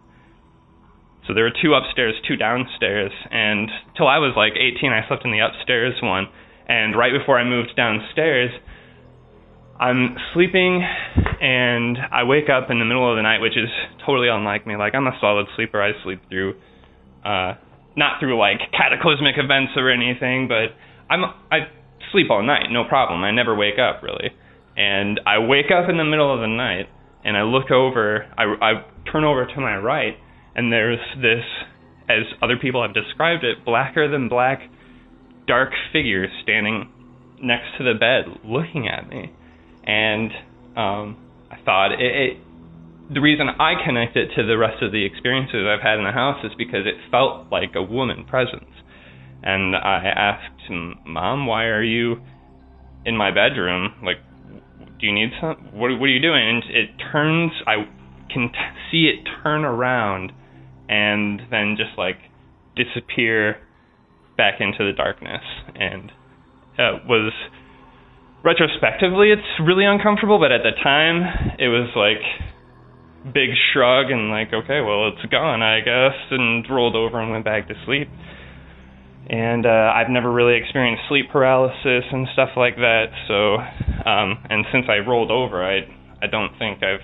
so 1.28 1.34
there 1.34 1.44
were 1.44 1.54
two 1.62 1.74
upstairs, 1.74 2.16
two 2.28 2.36
downstairs, 2.36 3.12
and 3.30 3.70
till 3.96 4.08
I 4.08 4.18
was 4.18 4.34
like 4.36 4.54
18, 4.54 4.92
I 4.92 5.06
slept 5.08 5.26
in 5.26 5.32
the 5.32 5.40
upstairs 5.40 5.94
one 6.02 6.28
and 6.68 6.98
right 6.98 7.12
before 7.18 7.40
I 7.40 7.46
moved 7.46 7.76
downstairs, 7.76 8.52
I'm 9.80 10.18
sleeping 10.34 10.84
and 11.40 11.98
I 12.12 12.24
wake 12.24 12.50
up 12.50 12.70
in 12.70 12.80
the 12.80 12.86
middle 12.86 13.10
of 13.10 13.16
the 13.16 13.22
night, 13.22 13.40
which 13.40 13.56
is 13.56 13.70
totally 14.06 14.28
unlike 14.28 14.66
me. 14.68 14.76
Like 14.76 14.96
I'm 14.96 15.08
a 15.08 15.18
solid 15.22 15.46
sleeper. 15.56 15.82
I 15.82 15.92
sleep 16.04 16.22
through 16.30 16.56
uh 17.24 17.54
not 17.96 18.20
through 18.20 18.38
like 18.38 18.60
cataclysmic 18.72 19.36
events 19.38 19.74
or 19.76 19.90
anything, 19.90 20.48
but 20.48 20.76
I'm 21.10 21.24
I 21.52 21.70
sleep 22.12 22.28
all 22.30 22.44
night, 22.44 22.68
no 22.70 22.84
problem. 22.84 23.24
I 23.24 23.32
never 23.32 23.56
wake 23.56 23.80
up 23.80 24.04
really. 24.04 24.32
And 24.76 25.20
I 25.26 25.40
wake 25.40 25.72
up 25.72 25.90
in 25.90 25.98
the 25.98 26.06
middle 26.06 26.34
of 26.34 26.42
the 26.42 26.48
night 26.48 26.88
and 27.24 27.38
I 27.38 27.44
look 27.44 27.72
over, 27.72 28.26
I 28.38 28.44
I 28.44 29.12
turn 29.12 29.24
over 29.24 29.46
to 29.46 29.62
my 29.62 29.78
right 29.78 30.18
and 30.56 30.74
there's 30.74 31.00
this 31.22 31.46
as 32.10 32.24
other 32.42 32.58
people 32.58 32.82
have 32.82 32.94
described 32.94 33.44
it, 33.44 33.64
blacker 33.64 34.10
than 34.10 34.28
black 34.28 34.62
dark 35.48 35.72
figure 35.92 36.28
standing 36.44 36.92
next 37.42 37.78
to 37.78 37.84
the 37.84 37.98
bed 37.98 38.26
looking 38.44 38.88
at 38.88 39.08
me. 39.08 39.32
And 39.84 40.32
um, 40.76 41.18
I 41.50 41.58
thought 41.64 41.94
it, 41.94 42.02
it, 42.02 42.38
the 43.14 43.22
reason 43.22 43.48
I 43.48 43.74
connect 43.86 44.18
it 44.18 44.30
to 44.36 44.46
the 44.46 44.58
rest 44.58 44.84
of 44.84 44.92
the 44.92 45.06
experiences 45.06 45.66
I've 45.66 45.82
had 45.82 45.98
in 45.98 46.04
the 46.04 46.12
house 46.12 46.44
is 46.44 46.52
because 46.58 46.86
it 46.86 46.96
felt 47.10 47.52
like 47.52 47.72
a 47.76 47.82
woman 47.82 48.26
presence. 48.26 48.70
And 49.44 49.76
I 49.76 50.04
asked 50.06 50.70
Mom, 51.06 51.46
why 51.46 51.66
are 51.66 51.84
you 51.84 52.18
in 53.06 53.16
my 53.16 53.32
bedroom? 53.32 53.94
Like, 54.04 54.18
do 55.00 55.06
you 55.06 55.14
need 55.14 55.30
some? 55.40 55.56
What, 55.72 55.92
what 56.00 56.06
are 56.06 56.08
you 56.08 56.22
doing? 56.22 56.42
And 56.42 56.64
it 56.76 56.90
turns, 57.12 57.52
I 57.66 57.88
can 58.34 58.50
t- 58.50 58.58
see 58.92 59.06
it 59.06 59.28
turn 59.44 59.64
around 59.64 60.32
and 60.90 61.42
then 61.52 61.78
just 61.78 61.98
like 61.98 62.18
disappear 62.76 63.58
back 64.38 64.62
into 64.62 64.86
the 64.86 64.94
darkness 64.96 65.44
and 65.76 66.12
uh, 66.78 67.02
was 67.10 67.34
retrospectively 68.44 69.32
it's 69.32 69.48
really 69.66 69.84
uncomfortable 69.84 70.40
but 70.40 70.52
at 70.52 70.62
the 70.64 70.72
time 70.84 71.56
it 71.60 71.68
was 71.68 71.90
like 71.98 72.22
big 73.34 73.50
shrug 73.74 74.12
and 74.12 74.30
like, 74.30 74.54
okay, 74.54 74.82
well, 74.82 75.10
it's 75.10 75.26
gone, 75.32 75.62
I 75.62 75.80
guess, 75.82 76.16
and 76.32 76.66
rolled 76.70 76.96
over 76.96 77.20
and 77.20 77.32
went 77.32 77.46
back 77.46 77.68
to 77.68 77.74
sleep. 77.86 78.08
And 79.30 79.66
uh, 79.66 79.92
I've 79.94 80.10
never 80.10 80.32
really 80.32 80.56
experienced 80.56 81.04
sleep 81.10 81.26
paralysis 81.32 82.06
and 82.12 82.28
stuff 82.34 82.50
like 82.56 82.76
that. 82.78 83.08
So, 83.28 83.56
um, 84.10 84.40
and 84.50 84.66
since 84.72 84.86
I 84.88 85.06
rolled 85.06 85.32
over, 85.32 85.64
I 85.64 85.82
I 86.22 86.28
don't 86.28 86.58
think 86.58 86.82
I've 86.82 87.04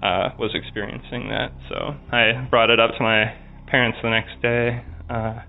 uh, 0.00 0.36
was 0.38 0.52
experiencing 0.54 1.28
that. 1.28 1.50
So 1.68 1.96
I 2.12 2.46
brought 2.48 2.70
it 2.70 2.78
up 2.78 2.92
to 2.96 3.02
my 3.02 3.34
parents 3.66 3.98
the 4.00 4.10
next 4.10 4.40
day, 4.40 4.84
uh, 5.10 5.42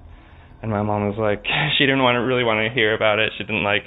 and 0.61 0.71
my 0.71 0.81
mom 0.81 1.07
was 1.07 1.17
like, 1.17 1.43
she 1.77 1.85
didn't 1.85 2.03
want 2.03 2.15
to 2.15 2.19
really 2.19 2.43
want 2.43 2.59
to 2.65 2.73
hear 2.73 2.93
about 2.93 3.19
it. 3.19 3.31
She 3.37 3.43
didn't 3.43 3.63
like 3.63 3.83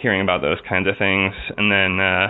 hearing 0.00 0.22
about 0.22 0.42
those 0.42 0.58
kinds 0.68 0.88
of 0.88 0.94
things. 0.98 1.34
And 1.56 1.70
then, 1.70 2.00
uh, 2.00 2.26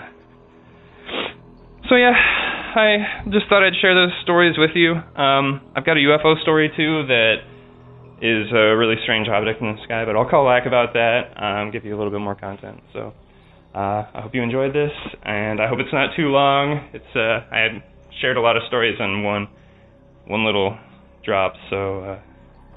so 1.88 1.96
yeah, 1.96 2.12
I 2.12 3.24
just 3.30 3.49
thought 3.49 3.64
I'd 3.64 3.76
share 3.80 3.94
those 3.94 4.12
stories 4.22 4.57
with 4.59 4.72
you. 4.74 4.92
Um, 4.92 5.61
I've 5.76 5.84
got 5.84 5.96
a 5.96 6.01
UFO 6.01 6.40
story 6.42 6.70
too 6.76 7.07
that 7.09 7.44
is 8.20 8.51
a 8.53 8.76
really 8.76 8.96
strange 9.05 9.28
object 9.28 9.61
in 9.61 9.76
the 9.76 9.82
sky, 9.84 10.05
but 10.05 10.16
I'll 10.16 10.28
call 10.28 10.44
back 10.44 10.66
about 10.66 10.92
that. 10.94 11.32
Um, 11.36 11.70
give 11.70 11.84
you 11.84 11.94
a 11.94 11.99
little 11.99 12.12
bit 12.12 12.20
more 12.20 12.34
content. 12.34 12.80
So. 12.92 13.12
Uh, 13.74 14.09
I 14.14 14.22
hope 14.22 14.34
you 14.34 14.42
enjoyed 14.42 14.72
this, 14.72 14.90
and 15.22 15.61
I 15.61 15.68
hope 15.68 15.78
it's 15.78 15.92
not 15.92 16.16
too 16.16 16.28
long. 16.28 16.88
It's 16.94 17.14
uh, 17.14 17.46
I 17.53 17.59
had 17.59 17.82
shared 18.20 18.38
a 18.38 18.40
lot 18.40 18.57
of 18.57 18.62
stories 18.66 18.96
on 18.99 19.22
one 19.22 19.46
one 20.26 20.44
little 20.44 20.76
drop, 21.22 21.53
so 21.68 22.01
uh, 22.01 22.18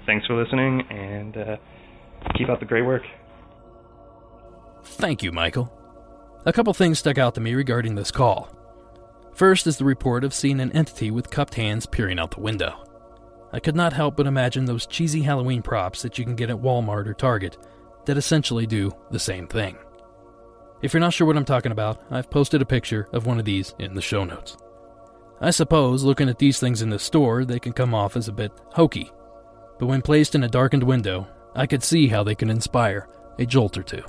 thanks 0.06 0.26
for 0.28 0.42
listening, 0.42 0.82
and 0.90 1.38
uh, 1.38 1.58
keep 2.36 2.50
up 2.50 2.60
the 2.60 2.66
great 2.66 2.86
work. 2.86 3.04
Thank 4.84 5.24
you, 5.24 5.32
Michael. 5.32 5.72
A 6.46 6.54
couple 6.54 6.74
things 6.74 7.00
stuck 7.00 7.18
out 7.18 7.36
to 7.36 7.42
me 7.42 7.54
regarding 7.54 7.96
this 7.96 8.12
call. 8.12 8.50
First 9.34 9.68
is 9.68 9.78
the 9.78 9.86
report 9.86 10.24
of 10.24 10.34
seeing 10.34 10.60
an 10.60 10.72
entity 10.72 11.12
with 11.12 11.30
cupped 11.30 11.56
hands 11.56 11.86
peering 11.86 12.20
out 12.20 12.32
the 12.32 12.42
window. 12.42 12.84
I 13.54 13.60
could 13.60 13.76
not 13.76 13.94
help 13.94 14.16
but 14.16 14.28
imagine 14.28 14.66
those 14.66 14.86
cheesy 14.86 15.22
Halloween 15.22 15.62
props 15.62 16.02
that 16.02 16.18
you 16.18 16.26
can 16.26 16.36
get 16.36 16.50
at 16.50 16.62
Walmart 16.62 17.08
or 17.08 17.14
Target 17.14 17.58
that 18.06 18.18
essentially 18.18 18.66
do 18.66 18.92
the 19.12 19.20
same 19.20 19.48
thing. 19.48 19.78
If 20.82 20.94
you're 20.94 21.02
not 21.02 21.14
sure 21.14 21.28
what 21.28 21.38
I'm 21.38 21.46
talking 21.46 21.72
about, 21.72 22.04
I've 22.10 22.30
posted 22.30 22.62
a 22.62 22.66
picture 22.66 23.08
of 23.14 23.26
one 23.26 23.40
of 23.40 23.46
these 23.46 23.76
in 23.78 23.94
the 23.94 24.02
show 24.02 24.24
notes. 24.24 24.58
I 25.40 25.52
suppose 25.52 26.04
looking 26.04 26.30
at 26.30 26.40
these 26.40 26.60
things 26.60 26.82
in 26.82 26.90
the 26.90 27.00
store, 27.00 27.46
they 27.46 27.60
can 27.60 27.74
come 27.74 27.94
off 27.94 28.16
as 28.16 28.28
a 28.28 28.34
bit 28.34 28.52
hokey, 28.74 29.12
but 29.82 29.88
when 29.88 30.04
placed 30.04 30.36
in 30.36 30.44
a 30.44 30.48
darkened 30.48 30.84
window, 30.84 31.28
I 31.56 31.66
could 31.66 31.82
see 31.82 32.08
how 32.08 32.22
they 32.22 32.36
can 32.36 32.52
inspire 32.52 33.10
a 33.40 33.48
jolt 33.48 33.80
or 33.80 33.82
two. 33.82 34.04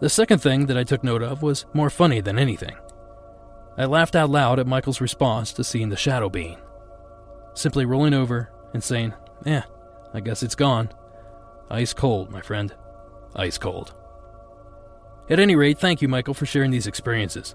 The 0.00 0.08
second 0.08 0.38
thing 0.38 0.64
that 0.66 0.78
I 0.78 0.84
took 0.84 1.04
note 1.04 1.22
of 1.22 1.42
was 1.42 1.66
more 1.74 1.90
funny 1.90 2.22
than 2.22 2.38
anything. 2.38 2.74
I 3.76 3.84
laughed 3.84 4.16
out 4.16 4.30
loud 4.30 4.58
at 4.58 4.66
Michael's 4.66 5.02
response 5.02 5.52
to 5.52 5.64
seeing 5.64 5.90
the 5.90 5.98
shadow 5.98 6.30
being. 6.30 6.56
Simply 7.52 7.84
rolling 7.84 8.14
over 8.14 8.50
and 8.72 8.82
saying, 8.82 9.12
Eh, 9.44 9.60
I 10.14 10.20
guess 10.20 10.42
it's 10.42 10.54
gone. 10.54 10.88
Ice 11.70 11.92
cold, 11.92 12.30
my 12.30 12.40
friend. 12.40 12.74
Ice 13.36 13.58
cold. 13.58 13.92
At 15.28 15.40
any 15.40 15.56
rate, 15.56 15.78
thank 15.78 16.00
you, 16.00 16.08
Michael, 16.08 16.32
for 16.32 16.46
sharing 16.46 16.70
these 16.70 16.86
experiences. 16.86 17.54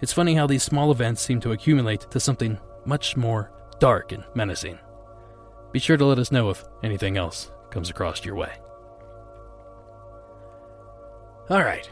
It's 0.00 0.14
funny 0.14 0.34
how 0.34 0.46
these 0.46 0.62
small 0.62 0.90
events 0.92 1.20
seem 1.20 1.40
to 1.40 1.52
accumulate 1.52 2.10
to 2.10 2.18
something 2.18 2.58
much 2.86 3.18
more 3.18 3.52
dark 3.80 4.12
and 4.12 4.24
menacing. 4.34 4.78
Be 5.72 5.78
sure 5.78 5.96
to 5.96 6.04
let 6.04 6.18
us 6.18 6.32
know 6.32 6.50
if 6.50 6.64
anything 6.82 7.16
else 7.16 7.50
comes 7.70 7.90
across 7.90 8.24
your 8.24 8.34
way. 8.34 8.52
Alright, 11.50 11.90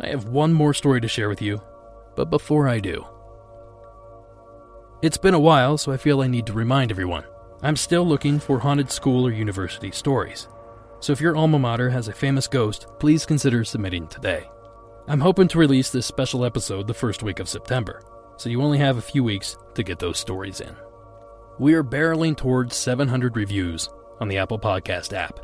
I 0.00 0.08
have 0.08 0.26
one 0.26 0.52
more 0.52 0.74
story 0.74 1.00
to 1.00 1.08
share 1.08 1.28
with 1.28 1.42
you, 1.42 1.60
but 2.16 2.30
before 2.30 2.68
I 2.68 2.80
do, 2.80 3.04
it's 5.02 5.16
been 5.18 5.34
a 5.34 5.40
while, 5.40 5.76
so 5.76 5.92
I 5.92 5.96
feel 5.96 6.22
I 6.22 6.28
need 6.28 6.46
to 6.46 6.52
remind 6.52 6.90
everyone 6.90 7.24
I'm 7.62 7.76
still 7.76 8.06
looking 8.06 8.38
for 8.38 8.58
haunted 8.58 8.90
school 8.90 9.26
or 9.26 9.32
university 9.32 9.90
stories. 9.90 10.48
So 11.00 11.12
if 11.12 11.20
your 11.20 11.36
alma 11.36 11.58
mater 11.58 11.90
has 11.90 12.08
a 12.08 12.12
famous 12.12 12.48
ghost, 12.48 12.86
please 12.98 13.26
consider 13.26 13.64
submitting 13.64 14.06
today. 14.06 14.48
I'm 15.06 15.20
hoping 15.20 15.48
to 15.48 15.58
release 15.58 15.90
this 15.90 16.06
special 16.06 16.44
episode 16.44 16.86
the 16.86 16.94
first 16.94 17.22
week 17.22 17.38
of 17.40 17.48
September, 17.48 18.02
so 18.38 18.48
you 18.48 18.62
only 18.62 18.78
have 18.78 18.96
a 18.96 19.02
few 19.02 19.22
weeks 19.22 19.56
to 19.74 19.82
get 19.82 19.98
those 19.98 20.18
stories 20.18 20.60
in. 20.60 20.74
We 21.58 21.74
are 21.74 21.84
barreling 21.84 22.36
towards 22.36 22.74
700 22.74 23.36
reviews 23.36 23.88
on 24.18 24.26
the 24.26 24.38
Apple 24.38 24.58
Podcast 24.58 25.12
app, 25.12 25.38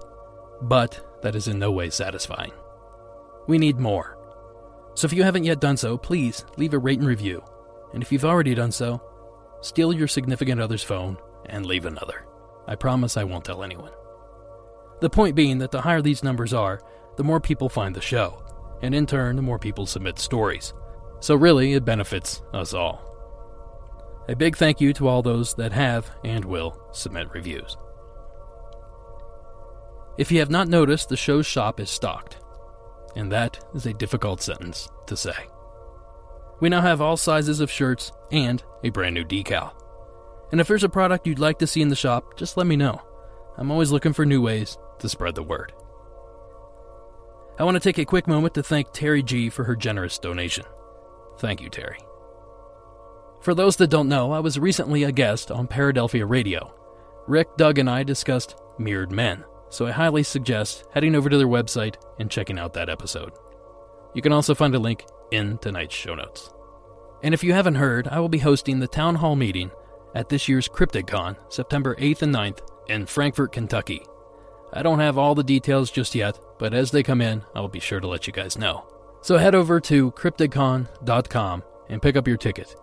but 0.60 1.20
that 1.22 1.36
is 1.36 1.46
in 1.46 1.60
no 1.60 1.70
way 1.70 1.88
satisfying. 1.88 2.50
We 3.46 3.58
need 3.58 3.78
more. 3.78 4.18
So 4.94 5.04
if 5.04 5.12
you 5.12 5.22
haven't 5.22 5.44
yet 5.44 5.60
done 5.60 5.76
so, 5.76 5.96
please 5.96 6.44
leave 6.56 6.74
a 6.74 6.78
rate 6.80 6.98
and 6.98 7.06
review. 7.06 7.44
And 7.94 8.02
if 8.02 8.10
you've 8.10 8.24
already 8.24 8.56
done 8.56 8.72
so, 8.72 9.00
steal 9.60 9.92
your 9.92 10.08
significant 10.08 10.60
other's 10.60 10.82
phone 10.82 11.16
and 11.46 11.64
leave 11.64 11.84
another. 11.84 12.26
I 12.66 12.74
promise 12.74 13.16
I 13.16 13.22
won't 13.22 13.44
tell 13.44 13.62
anyone. 13.62 13.92
The 15.00 15.10
point 15.10 15.36
being 15.36 15.58
that 15.58 15.70
the 15.70 15.80
higher 15.80 16.02
these 16.02 16.24
numbers 16.24 16.52
are, 16.52 16.80
the 17.18 17.24
more 17.24 17.40
people 17.40 17.68
find 17.68 17.94
the 17.94 18.00
show, 18.00 18.42
and 18.82 18.96
in 18.96 19.06
turn, 19.06 19.36
the 19.36 19.42
more 19.42 19.60
people 19.60 19.86
submit 19.86 20.18
stories. 20.18 20.74
So, 21.20 21.36
really, 21.36 21.74
it 21.74 21.84
benefits 21.84 22.42
us 22.52 22.74
all. 22.74 23.09
A 24.28 24.36
big 24.36 24.56
thank 24.56 24.80
you 24.80 24.92
to 24.94 25.08
all 25.08 25.22
those 25.22 25.54
that 25.54 25.72
have 25.72 26.10
and 26.24 26.44
will 26.44 26.80
submit 26.92 27.32
reviews. 27.32 27.76
If 30.18 30.30
you 30.30 30.38
have 30.40 30.50
not 30.50 30.68
noticed, 30.68 31.08
the 31.08 31.16
show's 31.16 31.46
shop 31.46 31.80
is 31.80 31.90
stocked, 31.90 32.38
and 33.16 33.32
that 33.32 33.58
is 33.74 33.86
a 33.86 33.94
difficult 33.94 34.42
sentence 34.42 34.88
to 35.06 35.16
say. 35.16 35.34
We 36.60 36.68
now 36.68 36.82
have 36.82 37.00
all 37.00 37.16
sizes 37.16 37.60
of 37.60 37.70
shirts 37.70 38.12
and 38.30 38.62
a 38.84 38.90
brand 38.90 39.14
new 39.14 39.24
decal. 39.24 39.72
And 40.52 40.60
if 40.60 40.68
there's 40.68 40.84
a 40.84 40.88
product 40.88 41.26
you'd 41.26 41.38
like 41.38 41.58
to 41.60 41.66
see 41.66 41.80
in 41.80 41.88
the 41.88 41.96
shop, 41.96 42.36
just 42.36 42.56
let 42.56 42.66
me 42.66 42.76
know. 42.76 43.00
I'm 43.56 43.70
always 43.70 43.90
looking 43.90 44.12
for 44.12 44.26
new 44.26 44.42
ways 44.42 44.76
to 44.98 45.08
spread 45.08 45.34
the 45.34 45.42
word. 45.42 45.72
I 47.58 47.64
want 47.64 47.76
to 47.76 47.80
take 47.80 47.98
a 47.98 48.04
quick 48.04 48.26
moment 48.26 48.54
to 48.54 48.62
thank 48.62 48.92
Terry 48.92 49.22
G 49.22 49.48
for 49.48 49.64
her 49.64 49.76
generous 49.76 50.18
donation. 50.18 50.64
Thank 51.38 51.60
you, 51.60 51.70
Terry. 51.70 51.98
For 53.40 53.54
those 53.54 53.76
that 53.76 53.88
don't 53.88 54.08
know, 54.08 54.32
I 54.32 54.40
was 54.40 54.58
recently 54.58 55.04
a 55.04 55.12
guest 55.12 55.50
on 55.50 55.66
Paradelphia 55.66 56.26
Radio. 56.26 56.74
Rick, 57.26 57.56
Doug, 57.56 57.78
and 57.78 57.88
I 57.88 58.02
discussed 58.02 58.56
Mirrored 58.78 59.12
Men, 59.12 59.44
so 59.70 59.86
I 59.86 59.92
highly 59.92 60.22
suggest 60.22 60.84
heading 60.92 61.14
over 61.14 61.30
to 61.30 61.38
their 61.38 61.46
website 61.46 61.94
and 62.18 62.30
checking 62.30 62.58
out 62.58 62.74
that 62.74 62.90
episode. 62.90 63.32
You 64.14 64.20
can 64.20 64.32
also 64.32 64.54
find 64.54 64.74
a 64.74 64.78
link 64.78 65.06
in 65.30 65.56
tonight's 65.58 65.94
show 65.94 66.14
notes. 66.14 66.52
And 67.22 67.32
if 67.32 67.42
you 67.42 67.54
haven't 67.54 67.76
heard, 67.76 68.08
I 68.08 68.20
will 68.20 68.28
be 68.28 68.38
hosting 68.38 68.78
the 68.78 68.88
town 68.88 69.14
hall 69.14 69.36
meeting 69.36 69.70
at 70.14 70.28
this 70.28 70.48
year's 70.48 70.68
CryptidCon, 70.68 71.36
September 71.48 71.94
8th 71.96 72.22
and 72.22 72.34
9th, 72.34 72.60
in 72.88 73.06
Frankfort, 73.06 73.52
Kentucky. 73.52 74.04
I 74.72 74.82
don't 74.82 75.00
have 75.00 75.16
all 75.16 75.34
the 75.34 75.44
details 75.44 75.90
just 75.90 76.14
yet, 76.14 76.38
but 76.58 76.74
as 76.74 76.90
they 76.90 77.02
come 77.02 77.20
in, 77.22 77.42
I 77.54 77.60
will 77.60 77.68
be 77.68 77.80
sure 77.80 78.00
to 78.00 78.08
let 78.08 78.26
you 78.26 78.32
guys 78.32 78.58
know. 78.58 78.86
So 79.22 79.38
head 79.38 79.54
over 79.54 79.80
to 79.80 80.12
cryptidcon.com 80.12 81.62
and 81.88 82.02
pick 82.02 82.16
up 82.16 82.28
your 82.28 82.36
ticket. 82.36 82.74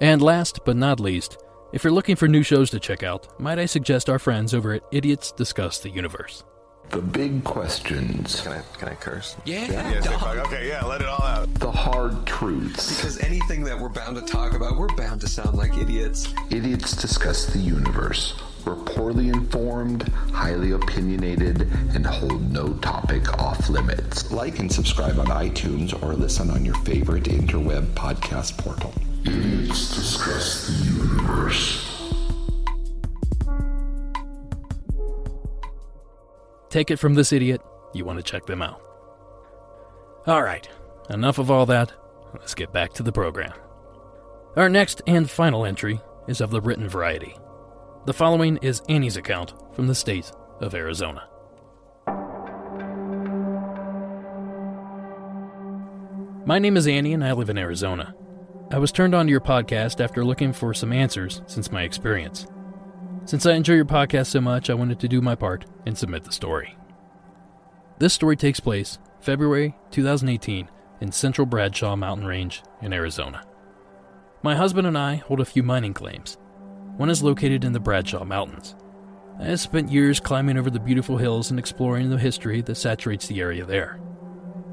And 0.00 0.22
last 0.22 0.64
but 0.64 0.76
not 0.76 1.00
least, 1.00 1.38
if 1.72 1.82
you're 1.82 1.92
looking 1.92 2.16
for 2.16 2.28
new 2.28 2.42
shows 2.42 2.70
to 2.70 2.80
check 2.80 3.02
out, 3.02 3.40
might 3.40 3.58
I 3.58 3.66
suggest 3.66 4.08
our 4.08 4.18
friends 4.18 4.54
over 4.54 4.74
at 4.74 4.84
Idiots 4.92 5.32
Discuss 5.32 5.80
the 5.80 5.90
Universe. 5.90 6.44
The 6.90 7.02
big 7.02 7.44
questions. 7.44 8.40
Can 8.40 8.52
I 8.52 8.62
can 8.78 8.88
I 8.88 8.94
curse? 8.94 9.36
Yeah. 9.44 9.70
yeah. 9.70 9.92
yeah 9.92 10.00
fuck. 10.00 10.36
Okay, 10.46 10.68
yeah, 10.68 10.84
let 10.84 11.02
it 11.02 11.08
all 11.08 11.22
out. 11.22 11.52
The 11.54 11.70
hard 11.70 12.26
truths. 12.26 12.96
Because 12.96 13.18
anything 13.18 13.64
that 13.64 13.78
we're 13.78 13.90
bound 13.90 14.16
to 14.16 14.22
talk 14.22 14.54
about, 14.54 14.78
we're 14.78 14.86
bound 14.96 15.20
to 15.20 15.28
sound 15.28 15.58
like 15.58 15.76
idiots. 15.76 16.32
Idiots 16.50 16.96
discuss 16.96 17.46
the 17.46 17.58
universe. 17.58 18.40
We're 18.64 18.76
poorly 18.76 19.28
informed, 19.28 20.08
highly 20.32 20.72
opinionated, 20.72 21.62
and 21.94 22.06
hold 22.06 22.50
no 22.52 22.72
topic 22.74 23.38
off 23.38 23.68
limits. 23.68 24.30
Like 24.30 24.58
and 24.58 24.72
subscribe 24.72 25.18
on 25.18 25.26
iTunes 25.26 26.00
or 26.02 26.14
listen 26.14 26.50
on 26.50 26.64
your 26.64 26.76
favorite 26.76 27.24
interweb 27.24 27.86
podcast 27.94 28.56
portal. 28.56 28.94
Idiots 29.24 29.77
Take 36.78 36.92
it 36.92 37.00
from 37.00 37.14
this 37.14 37.32
idiot, 37.32 37.60
you 37.92 38.04
want 38.04 38.20
to 38.20 38.22
check 38.22 38.46
them 38.46 38.62
out. 38.62 38.80
Alright, 40.28 40.68
enough 41.10 41.38
of 41.38 41.50
all 41.50 41.66
that. 41.66 41.92
Let's 42.34 42.54
get 42.54 42.72
back 42.72 42.92
to 42.92 43.02
the 43.02 43.10
program. 43.10 43.52
Our 44.54 44.68
next 44.68 45.02
and 45.04 45.28
final 45.28 45.66
entry 45.66 46.00
is 46.28 46.40
of 46.40 46.52
the 46.52 46.60
written 46.60 46.88
variety. 46.88 47.34
The 48.06 48.12
following 48.12 48.58
is 48.58 48.80
Annie's 48.88 49.16
account 49.16 49.54
from 49.74 49.88
the 49.88 49.94
state 49.96 50.30
of 50.60 50.72
Arizona. 50.72 51.28
My 56.46 56.60
name 56.60 56.76
is 56.76 56.86
Annie 56.86 57.12
and 57.12 57.24
I 57.24 57.32
live 57.32 57.50
in 57.50 57.58
Arizona. 57.58 58.14
I 58.70 58.78
was 58.78 58.92
turned 58.92 59.16
on 59.16 59.26
to 59.26 59.32
your 59.32 59.40
podcast 59.40 60.00
after 60.00 60.24
looking 60.24 60.52
for 60.52 60.72
some 60.72 60.92
answers 60.92 61.42
since 61.48 61.72
my 61.72 61.82
experience. 61.82 62.46
Since 63.28 63.44
I 63.44 63.52
enjoy 63.52 63.74
your 63.74 63.84
podcast 63.84 64.28
so 64.28 64.40
much, 64.40 64.70
I 64.70 64.74
wanted 64.74 64.98
to 65.00 65.06
do 65.06 65.20
my 65.20 65.34
part 65.34 65.66
and 65.84 65.98
submit 65.98 66.24
the 66.24 66.32
story. 66.32 66.78
This 67.98 68.14
story 68.14 68.36
takes 68.36 68.58
place 68.58 68.98
February 69.20 69.76
2018 69.90 70.70
in 71.02 71.12
central 71.12 71.44
Bradshaw 71.44 71.94
Mountain 71.94 72.26
Range 72.26 72.62
in 72.80 72.94
Arizona. 72.94 73.42
My 74.42 74.54
husband 74.54 74.86
and 74.86 74.96
I 74.96 75.16
hold 75.16 75.40
a 75.40 75.44
few 75.44 75.62
mining 75.62 75.92
claims. 75.92 76.38
One 76.96 77.10
is 77.10 77.22
located 77.22 77.64
in 77.66 77.74
the 77.74 77.80
Bradshaw 77.80 78.24
Mountains. 78.24 78.74
I 79.38 79.44
have 79.44 79.60
spent 79.60 79.92
years 79.92 80.20
climbing 80.20 80.56
over 80.56 80.70
the 80.70 80.80
beautiful 80.80 81.18
hills 81.18 81.50
and 81.50 81.58
exploring 81.58 82.08
the 82.08 82.16
history 82.16 82.62
that 82.62 82.76
saturates 82.76 83.26
the 83.26 83.42
area 83.42 83.66
there. 83.66 84.00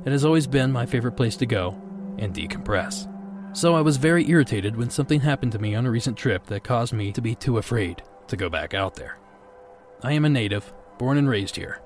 It 0.06 0.14
has 0.14 0.24
always 0.24 0.47
been 0.47 0.72
my 0.72 0.86
favorite 0.86 1.18
place 1.18 1.36
to 1.38 1.45
go 1.45 1.76
and 2.20 2.34
decompress. 2.34 3.12
So 3.51 3.76
I 3.76 3.82
was 3.82 3.97
very 3.97 4.30
irritated 4.30 4.78
when 4.78 4.89
something 4.89 5.20
happened 5.20 5.51
to 5.51 5.60
me 5.60 5.76
on 5.76 5.86
a 5.86 5.91
recent 5.91 6.18
trip 6.18 6.45
that 6.45 6.64
caused 6.64 6.93
me 6.93 7.12
to 7.12 7.22
be 7.22 7.36
too 7.36 7.58
afraid 7.58 8.01
to 8.28 8.38
go 8.38 8.49
back 8.49 8.73
out 8.73 8.95
there. 8.95 9.17
I 10.03 10.13
am 10.13 10.26
a 10.26 10.30
native, 10.30 10.73
born 10.97 11.17
and 11.17 11.30
raised 11.30 11.55
here. 11.55 11.82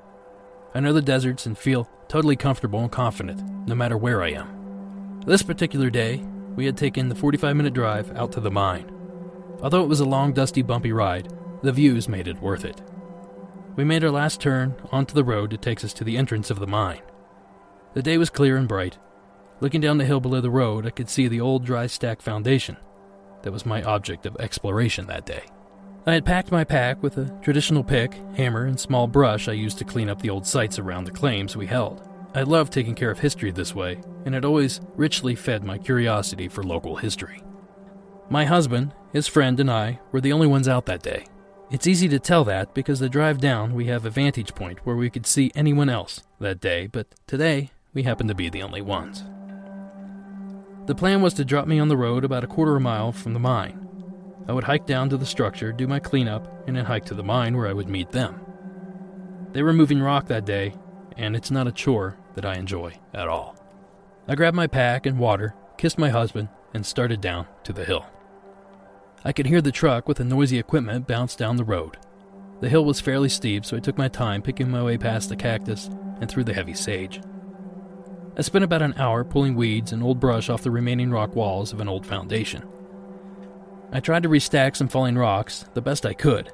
I 0.74 0.80
know 0.80 0.94
the 0.94 1.02
deserts 1.02 1.46
and 1.46 1.58
feel 1.58 1.90
totally 2.08 2.36
comfortable 2.36 2.80
and 2.80 2.92
confident 2.92 3.42
no 3.68 3.76
matter 3.76 3.98
where 3.98 4.22
I 4.22 4.32
am. 4.32 5.22
This 5.26 5.44
particular 5.44 5.90
day, 5.90 6.24
we 6.56 6.66
had 6.66 6.78
taken 6.78 7.10
the 7.10 7.16
45 7.16 7.56
minute 7.56 7.74
drive 7.74 8.16
out 8.18 8.32
to 8.34 8.40
the 8.40 8.52
mine. 8.52 8.92
Although 9.62 9.84
it 9.84 9.90
was 9.90 10.00
a 10.00 10.06
long, 10.06 10.34
dusty, 10.34 10.62
bumpy 10.62 10.92
ride, 10.92 11.32
the 11.62 11.72
views 11.72 12.08
made 12.08 12.28
it 12.28 12.42
worth 12.42 12.66
it. 12.66 12.82
We 13.76 13.84
made 13.84 14.04
our 14.04 14.12
last 14.12 14.42
turn 14.42 14.76
onto 14.92 15.14
the 15.14 15.24
road 15.24 15.52
that 15.52 15.62
takes 15.62 15.84
us 15.84 15.94
to 15.94 16.04
the 16.04 16.18
entrance 16.18 16.50
of 16.50 16.60
the 16.60 16.68
mine. 16.68 17.02
The 17.94 18.02
day 18.02 18.18
was 18.18 18.30
clear 18.30 18.58
and 18.58 18.68
bright. 18.68 18.98
Looking 19.62 19.82
down 19.82 19.98
the 19.98 20.06
hill 20.06 20.20
below 20.20 20.42
the 20.42 20.50
road, 20.50 20.86
I 20.86 20.90
could 20.90 21.10
see 21.10 21.28
the 21.28 21.42
old 21.42 21.66
dry 21.66 21.88
stack 21.88 22.22
foundation. 22.22 22.78
That 23.44 23.52
was 23.52 23.66
my 23.66 23.82
object 23.84 24.26
of 24.26 24.38
exploration 24.38 25.08
that 25.08 25.26
day. 25.26 25.44
I 26.10 26.16
had 26.16 26.26
packed 26.26 26.52
my 26.52 26.64
pack 26.64 27.04
with 27.04 27.20
a 27.20 27.30
traditional 27.44 27.84
pick, 27.84 28.16
hammer, 28.36 28.66
and 28.66 28.80
small 28.80 29.06
brush 29.06 29.48
I 29.48 29.52
used 29.52 29.78
to 29.78 29.86
clean 29.86 30.10
up 30.10 30.20
the 30.20 30.32
old 30.32 30.48
sites 30.48 30.80
around 30.80 31.04
the 31.04 31.12
claims 31.12 31.56
we 31.56 31.68
held. 31.68 32.02
I 32.34 32.42
loved 32.42 32.74
taking 32.74 32.96
care 32.96 33.12
of 33.12 33.20
history 33.20 33.52
this 33.52 33.76
way, 33.76 34.02
and 34.26 34.34
it 34.34 34.44
always 34.44 34.82
richly 34.96 35.36
fed 35.36 35.64
my 35.64 35.78
curiosity 35.78 36.48
for 36.48 36.64
local 36.64 36.96
history. 36.96 37.44
My 38.28 38.46
husband, 38.46 38.92
his 39.14 39.28
friend, 39.28 39.60
and 39.60 39.70
I 39.70 40.00
were 40.12 40.20
the 40.20 40.34
only 40.34 40.48
ones 40.48 40.68
out 40.68 40.88
that 40.88 41.04
day. 41.04 41.28
It's 41.70 41.86
easy 41.86 42.10
to 42.10 42.18
tell 42.18 42.44
that 42.46 42.74
because 42.74 43.00
the 43.00 43.08
drive 43.08 43.38
down 43.38 43.76
we 43.76 43.86
have 43.86 44.04
a 44.04 44.10
vantage 44.10 44.56
point 44.56 44.80
where 44.88 44.96
we 44.96 45.12
could 45.12 45.28
see 45.28 45.52
anyone 45.54 45.90
else 45.90 46.24
that 46.40 46.60
day, 46.60 46.88
but 46.88 47.06
today 47.28 47.70
we 47.94 48.02
happened 48.02 48.30
to 48.30 48.36
be 48.36 48.50
the 48.50 48.64
only 48.64 48.82
ones. 48.82 49.26
The 50.88 50.96
plan 50.96 51.22
was 51.22 51.36
to 51.36 51.46
drop 51.46 51.68
me 51.68 51.78
on 51.78 51.88
the 51.88 51.98
road 51.98 52.26
about 52.26 52.44
a 52.44 52.48
quarter 52.48 52.72
of 52.72 52.78
a 52.78 52.80
mile 52.80 53.12
from 53.12 53.34
the 53.34 53.40
mine. 53.40 53.89
I 54.50 54.52
would 54.52 54.64
hike 54.64 54.88
down 54.88 55.10
to 55.10 55.18
the 55.18 55.28
structure, 55.28 55.72
do 55.72 55.86
my 55.86 56.00
cleanup, 56.00 56.68
and 56.68 56.76
then 56.76 56.84
hike 56.84 57.06
to 57.06 57.14
the 57.14 57.24
mine 57.24 57.56
where 57.56 57.68
I 57.68 57.74
would 57.74 57.88
meet 57.88 58.10
them. 58.10 58.42
They 59.54 59.62
were 59.62 59.74
moving 59.74 60.02
rock 60.02 60.26
that 60.26 60.44
day, 60.44 60.74
and 61.16 61.36
it's 61.36 61.52
not 61.52 61.68
a 61.68 61.72
chore 61.72 62.18
that 62.34 62.46
I 62.46 62.56
enjoy 62.56 62.96
at 63.14 63.28
all. 63.28 63.56
I 64.28 64.34
grabbed 64.34 64.56
my 64.56 64.66
pack 64.66 65.06
and 65.06 65.20
water, 65.20 65.54
kissed 65.78 66.00
my 66.00 66.10
husband, 66.10 66.50
and 66.74 66.84
started 66.84 67.22
down 67.22 67.46
to 67.64 67.72
the 67.72 67.86
hill. 67.86 68.08
I 69.24 69.34
could 69.34 69.46
hear 69.46 69.62
the 69.62 69.72
truck 69.72 70.08
with 70.08 70.18
the 70.18 70.26
noisy 70.26 70.58
equipment 70.58 71.06
bounce 71.06 71.36
down 71.36 71.58
the 71.58 71.64
road. 71.64 71.98
The 72.60 72.70
hill 72.70 72.86
was 72.86 73.00
fairly 73.00 73.30
steep, 73.30 73.64
so 73.66 73.78
I 73.78 73.82
took 73.82 74.00
my 74.00 74.08
time 74.08 74.42
picking 74.42 74.72
my 74.72 74.82
way 74.82 74.98
past 74.98 75.30
the 75.30 75.36
cactus 75.36 75.92
and 76.20 76.28
through 76.28 76.46
the 76.46 76.56
heavy 76.56 76.74
sage. 76.74 77.22
I 78.36 78.42
spent 78.42 78.64
about 78.64 78.82
an 78.82 78.96
hour 78.98 79.24
pulling 79.24 79.54
weeds 79.54 79.92
and 79.92 80.02
old 80.02 80.20
brush 80.20 80.50
off 80.50 80.64
the 80.64 80.72
remaining 80.72 81.12
rock 81.12 81.36
walls 81.36 81.72
of 81.72 81.82
an 81.82 81.88
old 81.88 82.08
foundation. 82.08 82.64
I 83.92 84.00
tried 84.00 84.24
to 84.24 84.30
restack 84.30 84.76
some 84.76 84.88
falling 84.88 85.18
rocks 85.18 85.66
the 85.74 85.82
best 85.82 86.06
I 86.06 86.14
could 86.14 86.52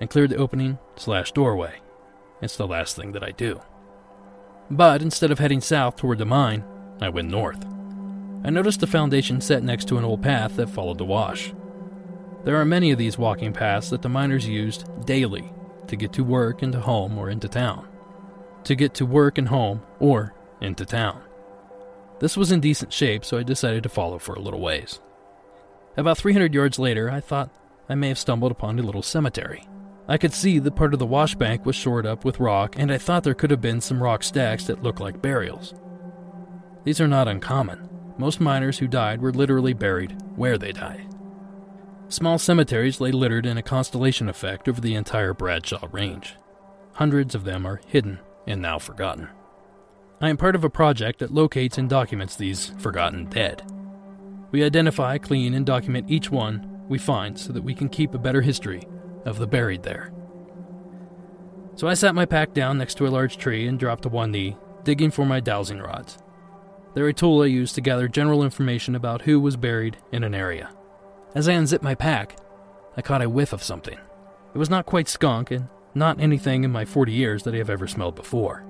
and 0.00 0.08
cleared 0.08 0.30
the 0.30 0.36
opening 0.36 0.78
slash 0.96 1.32
doorway. 1.32 1.80
It's 2.40 2.56
the 2.56 2.66
last 2.66 2.96
thing 2.96 3.12
that 3.12 3.24
I 3.24 3.32
do. 3.32 3.60
But 4.70 5.02
instead 5.02 5.30
of 5.30 5.40
heading 5.40 5.60
south 5.60 5.96
toward 5.96 6.18
the 6.18 6.24
mine, 6.24 6.64
I 7.00 7.08
went 7.08 7.28
north. 7.28 7.64
I 8.44 8.50
noticed 8.50 8.82
a 8.82 8.86
foundation 8.86 9.40
set 9.40 9.62
next 9.62 9.88
to 9.88 9.98
an 9.98 10.04
old 10.04 10.22
path 10.22 10.56
that 10.56 10.70
followed 10.70 10.98
the 10.98 11.04
wash. 11.04 11.52
There 12.44 12.56
are 12.56 12.64
many 12.64 12.90
of 12.90 12.98
these 12.98 13.18
walking 13.18 13.52
paths 13.52 13.90
that 13.90 14.00
the 14.00 14.08
miners 14.08 14.46
used 14.46 14.88
daily 15.04 15.52
to 15.88 15.96
get 15.96 16.12
to 16.14 16.24
work 16.24 16.62
and 16.62 16.72
to 16.72 16.80
home 16.80 17.18
or 17.18 17.28
into 17.28 17.48
town. 17.48 17.86
To 18.64 18.74
get 18.74 18.94
to 18.94 19.06
work 19.06 19.38
and 19.38 19.48
home 19.48 19.82
or 19.98 20.34
into 20.60 20.86
town. 20.86 21.20
This 22.20 22.36
was 22.36 22.52
in 22.52 22.60
decent 22.60 22.92
shape, 22.92 23.24
so 23.24 23.38
I 23.38 23.42
decided 23.42 23.82
to 23.82 23.88
follow 23.88 24.18
for 24.18 24.34
a 24.34 24.40
little 24.40 24.60
ways. 24.60 25.00
About 26.00 26.16
300 26.16 26.54
yards 26.54 26.78
later, 26.78 27.10
I 27.10 27.20
thought 27.20 27.50
I 27.86 27.94
may 27.94 28.08
have 28.08 28.18
stumbled 28.18 28.50
upon 28.50 28.78
a 28.78 28.82
little 28.82 29.02
cemetery. 29.02 29.68
I 30.08 30.16
could 30.16 30.32
see 30.32 30.58
that 30.58 30.74
part 30.74 30.94
of 30.94 30.98
the 30.98 31.04
wash 31.04 31.34
bank 31.34 31.66
was 31.66 31.76
shored 31.76 32.06
up 32.06 32.24
with 32.24 32.40
rock, 32.40 32.74
and 32.78 32.90
I 32.90 32.96
thought 32.96 33.22
there 33.22 33.34
could 33.34 33.50
have 33.50 33.60
been 33.60 33.82
some 33.82 34.02
rock 34.02 34.22
stacks 34.22 34.64
that 34.64 34.82
looked 34.82 35.00
like 35.00 35.20
burials. 35.20 35.74
These 36.84 37.02
are 37.02 37.06
not 37.06 37.28
uncommon. 37.28 37.86
Most 38.16 38.40
miners 38.40 38.78
who 38.78 38.88
died 38.88 39.20
were 39.20 39.30
literally 39.30 39.74
buried 39.74 40.16
where 40.36 40.56
they 40.56 40.72
died. 40.72 41.06
Small 42.08 42.38
cemeteries 42.38 42.98
lay 43.02 43.12
littered 43.12 43.44
in 43.44 43.58
a 43.58 43.62
constellation 43.62 44.30
effect 44.30 44.70
over 44.70 44.80
the 44.80 44.94
entire 44.94 45.34
Bradshaw 45.34 45.86
Range. 45.92 46.34
Hundreds 46.94 47.34
of 47.34 47.44
them 47.44 47.66
are 47.66 47.82
hidden 47.86 48.20
and 48.46 48.62
now 48.62 48.78
forgotten. 48.78 49.28
I 50.18 50.30
am 50.30 50.38
part 50.38 50.54
of 50.54 50.64
a 50.64 50.70
project 50.70 51.18
that 51.18 51.34
locates 51.34 51.76
and 51.76 51.90
documents 51.90 52.36
these 52.36 52.68
forgotten 52.78 53.26
dead. 53.26 53.62
We 54.50 54.64
identify, 54.64 55.18
clean, 55.18 55.54
and 55.54 55.64
document 55.64 56.10
each 56.10 56.30
one 56.30 56.84
we 56.88 56.98
find 56.98 57.38
so 57.38 57.52
that 57.52 57.62
we 57.62 57.74
can 57.74 57.88
keep 57.88 58.14
a 58.14 58.18
better 58.18 58.42
history 58.42 58.82
of 59.24 59.38
the 59.38 59.46
buried 59.46 59.82
there. 59.82 60.12
So 61.76 61.88
I 61.88 61.94
sat 61.94 62.14
my 62.14 62.26
pack 62.26 62.52
down 62.52 62.78
next 62.78 62.96
to 62.96 63.06
a 63.06 63.08
large 63.08 63.36
tree 63.36 63.66
and 63.66 63.78
dropped 63.78 64.02
to 64.02 64.08
one 64.08 64.32
knee, 64.32 64.56
digging 64.84 65.10
for 65.10 65.24
my 65.24 65.40
dowsing 65.40 65.78
rods. 65.78 66.18
They're 66.94 67.08
a 67.08 67.12
tool 67.12 67.42
I 67.42 67.46
use 67.46 67.72
to 67.74 67.80
gather 67.80 68.08
general 68.08 68.42
information 68.42 68.94
about 68.94 69.22
who 69.22 69.38
was 69.38 69.56
buried 69.56 69.96
in 70.10 70.24
an 70.24 70.34
area. 70.34 70.70
As 71.34 71.48
I 71.48 71.52
unzipped 71.52 71.84
my 71.84 71.94
pack, 71.94 72.36
I 72.96 73.02
caught 73.02 73.22
a 73.22 73.30
whiff 73.30 73.52
of 73.52 73.62
something. 73.62 73.98
It 74.52 74.58
was 74.58 74.68
not 74.68 74.86
quite 74.86 75.08
skunk 75.08 75.52
and 75.52 75.68
not 75.94 76.20
anything 76.20 76.64
in 76.64 76.72
my 76.72 76.84
40 76.84 77.12
years 77.12 77.44
that 77.44 77.54
I 77.54 77.58
have 77.58 77.70
ever 77.70 77.86
smelled 77.86 78.16
before. 78.16 78.64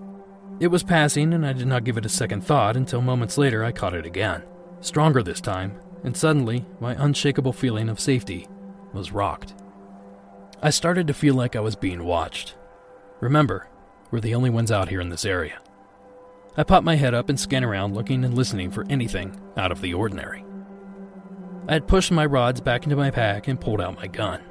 It 0.60 0.68
was 0.68 0.82
passing, 0.82 1.32
and 1.32 1.46
I 1.46 1.54
did 1.54 1.66
not 1.66 1.84
give 1.84 1.96
it 1.96 2.04
a 2.04 2.10
second 2.10 2.42
thought 2.42 2.76
until 2.76 3.00
moments 3.00 3.38
later 3.38 3.64
I 3.64 3.72
caught 3.72 3.94
it 3.94 4.04
again. 4.04 4.42
Stronger 4.80 5.22
this 5.22 5.40
time, 5.40 5.78
and 6.04 6.16
suddenly 6.16 6.64
my 6.80 6.94
unshakable 7.02 7.52
feeling 7.52 7.88
of 7.88 8.00
safety 8.00 8.48
was 8.92 9.12
rocked. 9.12 9.54
I 10.62 10.70
started 10.70 11.06
to 11.06 11.14
feel 11.14 11.34
like 11.34 11.56
I 11.56 11.60
was 11.60 11.76
being 11.76 12.04
watched. 12.04 12.54
Remember, 13.20 13.68
we're 14.10 14.20
the 14.20 14.34
only 14.34 14.50
ones 14.50 14.72
out 14.72 14.88
here 14.88 15.00
in 15.00 15.10
this 15.10 15.24
area. 15.24 15.58
I 16.56 16.64
popped 16.64 16.84
my 16.84 16.96
head 16.96 17.14
up 17.14 17.28
and 17.28 17.38
scanned 17.38 17.64
around 17.64 17.94
looking 17.94 18.24
and 18.24 18.34
listening 18.34 18.70
for 18.70 18.86
anything 18.90 19.38
out 19.56 19.70
of 19.70 19.80
the 19.80 19.94
ordinary. 19.94 20.44
I 21.68 21.74
had 21.74 21.86
pushed 21.86 22.10
my 22.10 22.26
rods 22.26 22.60
back 22.60 22.84
into 22.84 22.96
my 22.96 23.10
pack 23.10 23.48
and 23.48 23.60
pulled 23.60 23.80
out 23.80 23.94
my 23.96 24.06
gun. 24.06 24.42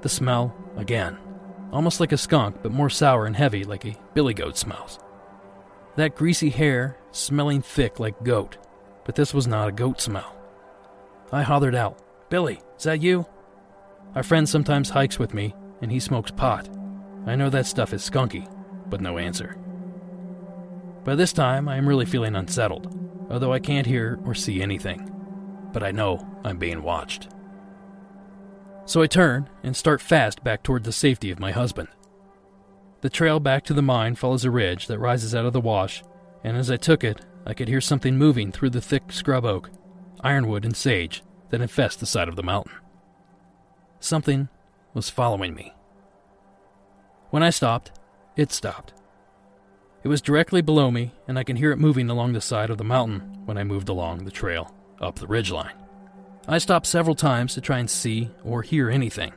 The 0.00 0.08
smell, 0.08 0.54
again, 0.76 1.18
almost 1.72 2.00
like 2.00 2.12
a 2.12 2.18
skunk, 2.18 2.62
but 2.62 2.72
more 2.72 2.90
sour 2.90 3.26
and 3.26 3.36
heavy 3.36 3.64
like 3.64 3.84
a 3.84 3.96
billy 4.14 4.34
goat 4.34 4.56
smells. 4.56 4.98
That 5.96 6.16
greasy 6.16 6.50
hair, 6.50 6.98
smelling 7.12 7.62
thick 7.62 8.00
like 8.00 8.22
goat, 8.24 8.56
but 9.08 9.14
this 9.14 9.32
was 9.32 9.46
not 9.48 9.68
a 9.68 9.72
goat 9.72 9.98
smell. 9.98 10.36
I 11.32 11.40
hollered 11.40 11.74
out, 11.74 11.98
Billy, 12.28 12.60
is 12.76 12.84
that 12.84 13.00
you? 13.00 13.24
Our 14.14 14.22
friend 14.22 14.46
sometimes 14.46 14.90
hikes 14.90 15.18
with 15.18 15.32
me, 15.32 15.56
and 15.80 15.90
he 15.90 15.98
smokes 15.98 16.30
pot. 16.30 16.68
I 17.26 17.34
know 17.34 17.48
that 17.48 17.64
stuff 17.64 17.94
is 17.94 18.08
skunky, 18.08 18.46
but 18.90 19.00
no 19.00 19.16
answer. 19.16 19.56
By 21.04 21.14
this 21.14 21.32
time, 21.32 21.68
I 21.68 21.76
am 21.78 21.88
really 21.88 22.06
feeling 22.06 22.36
unsettled, 22.36 23.26
although 23.30 23.52
I 23.52 23.58
can't 23.58 23.86
hear 23.86 24.20
or 24.24 24.34
see 24.34 24.60
anything 24.60 25.10
but 25.72 25.82
I 25.82 25.90
know 25.90 26.26
I'm 26.44 26.58
being 26.58 26.82
watched. 26.82 27.28
So 28.84 29.02
I 29.02 29.06
turn 29.06 29.48
and 29.62 29.76
start 29.76 30.00
fast 30.00 30.42
back 30.42 30.62
toward 30.62 30.84
the 30.84 30.92
safety 30.92 31.30
of 31.30 31.38
my 31.38 31.52
husband. 31.52 31.88
The 33.00 33.10
trail 33.10 33.38
back 33.38 33.64
to 33.64 33.74
the 33.74 33.82
mine 33.82 34.14
follows 34.14 34.44
a 34.44 34.50
ridge 34.50 34.86
that 34.86 34.98
rises 34.98 35.34
out 35.34 35.44
of 35.44 35.52
the 35.52 35.60
wash, 35.60 36.02
and 36.42 36.56
as 36.56 36.70
I 36.70 36.76
took 36.76 37.04
it, 37.04 37.20
I 37.48 37.54
could 37.54 37.66
hear 37.68 37.80
something 37.80 38.18
moving 38.18 38.52
through 38.52 38.70
the 38.70 38.82
thick 38.82 39.10
scrub 39.10 39.46
oak, 39.46 39.70
ironwood, 40.20 40.66
and 40.66 40.76
sage 40.76 41.22
that 41.48 41.62
infest 41.62 41.98
the 41.98 42.04
side 42.04 42.28
of 42.28 42.36
the 42.36 42.42
mountain. 42.42 42.74
Something 44.00 44.50
was 44.92 45.08
following 45.08 45.54
me. 45.54 45.72
When 47.30 47.42
I 47.42 47.48
stopped, 47.48 47.90
it 48.36 48.52
stopped. 48.52 48.92
It 50.04 50.08
was 50.08 50.20
directly 50.20 50.60
below 50.60 50.90
me, 50.90 51.12
and 51.26 51.38
I 51.38 51.42
can 51.42 51.56
hear 51.56 51.72
it 51.72 51.78
moving 51.78 52.10
along 52.10 52.34
the 52.34 52.42
side 52.42 52.68
of 52.68 52.76
the 52.76 52.84
mountain 52.84 53.20
when 53.46 53.56
I 53.56 53.64
moved 53.64 53.88
along 53.88 54.24
the 54.24 54.30
trail 54.30 54.74
up 55.00 55.18
the 55.18 55.26
ridgeline. 55.26 55.72
I 56.46 56.58
stopped 56.58 56.86
several 56.86 57.14
times 57.14 57.54
to 57.54 57.62
try 57.62 57.78
and 57.78 57.88
see 57.88 58.30
or 58.44 58.60
hear 58.60 58.90
anything. 58.90 59.32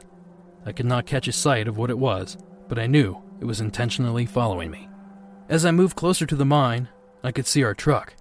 I 0.66 0.74
could 0.74 0.86
not 0.86 1.06
catch 1.06 1.30
a 1.30 1.32
sight 1.32 1.68
of 1.68 1.78
what 1.78 1.90
it 1.90 1.98
was, 1.98 2.38
but 2.68 2.78
I 2.78 2.88
knew 2.88 3.22
it 3.40 3.46
was 3.46 3.62
intentionally 3.62 4.26
following 4.26 4.70
me. 4.70 4.90
As 5.48 5.66
I 5.66 5.72
moved 5.72 5.96
closer 5.96 6.26
to 6.26 6.36
the 6.36 6.46
mine, 6.46 6.90
I 7.24 7.32
could 7.32 7.48
see 7.48 7.64
our 7.64 7.74
truck, 7.74 8.16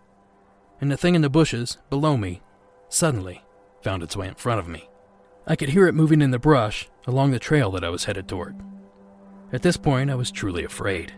and 0.80 0.90
the 0.90 0.96
thing 0.96 1.14
in 1.14 1.22
the 1.22 1.30
bushes 1.30 1.78
below 1.88 2.16
me 2.16 2.42
suddenly 2.88 3.42
found 3.82 4.02
its 4.02 4.16
way 4.16 4.28
in 4.28 4.34
front 4.34 4.60
of 4.60 4.68
me. 4.68 4.88
I 5.46 5.56
could 5.56 5.70
hear 5.70 5.86
it 5.86 5.94
moving 5.94 6.20
in 6.20 6.30
the 6.30 6.38
brush 6.38 6.88
along 7.06 7.30
the 7.30 7.38
trail 7.38 7.70
that 7.72 7.84
I 7.84 7.88
was 7.88 8.04
headed 8.04 8.28
toward. 8.28 8.56
At 9.52 9.62
this 9.62 9.76
point, 9.76 10.10
I 10.10 10.14
was 10.14 10.30
truly 10.30 10.64
afraid. 10.64 11.12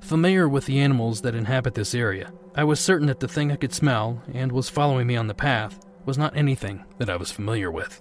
Familiar 0.00 0.48
with 0.48 0.66
the 0.66 0.80
animals 0.80 1.20
that 1.22 1.34
inhabit 1.34 1.74
this 1.74 1.94
area, 1.94 2.32
I 2.54 2.64
was 2.64 2.80
certain 2.80 3.08
that 3.08 3.20
the 3.20 3.28
thing 3.28 3.50
I 3.50 3.56
could 3.56 3.72
smell 3.72 4.22
and 4.32 4.52
was 4.52 4.68
following 4.68 5.06
me 5.06 5.16
on 5.16 5.26
the 5.26 5.34
path 5.34 5.80
was 6.04 6.18
not 6.18 6.36
anything 6.36 6.84
that 6.98 7.10
I 7.10 7.16
was 7.16 7.30
familiar 7.30 7.70
with. 7.70 8.00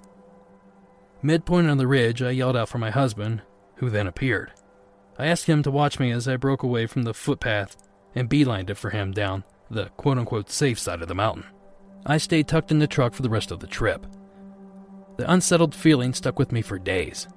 Midpoint 1.21 1.69
on 1.69 1.77
the 1.77 1.87
ridge, 1.87 2.21
I 2.21 2.31
yelled 2.31 2.57
out 2.57 2.69
for 2.69 2.79
my 2.79 2.89
husband, 2.89 3.41
who 3.75 3.89
then 3.89 4.07
appeared. 4.07 4.51
I 5.19 5.27
asked 5.27 5.45
him 5.45 5.61
to 5.63 5.71
watch 5.71 5.99
me 5.99 6.11
as 6.11 6.27
I 6.27 6.37
broke 6.37 6.63
away 6.63 6.87
from 6.87 7.03
the 7.03 7.13
footpath 7.13 7.77
and 8.15 8.29
beelined 8.29 8.69
it 8.69 8.77
for 8.77 8.89
him 8.89 9.11
down 9.11 9.43
the 9.71 9.85
quote 9.97 10.17
unquote 10.17 10.49
safe 10.49 10.77
side 10.77 11.01
of 11.01 11.07
the 11.07 11.15
mountain. 11.15 11.45
I 12.05 12.17
stayed 12.17 12.47
tucked 12.47 12.71
in 12.71 12.79
the 12.79 12.87
truck 12.87 13.13
for 13.13 13.21
the 13.21 13.29
rest 13.29 13.51
of 13.51 13.59
the 13.59 13.67
trip. 13.67 14.05
The 15.17 15.31
unsettled 15.31 15.73
feeling 15.75 16.13
stuck 16.13 16.37
with 16.37 16.51
me 16.51 16.61
for 16.61 16.79
days. 16.79 17.27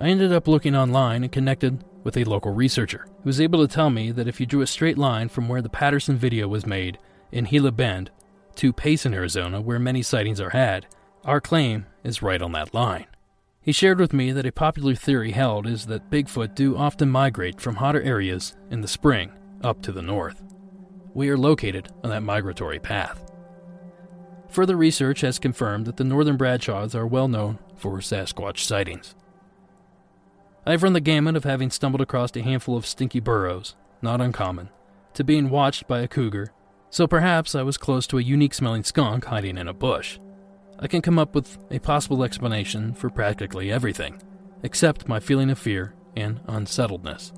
I 0.00 0.08
ended 0.08 0.32
up 0.32 0.48
looking 0.48 0.74
online 0.74 1.22
and 1.22 1.30
connected 1.30 1.84
with 2.02 2.16
a 2.16 2.24
local 2.24 2.52
researcher 2.52 3.06
who 3.06 3.28
was 3.28 3.40
able 3.40 3.60
to 3.66 3.72
tell 3.72 3.90
me 3.90 4.10
that 4.10 4.26
if 4.26 4.40
you 4.40 4.46
drew 4.46 4.62
a 4.62 4.66
straight 4.66 4.98
line 4.98 5.28
from 5.28 5.48
where 5.48 5.62
the 5.62 5.68
Patterson 5.68 6.16
video 6.16 6.48
was 6.48 6.66
made 6.66 6.98
in 7.30 7.44
Gila 7.44 7.72
Bend 7.72 8.10
to 8.56 8.72
Payson, 8.72 9.14
Arizona, 9.14 9.60
where 9.60 9.78
many 9.78 10.02
sightings 10.02 10.40
are 10.40 10.50
had, 10.50 10.86
our 11.24 11.40
claim 11.40 11.86
is 12.02 12.22
right 12.22 12.42
on 12.42 12.52
that 12.52 12.74
line. 12.74 13.06
He 13.60 13.70
shared 13.70 14.00
with 14.00 14.12
me 14.12 14.32
that 14.32 14.46
a 14.46 14.52
popular 14.52 14.96
theory 14.96 15.30
held 15.30 15.66
is 15.66 15.86
that 15.86 16.10
Bigfoot 16.10 16.56
do 16.56 16.76
often 16.76 17.08
migrate 17.08 17.60
from 17.60 17.76
hotter 17.76 18.02
areas 18.02 18.56
in 18.70 18.80
the 18.80 18.88
spring 18.88 19.32
up 19.64 19.82
to 19.82 19.92
the 19.92 20.02
north. 20.02 20.42
We 21.14 21.28
are 21.28 21.36
located 21.36 21.88
on 22.02 22.10
that 22.10 22.22
migratory 22.22 22.78
path. 22.78 23.30
Further 24.48 24.76
research 24.76 25.22
has 25.22 25.38
confirmed 25.38 25.86
that 25.86 25.96
the 25.96 26.04
northern 26.04 26.36
Bradshaws 26.36 26.94
are 26.94 27.06
well 27.06 27.28
known 27.28 27.58
for 27.76 27.98
Sasquatch 27.98 28.58
sightings. 28.58 29.14
I've 30.66 30.82
run 30.82 30.92
the 30.92 31.00
gamut 31.00 31.36
of 31.36 31.44
having 31.44 31.70
stumbled 31.70 32.00
across 32.00 32.36
a 32.36 32.42
handful 32.42 32.76
of 32.76 32.86
stinky 32.86 33.18
burrows, 33.18 33.74
not 34.00 34.20
uncommon, 34.20 34.68
to 35.14 35.24
being 35.24 35.50
watched 35.50 35.88
by 35.88 36.00
a 36.00 36.08
cougar, 36.08 36.52
so 36.90 37.06
perhaps 37.06 37.54
I 37.54 37.62
was 37.62 37.78
close 37.78 38.06
to 38.08 38.18
a 38.18 38.22
unique 38.22 38.54
smelling 38.54 38.84
skunk 38.84 39.24
hiding 39.24 39.58
in 39.58 39.68
a 39.68 39.74
bush. 39.74 40.18
I 40.78 40.86
can 40.86 41.02
come 41.02 41.18
up 41.18 41.34
with 41.34 41.58
a 41.70 41.78
possible 41.78 42.22
explanation 42.22 42.94
for 42.94 43.08
practically 43.08 43.72
everything, 43.72 44.20
except 44.62 45.08
my 45.08 45.18
feeling 45.18 45.50
of 45.50 45.58
fear 45.58 45.94
and 46.14 46.40
unsettledness. 46.46 47.32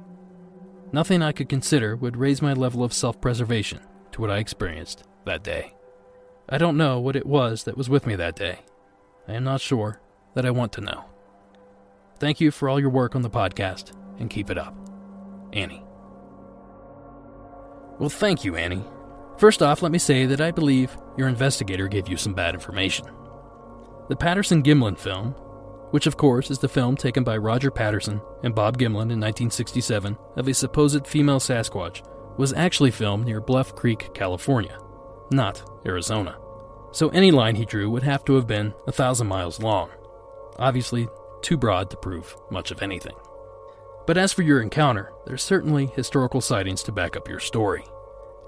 Nothing 0.95 1.23
I 1.23 1.33
could 1.33 1.49
consider 1.49 1.97
would 1.97 2.17
raise 2.17 2.41
my 2.41 2.53
level 2.53 2.85
of 2.85 2.93
self 2.93 3.21
preservation 3.21 3.81
to 4.13 4.21
what 4.21 4.31
I 4.31 4.39
experienced 4.39 5.03
that 5.25 5.43
day. 5.43 5.75
I 6.49 6.57
don't 6.57 6.77
know 6.77 7.01
what 7.01 7.17
it 7.17 7.27
was 7.27 7.65
that 7.65 7.77
was 7.77 7.91
with 7.91 8.07
me 8.07 8.15
that 8.15 8.37
day. 8.37 8.61
I 9.27 9.33
am 9.33 9.43
not 9.43 9.61
sure 9.61 10.01
that 10.35 10.47
I 10.47 10.53
want 10.53 10.73
to 10.75 10.81
know. 10.81 11.07
Thank 12.21 12.41
you 12.41 12.53
for 12.53 12.69
all 12.69 12.79
your 12.79 12.91
work 12.91 13.17
on 13.17 13.23
the 13.23 13.29
podcast 13.29 13.91
and 14.21 14.31
keep 14.31 14.51
it 14.51 14.57
up. 14.57 14.73
Annie. 15.53 15.83
Well, 17.99 18.09
thank 18.09 18.45
you, 18.45 18.55
Annie. 18.55 18.85
First 19.37 19.63
off, 19.63 19.83
let 19.83 19.91
me 19.91 19.99
say 19.99 20.27
that 20.27 20.41
I 20.41 20.53
believe 20.53 20.97
your 21.19 21.27
investigator 21.27 21.89
gave 21.89 22.07
you 22.07 22.17
some 22.17 22.35
bad 22.35 22.55
information. 22.55 23.09
The 24.09 24.15
Patterson 24.15 24.63
Gimlin 24.63 24.97
film, 24.97 25.35
which 25.95 26.09
of 26.09 26.17
course 26.17 26.51
is 26.51 26.59
the 26.59 26.69
film 26.69 26.97
taken 26.97 27.23
by 27.23 27.37
Roger 27.37 27.71
Patterson 27.71 28.21
and 28.43 28.53
Bob 28.53 28.79
Gimlin 28.79 29.13
in 29.13 29.21
1967 29.21 30.19
of 30.35 30.49
a 30.49 30.53
supposed 30.53 31.07
female 31.07 31.39
Sasquatch, 31.39 32.05
was 32.37 32.53
actually 32.53 32.91
filmed 32.91 33.27
near 33.27 33.41
Bluff 33.41 33.77
Creek, 33.77 34.13
California, 34.13 34.77
not 35.31 35.63
Arizona. 35.87 36.37
So 36.91 37.11
any 37.11 37.31
line 37.31 37.55
he 37.55 37.65
drew 37.65 37.89
would 37.91 38.03
have 38.03 38.25
to 38.25 38.35
have 38.35 38.49
been 38.49 38.75
a 38.89 38.93
thousand 38.93 39.29
miles 39.29 39.61
long. 39.61 39.89
Obviously, 40.59 41.07
too 41.43 41.57
broad 41.57 41.91
to 41.91 41.97
prove 41.97 42.35
much 42.51 42.73
of 42.73 42.83
anything. 42.83 43.15
But 44.05 44.19
as 44.19 44.33
for 44.33 44.43
your 44.43 44.63
encounter, 44.63 45.13
there's 45.27 45.45
certainly 45.45 45.87
historical 45.87 46.41
sightings 46.41 46.83
to 46.83 46.91
back 46.91 47.17
up 47.17 47.29
your 47.29 47.39
story. 47.39 47.85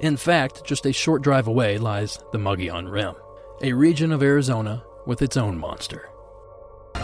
In 0.01 0.17
fact, 0.17 0.65
just 0.65 0.85
a 0.85 0.93
short 0.93 1.23
drive 1.23 1.47
away 1.47 1.79
lies 1.79 2.19
the 2.33 2.39
Mogollon 2.39 2.89
Rim, 2.89 3.15
a 3.63 3.73
region 3.73 4.11
of 4.11 4.25
Arizona 4.25 4.83
with 5.07 5.23
its 5.23 5.37
own 5.37 5.57
monster. 5.57 6.11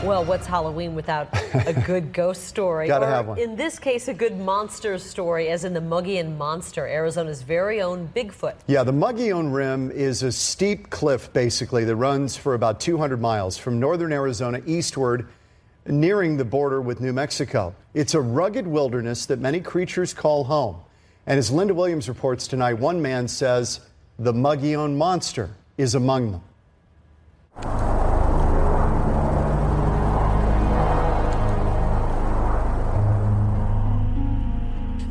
Well, 0.04 0.24
what's 0.24 0.46
Halloween 0.46 0.94
without 0.94 1.28
a 1.54 1.72
good 1.86 2.12
ghost 2.12 2.48
story? 2.48 2.88
Gotta 2.88 3.06
or 3.06 3.08
have 3.08 3.26
one. 3.28 3.38
In 3.38 3.54
this 3.54 3.78
case, 3.78 4.08
a 4.08 4.14
good 4.14 4.36
monster 4.36 4.98
story, 4.98 5.48
as 5.48 5.64
in 5.64 5.74
the 5.74 5.80
Mogollon 5.80 6.36
Monster, 6.36 6.88
Arizona's 6.88 7.42
very 7.42 7.80
own 7.80 8.08
Bigfoot. 8.14 8.54
Yeah, 8.66 8.82
the 8.82 8.92
Mogollon 8.92 9.52
Rim 9.52 9.90
is 9.92 10.24
a 10.24 10.32
steep 10.32 10.90
cliff, 10.90 11.32
basically, 11.32 11.84
that 11.84 11.94
runs 11.94 12.36
for 12.36 12.54
about 12.54 12.80
200 12.80 13.20
miles 13.20 13.56
from 13.56 13.78
northern 13.78 14.12
Arizona 14.12 14.60
eastward, 14.66 15.28
nearing 15.86 16.36
the 16.36 16.44
border 16.44 16.80
with 16.80 17.00
New 17.00 17.12
Mexico. 17.12 17.74
It's 17.94 18.14
a 18.14 18.20
rugged 18.20 18.66
wilderness 18.66 19.26
that 19.26 19.38
many 19.38 19.60
creatures 19.60 20.12
call 20.12 20.44
home. 20.44 20.76
And 21.26 21.38
as 21.38 21.50
Linda 21.50 21.74
Williams 21.74 22.08
reports 22.08 22.48
tonight, 22.48 22.74
one 22.74 23.00
man 23.00 23.28
says 23.28 23.80
the 24.18 24.32
Mogollon 24.32 24.96
Monster 24.96 25.50
is 25.78 25.94
among 25.94 26.32
them. 26.32 27.91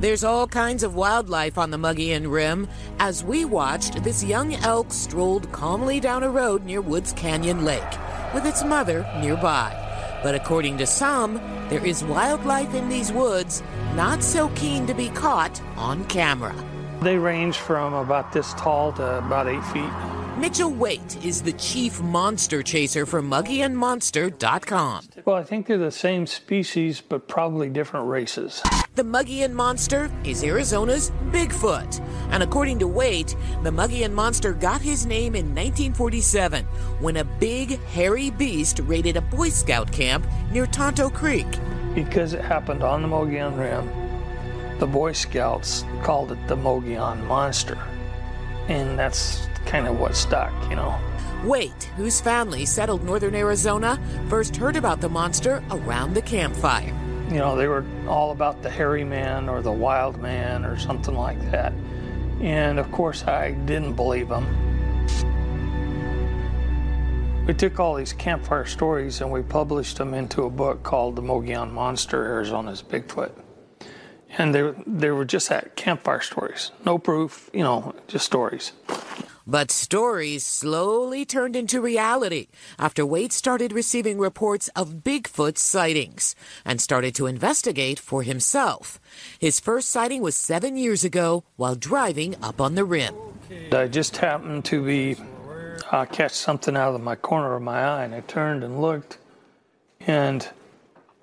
There's 0.02 0.24
all 0.24 0.48
kinds 0.48 0.82
of 0.82 0.96
wildlife 0.96 1.60
on 1.60 1.70
the 1.70 1.78
Mogollon 1.78 2.28
Rim. 2.28 2.68
As 2.98 3.24
we 3.24 3.46
watched, 3.46 4.04
this 4.04 4.24
young 4.24 4.56
elk 4.56 4.92
strolled 4.92 5.52
calmly 5.52 6.00
down 6.00 6.24
a 6.24 6.30
road 6.32 6.66
near 6.66 6.82
Woods 6.82 7.14
Canyon 7.14 7.64
Lake, 7.64 7.84
with 8.34 8.48
its 8.48 8.64
mother 8.64 9.08
nearby. 9.22 9.70
But 10.24 10.34
according 10.34 10.80
to 10.80 10.88
some, 10.88 11.36
there 11.70 11.86
is 11.86 12.04
wildlife 12.04 12.74
in 12.74 12.90
these 12.90 13.12
woods 13.12 13.62
not 13.94 14.24
so 14.24 14.50
keen 14.56 14.88
to 14.88 14.96
be 14.96 15.10
caught 15.10 15.62
on 15.78 16.04
camera. 16.06 16.56
They 17.04 17.20
range 17.20 17.58
from 17.58 17.94
about 17.94 18.34
this 18.34 18.56
tall 18.56 18.94
to 18.94 19.20
about 19.20 19.48
eight 19.48 19.64
feet. 19.66 20.21
Mitchell 20.38 20.72
Waite 20.72 21.24
is 21.26 21.42
the 21.42 21.52
chief 21.54 22.02
monster 22.02 22.64
chaser 22.64 23.06
for 23.06 23.22
MogollonMonster.com. 23.22 25.10
Well, 25.26 25.36
I 25.36 25.44
think 25.44 25.68
they're 25.68 25.78
the 25.78 25.92
same 25.92 26.26
species, 26.26 27.02
but 27.02 27.28
probably 27.28 27.70
different 27.70 28.08
races. 28.08 28.64
The 28.96 29.04
Mogollon 29.04 29.54
Monster 29.54 30.10
is 30.24 30.44
Arizona's 30.44 31.12
Bigfoot. 31.32 32.00
And 32.32 32.44
according 32.44 32.80
to 32.80 32.88
Waite, 32.88 33.36
the 33.64 33.72
Mogollon 33.72 34.14
Monster 34.14 34.54
got 34.54 34.82
his 34.82 35.06
name 35.06 35.36
in 35.36 35.48
1947 35.48 36.66
when 37.00 37.18
a 37.18 37.26
big, 37.26 37.80
hairy 37.88 38.30
beast 38.30 38.80
raided 38.84 39.18
a 39.18 39.22
Boy 39.22 39.50
Scout 39.50 39.92
camp 39.92 40.26
near 40.52 40.66
Tonto 40.66 41.10
Creek. 41.10 41.48
Because 41.94 42.32
it 42.34 42.42
happened 42.42 42.84
on 42.84 43.02
the 43.02 43.08
Mogollon 43.08 43.58
Rim, 43.58 44.80
the 44.80 44.88
Boy 44.88 45.12
Scouts 45.12 45.84
called 46.04 46.32
it 46.32 46.48
the 46.48 46.56
Mogollon 46.56 47.26
Monster. 47.28 47.78
And 48.70 48.98
that's 48.98 49.48
kind 49.66 49.88
of 49.88 50.00
what 50.00 50.16
stuck, 50.16 50.54
you 50.70 50.76
know. 50.76 51.00
Waite, 51.44 51.86
whose 51.96 52.22
family 52.22 52.66
settled 52.66 53.04
northern 53.04 53.34
Arizona, 53.34 54.00
first 54.30 54.56
heard 54.56 54.76
about 54.76 55.02
the 55.02 55.10
monster 55.10 55.64
around 55.72 56.14
the 56.14 56.22
campfire. 56.22 56.96
You 57.30 57.38
know, 57.38 57.56
they 57.56 57.68
were 57.68 57.86
all 58.08 58.32
about 58.32 58.62
the 58.62 58.70
hairy 58.70 59.04
man 59.04 59.50
or 59.50 59.62
the 59.62 59.72
wild 59.72 60.22
man 60.22 60.66
or 60.66 60.78
something 60.78 61.16
like 61.16 61.40
that. 61.50 61.74
And 62.42 62.78
of 62.78 62.92
course, 62.92 63.24
I 63.24 63.52
didn't 63.52 63.94
believe 63.94 64.30
them. 64.30 64.46
We 67.48 67.56
took 67.56 67.80
all 67.80 67.96
these 67.96 68.14
campfire 68.14 68.66
stories 68.66 69.22
and 69.22 69.32
we 69.32 69.42
published 69.42 69.98
them 69.98 70.14
into 70.14 70.44
a 70.44 70.50
book 70.50 70.84
called 70.84 71.16
The 71.16 71.22
Mogollon 71.22 71.72
Monster 71.72 72.24
Arizona's 72.24 72.84
Bigfoot. 72.84 73.32
And 74.38 74.54
they, 74.54 74.74
they 74.86 75.10
were 75.10 75.26
just 75.26 75.50
that 75.50 75.76
campfire 75.76 76.22
stories. 76.22 76.72
No 76.86 76.98
proof, 76.98 77.50
you 77.52 77.64
know, 77.64 77.96
just 78.08 78.26
stories. 78.26 78.74
But 79.52 79.70
stories 79.70 80.46
slowly 80.46 81.26
turned 81.26 81.58
into 81.58 81.82
reality 81.82 82.48
after 82.80 83.06
Waite 83.06 83.34
started 83.34 83.74
receiving 83.74 84.18
reports 84.18 84.70
of 84.78 85.04
Bigfoot 85.04 85.58
sightings 85.58 86.36
and 86.64 86.80
started 86.80 87.14
to 87.16 87.28
investigate 87.28 88.00
for 88.00 88.24
himself. 88.24 88.98
His 89.38 89.60
first 89.60 89.90
sighting 89.90 90.22
was 90.22 90.38
seven 90.38 90.78
years 90.78 91.04
ago 91.04 91.44
while 91.58 91.76
driving 91.76 92.38
up 92.42 92.62
on 92.62 92.76
the 92.76 92.86
rim. 92.86 93.14
I 93.74 93.90
just 93.90 94.16
happened 94.16 94.64
to 94.72 94.86
be 94.86 95.18
uh, 95.92 96.06
catch 96.06 96.32
something 96.32 96.78
out 96.78 96.96
of 96.96 97.02
my 97.02 97.16
corner 97.16 97.54
of 97.54 97.62
my 97.62 97.84
eye, 97.84 98.06
and 98.06 98.16
I 98.16 98.22
turned 98.22 98.64
and 98.64 98.82
looked, 98.82 99.18
and 100.00 100.48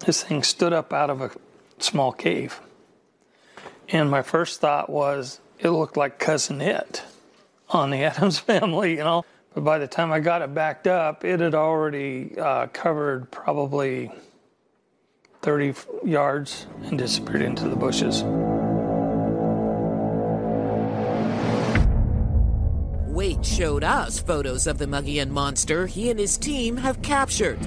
this 0.00 0.24
thing 0.24 0.42
stood 0.42 0.74
up 0.74 0.92
out 0.92 1.08
of 1.08 1.22
a 1.22 1.30
small 1.78 2.12
cave. 2.12 2.60
And 3.88 4.10
my 4.10 4.20
first 4.20 4.60
thought 4.60 4.90
was 4.90 5.40
it 5.58 5.70
looked 5.70 5.96
like 5.96 6.18
Cousin 6.18 6.60
It 6.60 7.04
on 7.70 7.90
the 7.90 7.98
Addams 8.04 8.38
family, 8.38 8.92
you 8.92 9.04
know. 9.04 9.24
But 9.54 9.64
by 9.64 9.78
the 9.78 9.88
time 9.88 10.12
I 10.12 10.20
got 10.20 10.42
it 10.42 10.54
backed 10.54 10.86
up, 10.86 11.24
it 11.24 11.40
had 11.40 11.54
already 11.54 12.38
uh, 12.38 12.68
covered 12.68 13.30
probably 13.30 14.12
30 15.42 15.74
yards 16.04 16.66
and 16.84 16.98
disappeared 16.98 17.42
into 17.42 17.68
the 17.68 17.76
bushes. 17.76 18.22
Waite 23.18 23.44
showed 23.44 23.82
us 23.82 24.20
photos 24.20 24.68
of 24.68 24.78
the 24.78 24.86
Mogollon 24.86 25.32
monster 25.32 25.86
he 25.86 26.10
and 26.10 26.20
his 26.20 26.38
team 26.38 26.76
have 26.76 27.02
captured. 27.02 27.58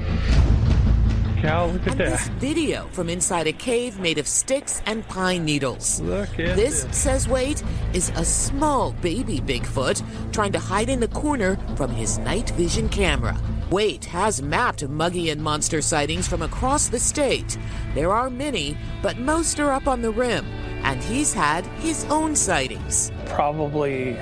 Cow. 1.41 1.65
Look 1.65 1.81
at 1.81 1.87
and 1.93 1.99
that. 1.99 2.09
this 2.11 2.27
video 2.27 2.87
from 2.91 3.09
inside 3.09 3.47
a 3.47 3.53
cave 3.53 3.99
made 3.99 4.19
of 4.19 4.27
sticks 4.27 4.81
and 4.85 5.07
pine 5.07 5.43
needles. 5.43 5.99
Look 6.01 6.29
at 6.39 6.55
this, 6.55 6.83
this. 6.83 6.97
says 6.97 7.27
Waite, 7.27 7.63
is 7.93 8.09
a 8.15 8.23
small 8.23 8.91
baby 9.01 9.39
Bigfoot 9.39 10.03
trying 10.31 10.51
to 10.51 10.59
hide 10.59 10.89
in 10.89 10.99
the 10.99 11.07
corner 11.07 11.57
from 11.75 11.89
his 11.91 12.19
night 12.19 12.51
vision 12.51 12.87
camera. 12.89 13.35
Waite 13.71 14.05
has 14.05 14.41
mapped 14.41 14.87
Mogollon 14.87 15.41
monster 15.41 15.81
sightings 15.81 16.27
from 16.27 16.43
across 16.43 16.89
the 16.89 16.99
state. 16.99 17.57
There 17.95 18.11
are 18.11 18.29
many, 18.29 18.77
but 19.01 19.17
most 19.17 19.59
are 19.59 19.71
up 19.71 19.87
on 19.87 20.01
the 20.03 20.11
rim, 20.11 20.45
and 20.83 21.01
he's 21.03 21.33
had 21.33 21.65
his 21.79 22.05
own 22.05 22.35
sightings. 22.35 23.11
Probably 23.25 24.13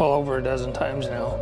well 0.00 0.12
over 0.12 0.38
a 0.38 0.42
dozen 0.42 0.72
times 0.72 1.06
now. 1.06 1.38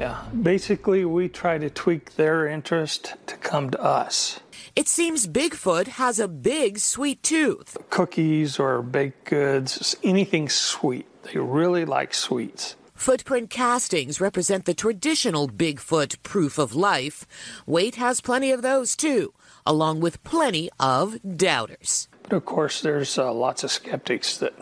Yeah. 0.00 0.22
Basically, 0.42 1.04
we 1.04 1.28
try 1.28 1.58
to 1.58 1.70
tweak 1.70 2.16
their 2.16 2.46
interest 2.46 3.14
to 3.26 3.36
come 3.36 3.70
to 3.70 3.80
us. 3.82 4.40
It 4.74 4.88
seems 4.88 5.26
Bigfoot 5.26 5.86
has 5.86 6.18
a 6.18 6.28
big 6.28 6.78
sweet 6.78 7.22
tooth. 7.22 7.76
Cookies 7.90 8.58
or 8.58 8.82
baked 8.82 9.26
goods, 9.26 9.94
anything 10.02 10.48
sweet. 10.48 11.06
They 11.24 11.38
really 11.38 11.84
like 11.84 12.14
sweets. 12.14 12.76
Footprint 12.94 13.50
castings 13.50 14.20
represent 14.20 14.64
the 14.64 14.74
traditional 14.74 15.48
Bigfoot 15.48 16.22
proof 16.22 16.56
of 16.56 16.74
life. 16.74 17.26
Waite 17.66 17.96
has 17.96 18.20
plenty 18.20 18.50
of 18.50 18.62
those 18.62 18.96
too, 18.96 19.34
along 19.66 20.00
with 20.00 20.22
plenty 20.24 20.70
of 20.78 21.18
doubters. 21.36 22.08
But 22.22 22.32
of 22.32 22.44
course, 22.44 22.80
there's 22.80 23.18
uh, 23.18 23.32
lots 23.32 23.64
of 23.64 23.70
skeptics 23.70 24.38
that 24.38 24.54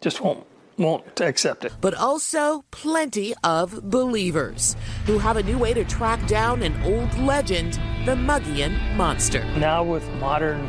just 0.00 0.20
won't 0.20 0.46
won't 0.78 1.20
accept 1.20 1.64
it. 1.64 1.72
But 1.80 1.94
also 1.94 2.64
plenty 2.70 3.34
of 3.44 3.90
believers 3.90 4.76
who 5.06 5.18
have 5.18 5.36
a 5.36 5.42
new 5.42 5.58
way 5.58 5.74
to 5.74 5.84
track 5.84 6.26
down 6.26 6.62
an 6.62 6.80
old 6.82 7.12
legend, 7.18 7.80
the 8.06 8.16
Mogollon 8.16 8.96
monster. 8.96 9.44
Now 9.56 9.82
with 9.82 10.08
modern 10.14 10.60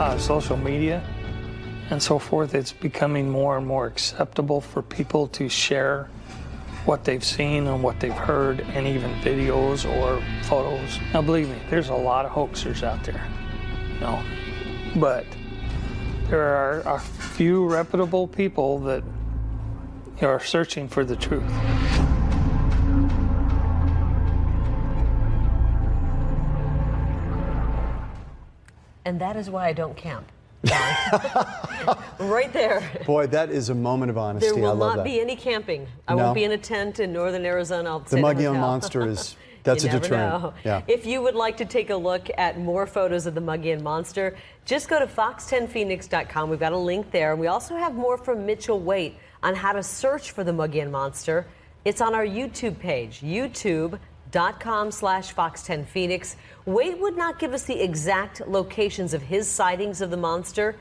uh, 0.00 0.18
social 0.18 0.56
media 0.56 1.02
and 1.90 2.02
so 2.02 2.18
forth, 2.18 2.54
it's 2.54 2.72
becoming 2.72 3.28
more 3.28 3.56
and 3.56 3.66
more 3.66 3.86
acceptable 3.86 4.60
for 4.60 4.82
people 4.82 5.26
to 5.28 5.48
share 5.48 6.08
what 6.84 7.04
they've 7.04 7.24
seen 7.24 7.66
and 7.66 7.82
what 7.82 8.00
they've 8.00 8.12
heard, 8.12 8.60
and 8.60 8.86
even 8.86 9.12
videos 9.20 9.84
or 9.98 10.22
photos. 10.44 10.98
Now, 11.12 11.20
believe 11.20 11.48
me, 11.50 11.58
there's 11.68 11.90
a 11.90 11.94
lot 11.94 12.24
of 12.24 12.32
hoaxers 12.32 12.82
out 12.82 13.04
there. 13.04 13.22
No, 14.00 14.22
but 14.96 15.26
there 16.28 16.42
are 16.42 16.80
a 16.86 16.98
few 16.98 17.66
reputable 17.66 18.26
people 18.26 18.78
that 18.80 19.02
are 20.22 20.40
searching 20.40 20.88
for 20.88 21.04
the 21.04 21.16
truth. 21.16 21.50
And 29.04 29.20
that 29.20 29.36
is 29.36 29.48
why 29.48 29.66
I 29.68 29.72
don't 29.72 29.96
camp. 29.96 30.30
right 32.18 32.52
there. 32.52 32.82
Boy, 33.06 33.26
that 33.28 33.50
is 33.50 33.68
a 33.70 33.74
moment 33.74 34.10
of 34.10 34.18
honesty. 34.18 34.50
There 34.50 34.56
will 34.60 34.66
I 34.70 34.72
love 34.72 34.78
not 34.78 34.96
that. 34.98 35.04
be 35.04 35.20
any 35.20 35.36
camping. 35.36 35.86
I 36.06 36.14
No. 36.14 36.24
won't 36.24 36.34
be 36.34 36.44
in 36.44 36.52
a 36.52 36.58
tent 36.58 37.00
in 37.00 37.12
northern 37.12 37.44
Arizona. 37.46 37.88
I'll 37.90 38.00
the 38.00 38.08
stay 38.08 38.18
in 38.18 38.24
a 38.24 38.28
Mogollon 38.28 38.54
hotel. 38.56 38.60
monster 38.60 39.06
is 39.06 39.36
that's 39.62 39.84
You 39.84 39.90
a 39.90 39.92
never 39.94 40.02
deterrent. 40.02 40.42
know. 40.42 40.54
Yeah. 40.64 40.82
If 40.88 41.06
you 41.06 41.22
would 41.22 41.36
like 41.36 41.56
to 41.58 41.64
take 41.64 41.90
a 41.90 41.96
look 41.96 42.28
at 42.36 42.58
more 42.58 42.86
photos 42.86 43.26
of 43.26 43.34
the 43.34 43.40
Mogollon 43.40 43.82
monster, 43.82 44.36
just 44.66 44.88
go 44.88 44.98
to 44.98 45.06
fox10phoenix.com. 45.06 46.50
We've 46.50 46.60
got 46.60 46.72
a 46.72 46.76
link 46.76 47.10
there. 47.12 47.36
We 47.36 47.46
also 47.46 47.76
have 47.76 47.94
more 47.94 48.18
from 48.18 48.44
Mitchell 48.44 48.80
Waite 48.80 49.16
on 49.42 49.54
how 49.54 49.72
to 49.72 49.82
search 49.82 50.30
for 50.30 50.44
the 50.44 50.52
Mogollon 50.52 50.90
monster. 50.90 51.46
It's 51.84 52.00
on 52.00 52.14
our 52.14 52.26
YouTube 52.26 52.78
page, 52.78 53.20
youtube.com 53.20 54.90
slash 54.90 55.34
fox10phoenix. 55.34 56.36
Waite 56.66 56.98
would 56.98 57.16
not 57.16 57.38
give 57.38 57.52
us 57.52 57.64
the 57.64 57.80
exact 57.80 58.46
locations 58.46 59.14
of 59.14 59.22
his 59.22 59.48
sightings 59.48 60.00
of 60.00 60.10
the 60.10 60.16
monster, 60.16 60.76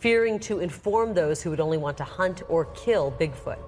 fearing 0.00 0.38
to 0.38 0.60
inform 0.60 1.14
those 1.14 1.42
who 1.42 1.50
would 1.50 1.60
only 1.60 1.78
want 1.78 1.96
to 1.96 2.04
hunt 2.04 2.42
or 2.48 2.66
kill 2.66 3.10
Bigfoot. 3.12 3.58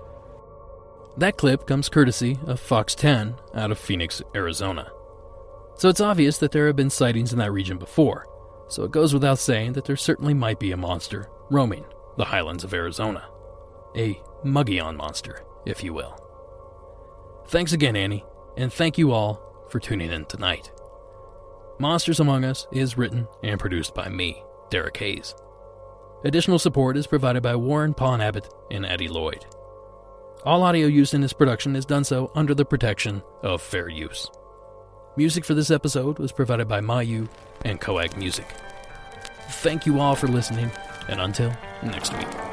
That 1.18 1.38
clip 1.38 1.66
comes 1.66 1.88
courtesy 1.88 2.38
of 2.46 2.60
Fox 2.60 2.94
10 2.94 3.36
out 3.54 3.70
of 3.70 3.78
Phoenix, 3.78 4.20
Arizona. 4.34 4.90
So 5.76 5.88
it's 5.88 6.00
obvious 6.00 6.38
that 6.38 6.52
there 6.52 6.66
have 6.66 6.76
been 6.76 6.90
sightings 6.90 7.32
in 7.32 7.38
that 7.38 7.52
region 7.52 7.78
before, 7.78 8.26
so 8.68 8.84
it 8.84 8.90
goes 8.90 9.14
without 9.14 9.38
saying 9.38 9.72
that 9.74 9.86
there 9.86 9.96
certainly 9.96 10.34
might 10.34 10.60
be 10.60 10.72
a 10.72 10.76
monster 10.76 11.28
roaming 11.50 11.84
the 12.16 12.24
highlands 12.24 12.64
of 12.64 12.72
Arizona. 12.72 13.28
A 13.96 14.20
Mogollon 14.44 14.96
monster, 14.96 15.42
if 15.64 15.82
you 15.82 15.92
will. 15.94 16.20
Thanks 17.48 17.72
again, 17.72 17.96
Annie, 17.96 18.24
and 18.56 18.72
thank 18.72 18.98
you 18.98 19.12
all 19.12 19.66
for 19.70 19.80
tuning 19.80 20.10
in 20.12 20.24
tonight. 20.26 20.70
Monsters 21.78 22.20
Among 22.20 22.44
Us 22.44 22.66
is 22.72 22.96
written 22.96 23.28
and 23.42 23.60
produced 23.60 23.94
by 23.94 24.08
me, 24.08 24.42
Derek 24.70 24.96
Hayes. 24.98 25.34
Additional 26.24 26.58
support 26.58 26.96
is 26.96 27.06
provided 27.06 27.42
by 27.42 27.54
Warren 27.54 27.94
Pawn 27.94 28.20
Abbott 28.20 28.48
and 28.70 28.84
Eddie 28.86 29.08
Lloyd. 29.08 29.44
All 30.44 30.62
audio 30.62 30.86
used 30.86 31.14
in 31.14 31.20
this 31.20 31.32
production 31.32 31.76
is 31.76 31.84
done 31.84 32.04
so 32.04 32.30
under 32.34 32.54
the 32.54 32.64
protection 32.64 33.22
of 33.42 33.60
fair 33.60 33.88
use. 33.88 34.30
Music 35.16 35.44
for 35.44 35.54
this 35.54 35.70
episode 35.70 36.18
was 36.18 36.32
provided 36.32 36.68
by 36.68 36.80
Mayu 36.80 37.28
and 37.64 37.80
Coag 37.80 38.16
Music. 38.16 38.46
Thank 39.48 39.86
you 39.86 40.00
all 40.00 40.14
for 40.14 40.28
listening, 40.28 40.70
and 41.08 41.20
until 41.20 41.52
next 41.82 42.16
week. 42.16 42.45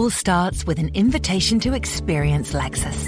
All 0.00 0.08
starts 0.08 0.66
with 0.66 0.78
an 0.78 0.90
invitation 0.94 1.60
to 1.60 1.74
experience 1.74 2.54
Lexus, 2.54 2.98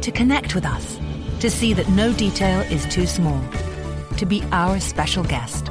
to 0.00 0.10
connect 0.10 0.54
with 0.54 0.64
us, 0.64 0.98
to 1.40 1.50
see 1.50 1.74
that 1.74 1.86
no 1.90 2.14
detail 2.14 2.60
is 2.72 2.86
too 2.86 3.06
small, 3.06 3.38
to 4.16 4.24
be 4.24 4.42
our 4.50 4.80
special 4.80 5.22
guest. 5.22 5.68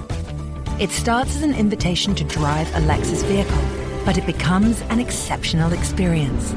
It 0.79 0.91
starts 0.91 1.35
as 1.35 1.41
an 1.41 1.55
invitation 1.55 2.13
to 2.13 2.23
drive 2.25 2.67
a 2.75 2.81
Lexus 2.81 3.25
vehicle, 3.25 3.63
but 4.05 4.15
it 4.15 4.27
becomes 4.27 4.79
an 4.91 4.99
exceptional 4.99 5.73
experience. 5.73 6.51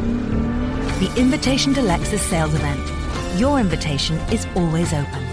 The 1.01 1.11
Invitation 1.16 1.72
to 1.72 1.80
Lexus 1.80 2.18
sales 2.18 2.53
event. 2.53 3.40
Your 3.40 3.59
invitation 3.59 4.16
is 4.30 4.47
always 4.57 4.92
open, 4.92 5.24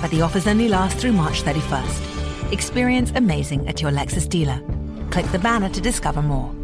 but 0.00 0.12
the 0.12 0.22
offers 0.22 0.46
only 0.46 0.68
last 0.68 0.98
through 0.98 1.14
March 1.14 1.42
31st. 1.42 2.52
Experience 2.52 3.10
amazing 3.16 3.66
at 3.66 3.82
your 3.82 3.90
Lexus 3.90 4.28
dealer. 4.28 4.62
Click 5.10 5.26
the 5.32 5.40
banner 5.40 5.68
to 5.70 5.80
discover 5.80 6.22
more. 6.22 6.54